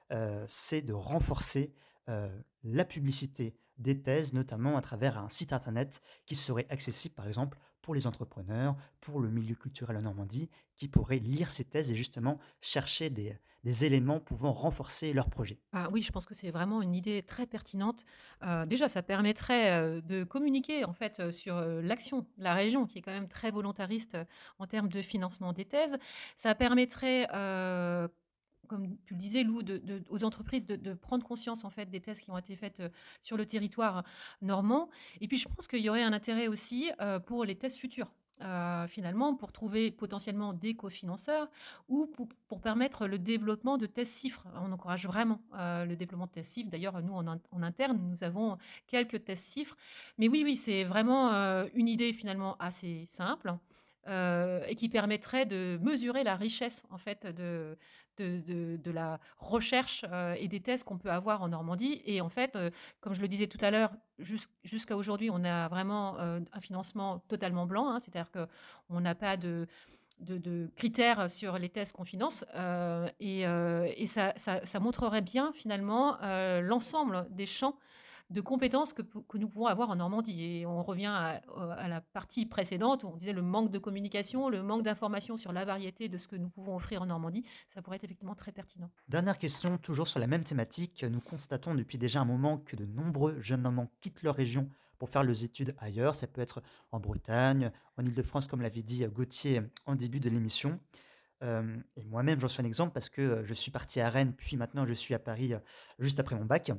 c'est 0.48 0.82
de 0.82 0.94
renforcer 0.94 1.74
euh, 2.10 2.30
la 2.64 2.86
publicité 2.86 3.54
des 3.78 4.02
thèses, 4.02 4.34
notamment 4.34 4.78
à 4.78 4.82
travers 4.82 5.18
un 5.18 5.30
site 5.30 5.54
internet 5.54 6.02
qui 6.26 6.36
serait 6.36 6.66
accessible 6.70 7.14
par 7.14 7.28
exemple 7.28 7.58
pour 7.82 7.94
les 7.94 8.08
entrepreneurs, 8.08 8.76
pour 9.02 9.20
le 9.20 9.30
milieu 9.30 9.56
culturel 9.56 9.96
en 9.98 10.02
Normandie, 10.02 10.50
qui 10.76 10.88
pourraient 10.88 11.20
lire 11.20 11.50
ces 11.50 11.64
thèses 11.64 11.92
et 11.92 11.96
justement 11.96 12.40
chercher 12.60 13.10
des, 13.10 13.40
éléments 13.84 14.20
pouvant 14.22 14.54
renforcer 14.54 15.14
leur 15.14 15.30
projet 15.30 15.60
ah 15.74 15.90
Oui, 15.92 16.02
je 16.02 16.12
pense 16.12 16.26
que 16.26 16.34
c'est 16.34 16.52
vraiment 16.52 16.82
une 16.82 16.96
idée 16.96 17.22
très 17.22 17.46
pertinente. 17.46 18.06
Euh, 18.44 18.66
déjà, 18.66 18.88
ça 18.88 19.04
permettrait 19.04 19.72
euh, 19.72 20.02
de 20.02 20.24
communiquer 20.24 20.86
en 20.86 20.94
fait 20.94 21.32
sur 21.32 21.60
l'action 21.62 22.22
de 22.22 22.28
la 22.38 22.54
région, 22.54 22.86
qui 22.86 23.00
est 23.00 23.02
quand 23.02 23.12
même 23.12 23.28
très 23.28 23.52
volontariste 23.52 24.18
en 24.58 24.68
termes 24.68 24.90
de 24.90 25.02
financement 25.02 25.52
des 25.52 25.66
thèses. 25.66 25.98
Ça 26.38 26.56
permettrait 26.56 27.28
comme 28.68 28.98
tu 29.06 29.14
le 29.14 29.20
disais, 29.20 29.44
Lou, 29.44 29.64
de, 29.64 29.82
aux 30.10 30.24
entreprises 30.24 30.66
de, 30.66 30.94
prendre 30.94 31.26
conscience 31.26 31.64
en 31.64 31.70
fait 31.70 31.90
des 31.90 32.00
thèses 32.00 32.22
qui 32.22 32.32
ont 32.32 32.38
été 32.38 32.56
faites 32.56 32.82
sur 33.22 33.38
le 33.38 33.46
territoire 33.46 34.04
normand. 34.42 34.90
Et 35.22 35.28
puis, 35.28 35.38
je 35.38 35.48
pense 35.48 35.68
qu'il 35.68 35.80
y 35.80 35.90
aurait 35.90 36.04
un 36.04 36.14
intérêt 36.14 36.48
aussi 36.48 36.92
pour 37.26 37.46
les 37.46 37.56
thèses 37.56 37.78
futures. 37.78 38.12
Euh, 38.44 38.88
finalement, 38.88 39.34
pour 39.34 39.52
trouver 39.52 39.90
potentiellement 39.90 40.54
des 40.54 40.76
cofinanceurs 40.76 41.50
ou 41.90 42.06
pour, 42.06 42.62
permettre 42.62 43.08
le 43.08 43.18
développement 43.18 43.80
de 43.80 43.88
tests 43.88 44.14
CIFRE. 44.14 44.46
On 44.62 44.72
encourage 44.72 45.08
vraiment 45.08 45.42
euh, 45.58 45.86
le 45.86 45.96
développement 45.96 46.28
de 46.28 46.32
tests 46.32 46.52
CIFRE. 46.52 46.70
D'ailleurs, 46.70 47.02
nous, 47.02 47.14
en, 47.14 47.64
interne, 47.64 48.00
nous 48.00 48.24
avons 48.24 48.60
quelques 48.86 49.24
tests 49.24 49.44
CIFRE. 49.44 49.76
Mais 50.20 50.28
oui, 50.28 50.44
oui, 50.44 50.56
c'est 50.56 50.84
vraiment 50.84 51.34
euh, 51.34 51.66
une 51.74 51.88
idée 51.88 52.14
finalement 52.14 52.56
assez 52.60 53.06
simple. 53.08 53.56
Euh, 54.08 54.64
et 54.68 54.76
qui 54.76 54.88
permettrait 54.88 55.46
de 55.46 55.78
mesurer 55.82 56.24
la 56.24 56.38
richesse 56.38 56.84
en 56.92 56.98
fait 56.98 57.28
de, 57.28 57.78
de, 58.18 58.78
de, 58.78 58.92
la 58.92 59.20
recherche 59.38 60.06
euh, 60.10 60.34
et 60.40 60.48
des 60.48 60.62
thèses 60.62 60.84
qu'on 60.84 60.98
peut 60.98 61.12
avoir 61.12 61.42
en 61.42 61.50
Normandie. 61.50 62.02
Et 62.06 62.22
en 62.22 62.30
fait, 62.30 62.56
euh, 62.56 62.70
comme 63.02 63.14
je 63.14 63.20
le 63.20 63.28
disais 63.28 63.48
tout 63.48 63.58
à 63.60 63.70
l'heure, 63.70 63.92
jusqu'à 64.64 64.96
aujourd'hui, 64.96 65.30
on 65.30 65.44
a 65.44 65.68
vraiment 65.68 66.18
un 66.20 66.62
financement 66.62 67.20
totalement 67.28 67.66
blanc, 67.66 67.90
hein, 67.90 68.00
c'est-à-dire 68.00 68.32
qu'on 68.32 69.02
n'a 69.02 69.16
pas 69.16 69.36
de 69.36 69.68
de, 70.20 70.72
critères 70.76 71.30
sur 71.30 71.60
les 71.60 71.70
thèses 71.70 71.92
qu'on 71.92 72.04
finance 72.04 72.44
et, 73.20 73.42
et 73.42 74.08
ça, 74.08 74.34
ça, 74.36 74.66
ça, 74.66 74.80
montrerait 74.80 75.22
bien 75.22 75.52
finalement 75.54 76.18
l'ensemble 76.62 77.28
des 77.30 77.46
champs 77.46 77.78
de 78.30 78.42
compétences 78.42 78.94
que, 78.94 79.02
nous 79.38 79.48
pouvons 79.48 79.68
avoir 79.68 79.90
en 79.90 79.96
Normandie. 79.96 80.44
Et 80.44 80.66
on 80.66 80.82
revient 80.82 81.08
à, 81.08 81.88
la 81.88 82.02
partie 82.02 82.46
précédente 82.46 83.04
où 83.04 83.08
on 83.08 83.16
disait 83.16 83.34
le 83.34 83.42
manque 83.42 83.72
de 83.72 83.80
communication, 83.80 84.50
le 84.50 84.64
manque 84.64 84.84
d'information 84.84 85.38
sur 85.38 85.54
la 85.54 85.66
variété 85.66 86.10
de 86.10 86.18
ce 86.18 86.28
que 86.28 86.36
nous 86.36 86.50
pouvons 86.50 86.76
offrir 86.76 87.02
en 87.02 87.06
Normandie. 87.06 87.46
Ça 87.68 87.82
pourrait 87.82 87.98
être 87.98 88.04
effectivement 88.04 88.36
très 88.36 88.52
pertinent. 88.52 88.90
Dernière 89.08 89.38
question, 89.38 89.78
toujours 89.78 90.08
sur 90.08 90.20
la 90.20 90.28
même 90.28 90.44
thématique. 90.44 91.04
Nous 91.10 91.22
constatons 91.22 91.76
depuis 91.76 91.98
déjà 91.98 92.22
un 92.22 92.26
moment 92.26 92.58
que 92.58 92.76
de 92.76 92.86
nombreux 92.86 93.40
jeunes 93.40 93.62
Normands 93.62 93.92
quittent 94.00 94.24
leur 94.24 94.36
région 94.36 94.70
pour 95.00 95.10
faire 95.10 95.24
leurs 95.24 95.44
études 95.44 95.76
ailleurs. 95.80 96.16
Ça 96.16 96.28
peut 96.28 96.42
être 96.42 96.62
en 96.92 97.00
Bretagne, 97.00 97.72
en 97.98 98.04
Ile-de-France, 98.04 98.48
comme 98.48 98.62
l'avait 98.62 98.84
dit 98.84 99.06
Gauthier 99.08 99.62
en 99.86 99.96
début 99.96 100.20
de 100.20 100.30
l'émission. 100.30 100.80
Euh, 101.44 101.78
et 101.96 102.04
moi-même, 102.04 102.40
j'en 102.40 102.48
suis 102.48 102.62
un 102.62 102.66
exemple 102.66 102.94
parce 102.94 103.10
que 103.10 103.44
je 103.44 103.54
suis 103.54 103.72
parti 103.72 104.02
à 104.02 104.10
Rennes, 104.10 104.34
puis 104.34 104.58
maintenant 104.58 104.86
je 104.86 104.94
suis 104.94 105.14
à 105.14 105.20
Paris 105.20 105.54
euh, 105.54 105.60
juste 106.00 106.20
après 106.20 106.36
mon 106.36 106.46
bac. 106.46 106.72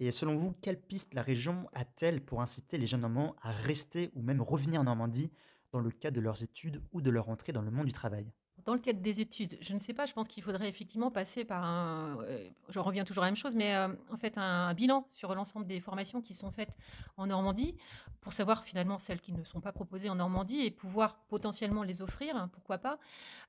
Et 0.00 0.10
selon 0.10 0.34
vous, 0.34 0.52
quelle 0.62 0.80
piste 0.80 1.14
la 1.14 1.22
région 1.22 1.68
a-t-elle 1.74 2.24
pour 2.24 2.40
inciter 2.40 2.76
les 2.76 2.86
jeunes 2.88 3.02
Normands 3.02 3.36
à 3.40 3.52
rester 3.52 4.10
ou 4.14 4.22
même 4.22 4.40
revenir 4.40 4.80
en 4.80 4.84
Normandie 4.84 5.30
dans 5.70 5.78
le 5.80 5.90
cadre 5.90 6.16
de 6.16 6.20
leurs 6.22 6.42
études 6.42 6.82
ou 6.90 7.00
de 7.02 7.10
leur 7.10 7.28
entrée 7.28 7.52
dans 7.52 7.62
le 7.62 7.70
monde 7.70 7.86
du 7.86 7.92
travail? 7.92 8.32
Dans 8.64 8.74
le 8.74 8.80
cadre 8.80 9.00
des 9.00 9.20
études, 9.20 9.58
je 9.60 9.72
ne 9.72 9.78
sais 9.78 9.92
pas, 9.92 10.06
je 10.06 10.12
pense 10.12 10.28
qu'il 10.28 10.42
faudrait 10.42 10.68
effectivement 10.68 11.10
passer 11.10 11.44
par 11.44 11.64
un, 11.64 12.18
euh, 12.22 12.48
je 12.68 12.78
reviens 12.78 13.04
toujours 13.04 13.22
à 13.22 13.26
la 13.26 13.30
même 13.30 13.36
chose, 13.36 13.54
mais 13.54 13.74
euh, 13.74 13.88
en 14.12 14.16
fait 14.16 14.36
un, 14.38 14.72
bilan 14.74 15.06
sur 15.08 15.34
l'ensemble 15.34 15.66
des 15.66 15.80
formations 15.80 16.20
qui 16.20 16.34
sont 16.34 16.50
faites 16.50 16.76
en 17.16 17.26
Normandie 17.26 17.76
pour 18.20 18.32
savoir 18.32 18.64
finalement 18.64 18.98
celles 18.98 19.20
qui 19.20 19.32
ne 19.32 19.44
sont 19.44 19.60
pas 19.60 19.72
proposées 19.72 20.10
en 20.10 20.16
Normandie 20.16 20.60
et 20.60 20.70
pouvoir 20.70 21.16
potentiellement 21.28 21.82
les 21.82 22.02
offrir, 22.02 22.36
hein, 22.36 22.48
pourquoi 22.52 22.78
pas. 22.78 22.98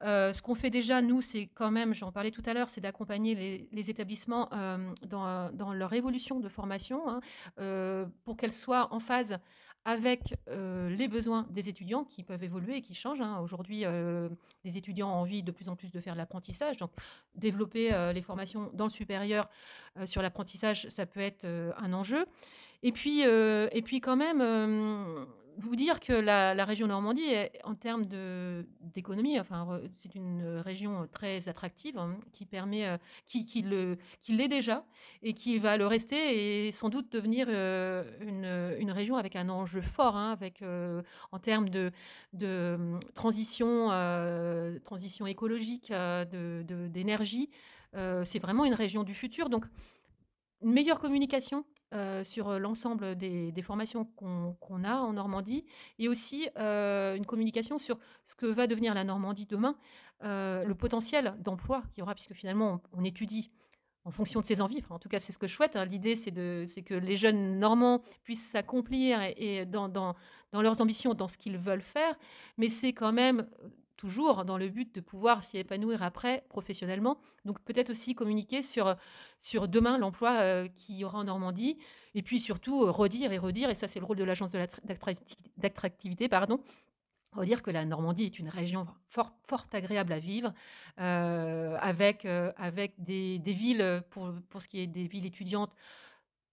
Euh, 0.04 0.34
ce 0.34 0.42
qu'on 0.42 0.56
fait 0.56 0.70
déjà, 0.70 1.02
nous, 1.02 1.22
c'est 1.22 1.48
quand 1.54 1.72
même, 1.72 1.94
j'en 1.94 2.12
parlais 2.12 2.32
tout 2.32 2.44
à 2.46 2.54
l'heure, 2.54 2.70
c'est 2.70 2.82
d'accompagner 2.82 3.68
les, 3.72 3.90
établissements 3.90 4.50
dans, 5.08 5.52
dans, 5.52 5.74
leur 5.74 5.94
évolution 5.94 6.40
de 6.40 6.48
formation 6.48 7.02
hein, 7.10 7.20
pour 8.24 8.38
qu'elles 8.38 8.54
soient 8.54 8.94
en 8.94 9.00
phase 9.00 9.40
avec 9.84 10.36
euh, 10.50 10.90
les 10.90 11.08
besoins 11.08 11.48
des 11.50 11.68
étudiants 11.68 12.04
qui 12.04 12.24
peuvent 12.24 12.44
évoluer 12.44 12.78
et 12.78 12.82
qui 12.82 12.94
changent. 12.94 13.22
Hein. 13.22 13.40
Aujourd'hui, 13.42 13.82
euh, 13.86 14.30
les 14.64 14.78
étudiants 14.78 15.10
ont 15.10 15.22
envie 15.22 15.42
de 15.42 15.52
plus 15.52 15.70
en 15.70 15.76
plus 15.76 15.92
de 15.92 16.00
faire 16.00 16.14
de 16.14 16.20
l'apprentissage. 16.20 16.78
Donc, 16.78 16.92
développer 17.36 17.94
euh, 17.94 18.14
les 18.14 18.22
formations 18.22 18.70
dans 18.74 18.86
le 18.86 18.92
supérieur 18.92 19.50
sur 20.06 20.22
l'apprentissage, 20.22 20.88
ça 20.90 21.06
peut 21.06 21.20
être 21.20 21.46
un 21.46 21.94
enjeu. 21.94 22.26
Et 22.84 22.92
puis, 22.92 23.22
et 23.22 23.82
puis 23.84 24.00
quand 24.00 24.16
même, 24.16 24.42
vous 25.58 25.76
dire 25.76 26.00
que 26.00 26.14
la, 26.14 26.66
région 26.66 26.88
Normandie, 26.88 27.34
en 27.64 27.76
termes 27.76 28.06
d'économie, 28.06 29.40
enfin, 29.40 29.80
c'est 29.96 30.16
une 30.16 30.58
région 30.58 31.08
très 31.12 31.48
attractive 31.48 31.98
hein, 31.98 32.18
qui 32.34 32.46
permet, 32.46 32.88
euh, 32.88 32.98
qui, 33.26 33.46
qui 33.46 33.62
l'est 33.62 34.48
déjà 34.48 34.86
et 35.24 35.34
qui 35.34 35.60
va 35.60 35.78
le 35.78 35.88
rester 35.88 36.68
et 36.68 36.72
sans 36.72 36.90
doute 36.90 37.12
devenir 37.12 37.48
euh, 37.50 38.04
une, 38.80 38.92
région 38.92 39.16
avec 39.16 39.36
un 39.36 39.50
enjeu 39.50 39.82
fort, 39.82 40.16
hein, 40.16 40.32
avec 40.32 40.62
euh, 40.62 41.02
en 41.32 41.40
termes 41.40 41.70
de, 41.70 41.92
de 42.34 42.78
transition, 43.14 43.90
transition 44.84 45.28
écologique, 45.28 45.94
d'énergie. 46.32 47.50
c'est 47.94 48.40
vraiment 48.40 48.66
une 48.66 48.74
région 48.74 49.04
du 49.04 49.14
futur. 49.14 49.50
Donc, 49.50 49.66
une 50.62 50.72
meilleure 50.72 51.00
communication 51.00 51.66
euh, 51.94 52.24
sur 52.24 52.58
l'ensemble 52.58 53.16
des, 53.16 53.62
formations 53.62 54.06
qu'on 54.06 54.84
a 54.86 54.96
en 54.96 55.12
Normandie 55.12 55.66
et 56.00 56.08
aussi 56.08 56.48
euh, 56.58 57.16
une 57.16 57.26
communication 57.26 57.78
sur 57.78 57.98
ce 58.24 58.34
que 58.34 58.46
va 58.46 58.66
devenir 58.66 58.94
la 58.94 59.04
Normandie 59.04 59.46
demain, 59.46 59.76
euh, 60.24 60.64
le 60.64 60.74
potentiel 60.74 61.36
d'emploi 61.40 61.82
qu'il 61.92 62.00
y 62.00 62.02
aura, 62.02 62.16
puisque 62.16 62.34
finalement 62.34 62.82
on, 62.94 63.04
étudie 63.04 63.52
en 64.06 64.12
fonction 64.12 64.40
de 64.40 64.46
ses 64.46 64.62
envies. 64.62 64.82
en 64.90 65.00
tout 65.00 65.10
cas, 65.10 65.20
c'est 65.20 65.34
ce 65.34 65.38
que 65.38 65.48
je 65.48 65.54
souhaite. 65.54 65.76
Hein. 65.76 65.84
L'idée, 65.84 66.16
c'est 66.16 66.32
que 66.82 66.94
les 66.94 67.18
jeunes 67.18 67.60
normands 67.60 68.02
puissent 68.24 68.50
s'accomplir 68.50 69.20
et, 69.36 69.66
dans, 69.66 69.90
dans, 69.90 70.16
leurs 70.54 70.80
ambitions, 70.80 71.14
dans 71.14 71.28
ce 71.28 71.38
qu'ils 71.38 71.58
veulent 71.58 71.82
faire. 71.82 72.16
Mais 72.58 72.70
c'est 72.70 72.94
quand 72.94 73.12
même 73.12 73.46
toujours 74.02 74.46
dans 74.46 74.58
le 74.58 74.68
but 74.68 74.96
de 74.96 75.00
pouvoir 75.00 75.44
s'y 75.44 75.60
épanouir 75.60 76.02
après 76.02 76.44
professionnellement. 76.50 77.22
Donc 77.46 77.60
peut-être 77.60 77.92
aussi 77.92 78.16
communiquer 78.16 78.64
sur, 78.64 78.96
sur 79.38 79.68
demain 79.68 80.00
l'emploi 80.00 80.40
euh, 80.40 80.68
qu'il 80.68 80.96
y 80.96 81.06
aura 81.06 81.20
en 81.20 81.26
Normandie, 81.26 81.78
et 82.16 82.24
puis 82.24 82.40
surtout 82.40 82.82
euh, 82.82 82.90
redire 82.90 83.32
et 83.32 83.38
redire, 83.38 83.70
et 83.70 83.76
ça 83.76 83.88
c'est 83.88 84.00
le 84.00 84.06
rôle 84.08 84.18
de 84.18 84.24
l'agence 84.24 84.56
d'attractivité, 85.58 86.28
pardon, 86.30 86.64
redire 87.32 87.62
que 87.62 87.70
la 87.70 87.86
Normandie 87.86 88.24
est 88.24 88.40
une 88.40 88.50
région 88.50 88.88
fort, 89.08 89.34
fort 89.44 89.66
agréable 89.72 90.14
à 90.14 90.20
vivre, 90.20 90.52
euh, 91.00 91.78
avec, 91.80 92.26
avec 92.26 92.96
des, 92.98 93.38
des, 93.38 93.54
villes, 93.54 94.02
pour, 94.10 94.34
pour 94.50 94.64
ce 94.64 94.68
qui 94.68 94.80
est 94.80 94.88
des 94.88 95.06
villes 95.06 95.28
étudiantes, 95.28 95.76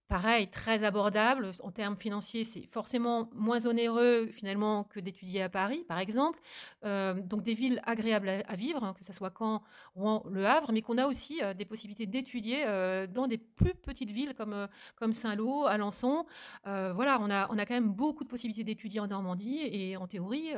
pareil, 0.09 0.47
très 0.47 0.83
abordable. 0.83 1.51
En 1.61 1.71
termes 1.71 1.95
financiers, 1.95 2.43
c'est 2.43 2.65
forcément 2.65 3.29
moins 3.33 3.65
onéreux 3.67 4.27
finalement 4.33 4.83
que 4.83 4.99
d'étudier 4.99 5.43
à 5.43 5.49
Paris, 5.49 5.85
par 5.87 5.99
exemple. 5.99 6.39
Euh, 6.83 7.13
donc 7.13 7.43
des 7.43 7.53
villes 7.53 7.79
agréables 7.85 8.29
à, 8.29 8.55
vivre, 8.55 8.83
hein, 8.83 8.93
que 8.97 9.05
ce 9.05 9.13
soit 9.13 9.31
Caen, 9.37 9.61
Rouen, 9.95 10.23
Le 10.29 10.45
Havre, 10.45 10.71
mais 10.73 10.81
qu'on 10.81 10.97
a 10.97 11.05
aussi 11.05 11.41
euh, 11.43 11.53
des 11.53 11.65
possibilités 11.65 12.07
d'étudier 12.07 12.63
euh, 12.65 13.05
dans 13.07 13.27
des 13.27 13.37
plus 13.37 13.75
petites 13.75 14.11
villes 14.11 14.33
comme, 14.35 14.67
comme 14.95 15.13
Saint-Lô, 15.13 15.67
Alençon. 15.67 16.25
voilà, 16.65 17.19
on 17.21 17.29
a, 17.29 17.47
on 17.51 17.57
a 17.57 17.65
quand 17.65 17.75
même 17.75 17.91
beaucoup 17.91 18.23
de 18.23 18.29
possibilités 18.29 18.63
d'étudier 18.63 18.99
en 18.99 19.07
Normandie 19.07 19.61
et 19.71 19.95
en 19.95 20.07
théorie, 20.07 20.53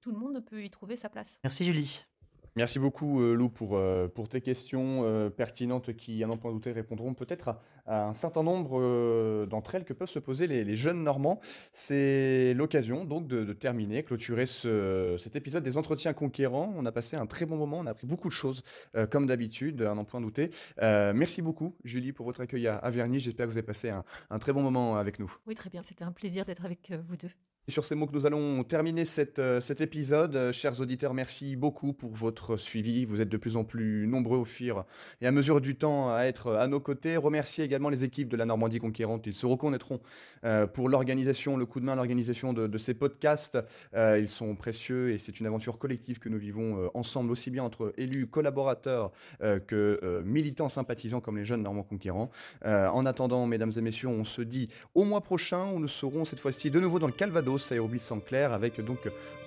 tout 0.00 0.12
le 0.12 0.16
monde 0.16 0.44
peut 0.44 0.62
y 0.62 0.70
trouver 0.70 0.96
sa 0.96 1.08
place. 1.08 1.38
Merci 1.42 1.64
Julie. 1.64 2.11
Merci 2.54 2.78
beaucoup 2.78 3.22
euh, 3.22 3.34
Lou 3.34 3.48
pour, 3.48 3.78
euh, 3.78 4.08
pour 4.08 4.28
tes 4.28 4.42
questions 4.42 5.04
euh, 5.04 5.30
pertinentes 5.30 5.96
qui, 5.96 6.22
à 6.22 6.26
n'en 6.26 6.36
point 6.36 6.52
douter, 6.52 6.72
répondront 6.72 7.14
peut-être 7.14 7.56
à, 7.86 8.08
un 8.08 8.12
certain 8.12 8.42
nombre 8.42 9.46
d'entre 9.46 9.74
elles 9.74 9.84
que 9.84 9.94
peuvent 9.94 10.08
se 10.08 10.18
poser 10.18 10.46
les, 10.46 10.76
jeunes 10.76 11.02
Normands. 11.02 11.40
C'est 11.72 12.52
l'occasion 12.54 13.04
donc 13.04 13.26
de, 13.26 13.52
terminer, 13.52 14.02
clôturer 14.02 14.46
ce, 14.46 15.16
cet 15.18 15.34
épisode 15.34 15.64
des 15.64 15.78
entretiens 15.78 16.12
conquérants. 16.12 16.72
On 16.76 16.86
a 16.86 16.92
passé 16.92 17.16
un 17.16 17.26
très 17.26 17.46
bon 17.46 17.56
moment, 17.56 17.78
on 17.80 17.86
a 17.86 17.90
appris 17.90 18.06
beaucoup 18.06 18.28
de 18.28 18.32
choses 18.32 18.62
comme 19.10 19.26
d'habitude, 19.26 19.82
à 19.82 19.94
n'en 19.94 20.04
point 20.04 20.20
douter. 20.20 20.50
merci 20.80 21.42
beaucoup 21.42 21.74
Julie 21.84 22.12
pour 22.12 22.26
votre 22.26 22.40
accueil 22.42 22.68
à, 22.68 22.76
à. 22.76 22.90
J'espère 22.90 23.46
que 23.46 23.50
vous 23.50 23.58
avez 23.58 23.66
passé 23.66 23.90
un 23.90 24.38
très 24.38 24.52
bon 24.52 24.62
moment 24.62 24.96
avec 24.96 25.18
nous. 25.18 25.32
Oui, 25.46 25.54
très 25.54 25.70
bien. 25.70 25.82
C'était 25.82 26.04
un 26.04 26.12
plaisir 26.12 26.44
d'être 26.44 26.64
avec 26.64 26.92
vous 27.08 27.16
deux. 27.16 27.30
Sur 27.68 27.84
ces 27.84 27.94
mots 27.94 28.08
que 28.08 28.12
nous 28.12 28.26
allons 28.26 28.64
terminer 28.64 29.04
euh, 29.38 29.60
cet 29.60 29.80
épisode. 29.80 30.34
Euh, 30.34 30.52
chers 30.52 30.80
auditeurs, 30.80 31.14
merci 31.14 31.54
beaucoup 31.54 31.92
pour 31.92 32.10
votre 32.10 32.56
suivi. 32.56 33.04
Vous 33.04 33.20
êtes 33.20 33.28
de 33.28 33.36
plus 33.36 33.56
en 33.56 33.62
plus 33.62 34.08
nombreux 34.08 34.38
au 34.38 34.44
fur 34.44 34.84
et 35.20 35.28
à 35.28 35.30
mesure 35.30 35.60
du 35.60 35.76
temps 35.76 36.12
à 36.12 36.24
être 36.24 36.54
à 36.54 36.66
nos 36.66 36.80
côtés. 36.80 37.16
Remercier 37.16 37.64
également 37.64 37.88
les 37.88 38.02
équipes 38.02 38.28
de 38.28 38.36
la 38.36 38.46
Normandie 38.46 38.80
conquérante. 38.80 39.28
Ils 39.28 39.32
se 39.32 39.46
reconnaîtront 39.46 40.00
euh, 40.42 40.66
pour 40.66 40.88
l'organisation, 40.88 41.56
le 41.56 41.64
coup 41.64 41.78
de 41.78 41.84
main, 41.84 41.94
l'organisation 41.94 42.52
de, 42.52 42.66
de, 42.66 42.78
ces 42.78 42.94
podcasts. 42.94 43.56
ils 43.94 44.26
sont 44.26 44.56
précieux 44.56 45.12
et 45.12 45.18
c'est 45.18 45.38
une 45.38 45.46
aventure 45.46 45.78
collective 45.78 46.18
que 46.18 46.28
nous 46.28 46.38
vivons 46.38 46.90
ensemble, 46.94 47.30
aussi 47.30 47.50
bien 47.50 47.62
entre 47.62 47.92
élus, 47.96 48.26
collaborateurs 48.26 49.12
que 49.40 50.22
militants 50.24 50.68
sympathisants 50.68 51.20
comme 51.20 51.36
les 51.36 51.44
jeunes 51.44 51.62
Normands 51.62 51.84
conquérants. 51.84 52.30
en 52.64 53.06
attendant, 53.06 53.46
mesdames 53.46 53.72
et 53.76 53.80
messieurs, 53.80 54.08
on 54.08 54.24
se 54.24 54.42
dit 54.42 54.68
au 54.96 55.04
mois 55.04 55.20
prochain 55.20 55.70
où 55.72 55.78
nous 55.78 55.88
serons 55.88 56.24
cette 56.24 56.40
fois-ci 56.40 56.70
de 56.70 56.80
nouveau 56.80 56.98
dans 56.98 57.06
le 57.06 57.12
Calvados 57.12 57.51
à 57.56 57.74
Hérouville-Saint-Clair 57.74 58.52
avec 58.52 58.80
donc 58.80 58.98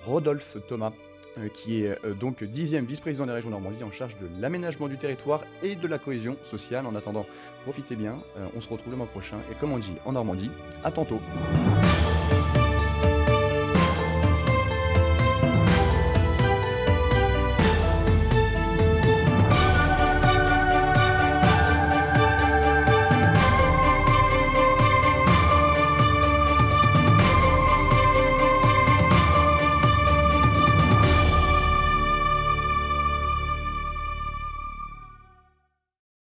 Rodolphe 0.04 0.56
Thomas 0.68 0.92
euh, 1.38 1.48
qui 1.48 1.82
est 1.84 1.98
euh, 2.04 2.14
donc 2.14 2.42
dixième 2.44 2.86
vice-président 2.86 3.26
des 3.26 3.32
régions 3.32 3.50
Normandie 3.50 3.84
en 3.84 3.92
charge 3.92 4.16
de 4.18 4.28
l'aménagement 4.40 4.88
du 4.88 4.96
territoire 4.96 5.44
et 5.62 5.74
de 5.74 5.86
la 5.86 5.98
cohésion 5.98 6.36
sociale. 6.44 6.86
En 6.86 6.94
attendant, 6.94 7.26
profitez 7.64 7.96
bien, 7.96 8.22
on 8.56 8.60
se 8.60 8.68
retrouve 8.68 8.92
le 8.92 8.98
mois 8.98 9.06
prochain 9.06 9.38
et 9.50 9.54
comme 9.56 9.72
on 9.72 9.78
dit 9.78 9.94
en 10.04 10.12
Normandie, 10.12 10.50
à 10.82 10.90
tantôt. 10.90 11.20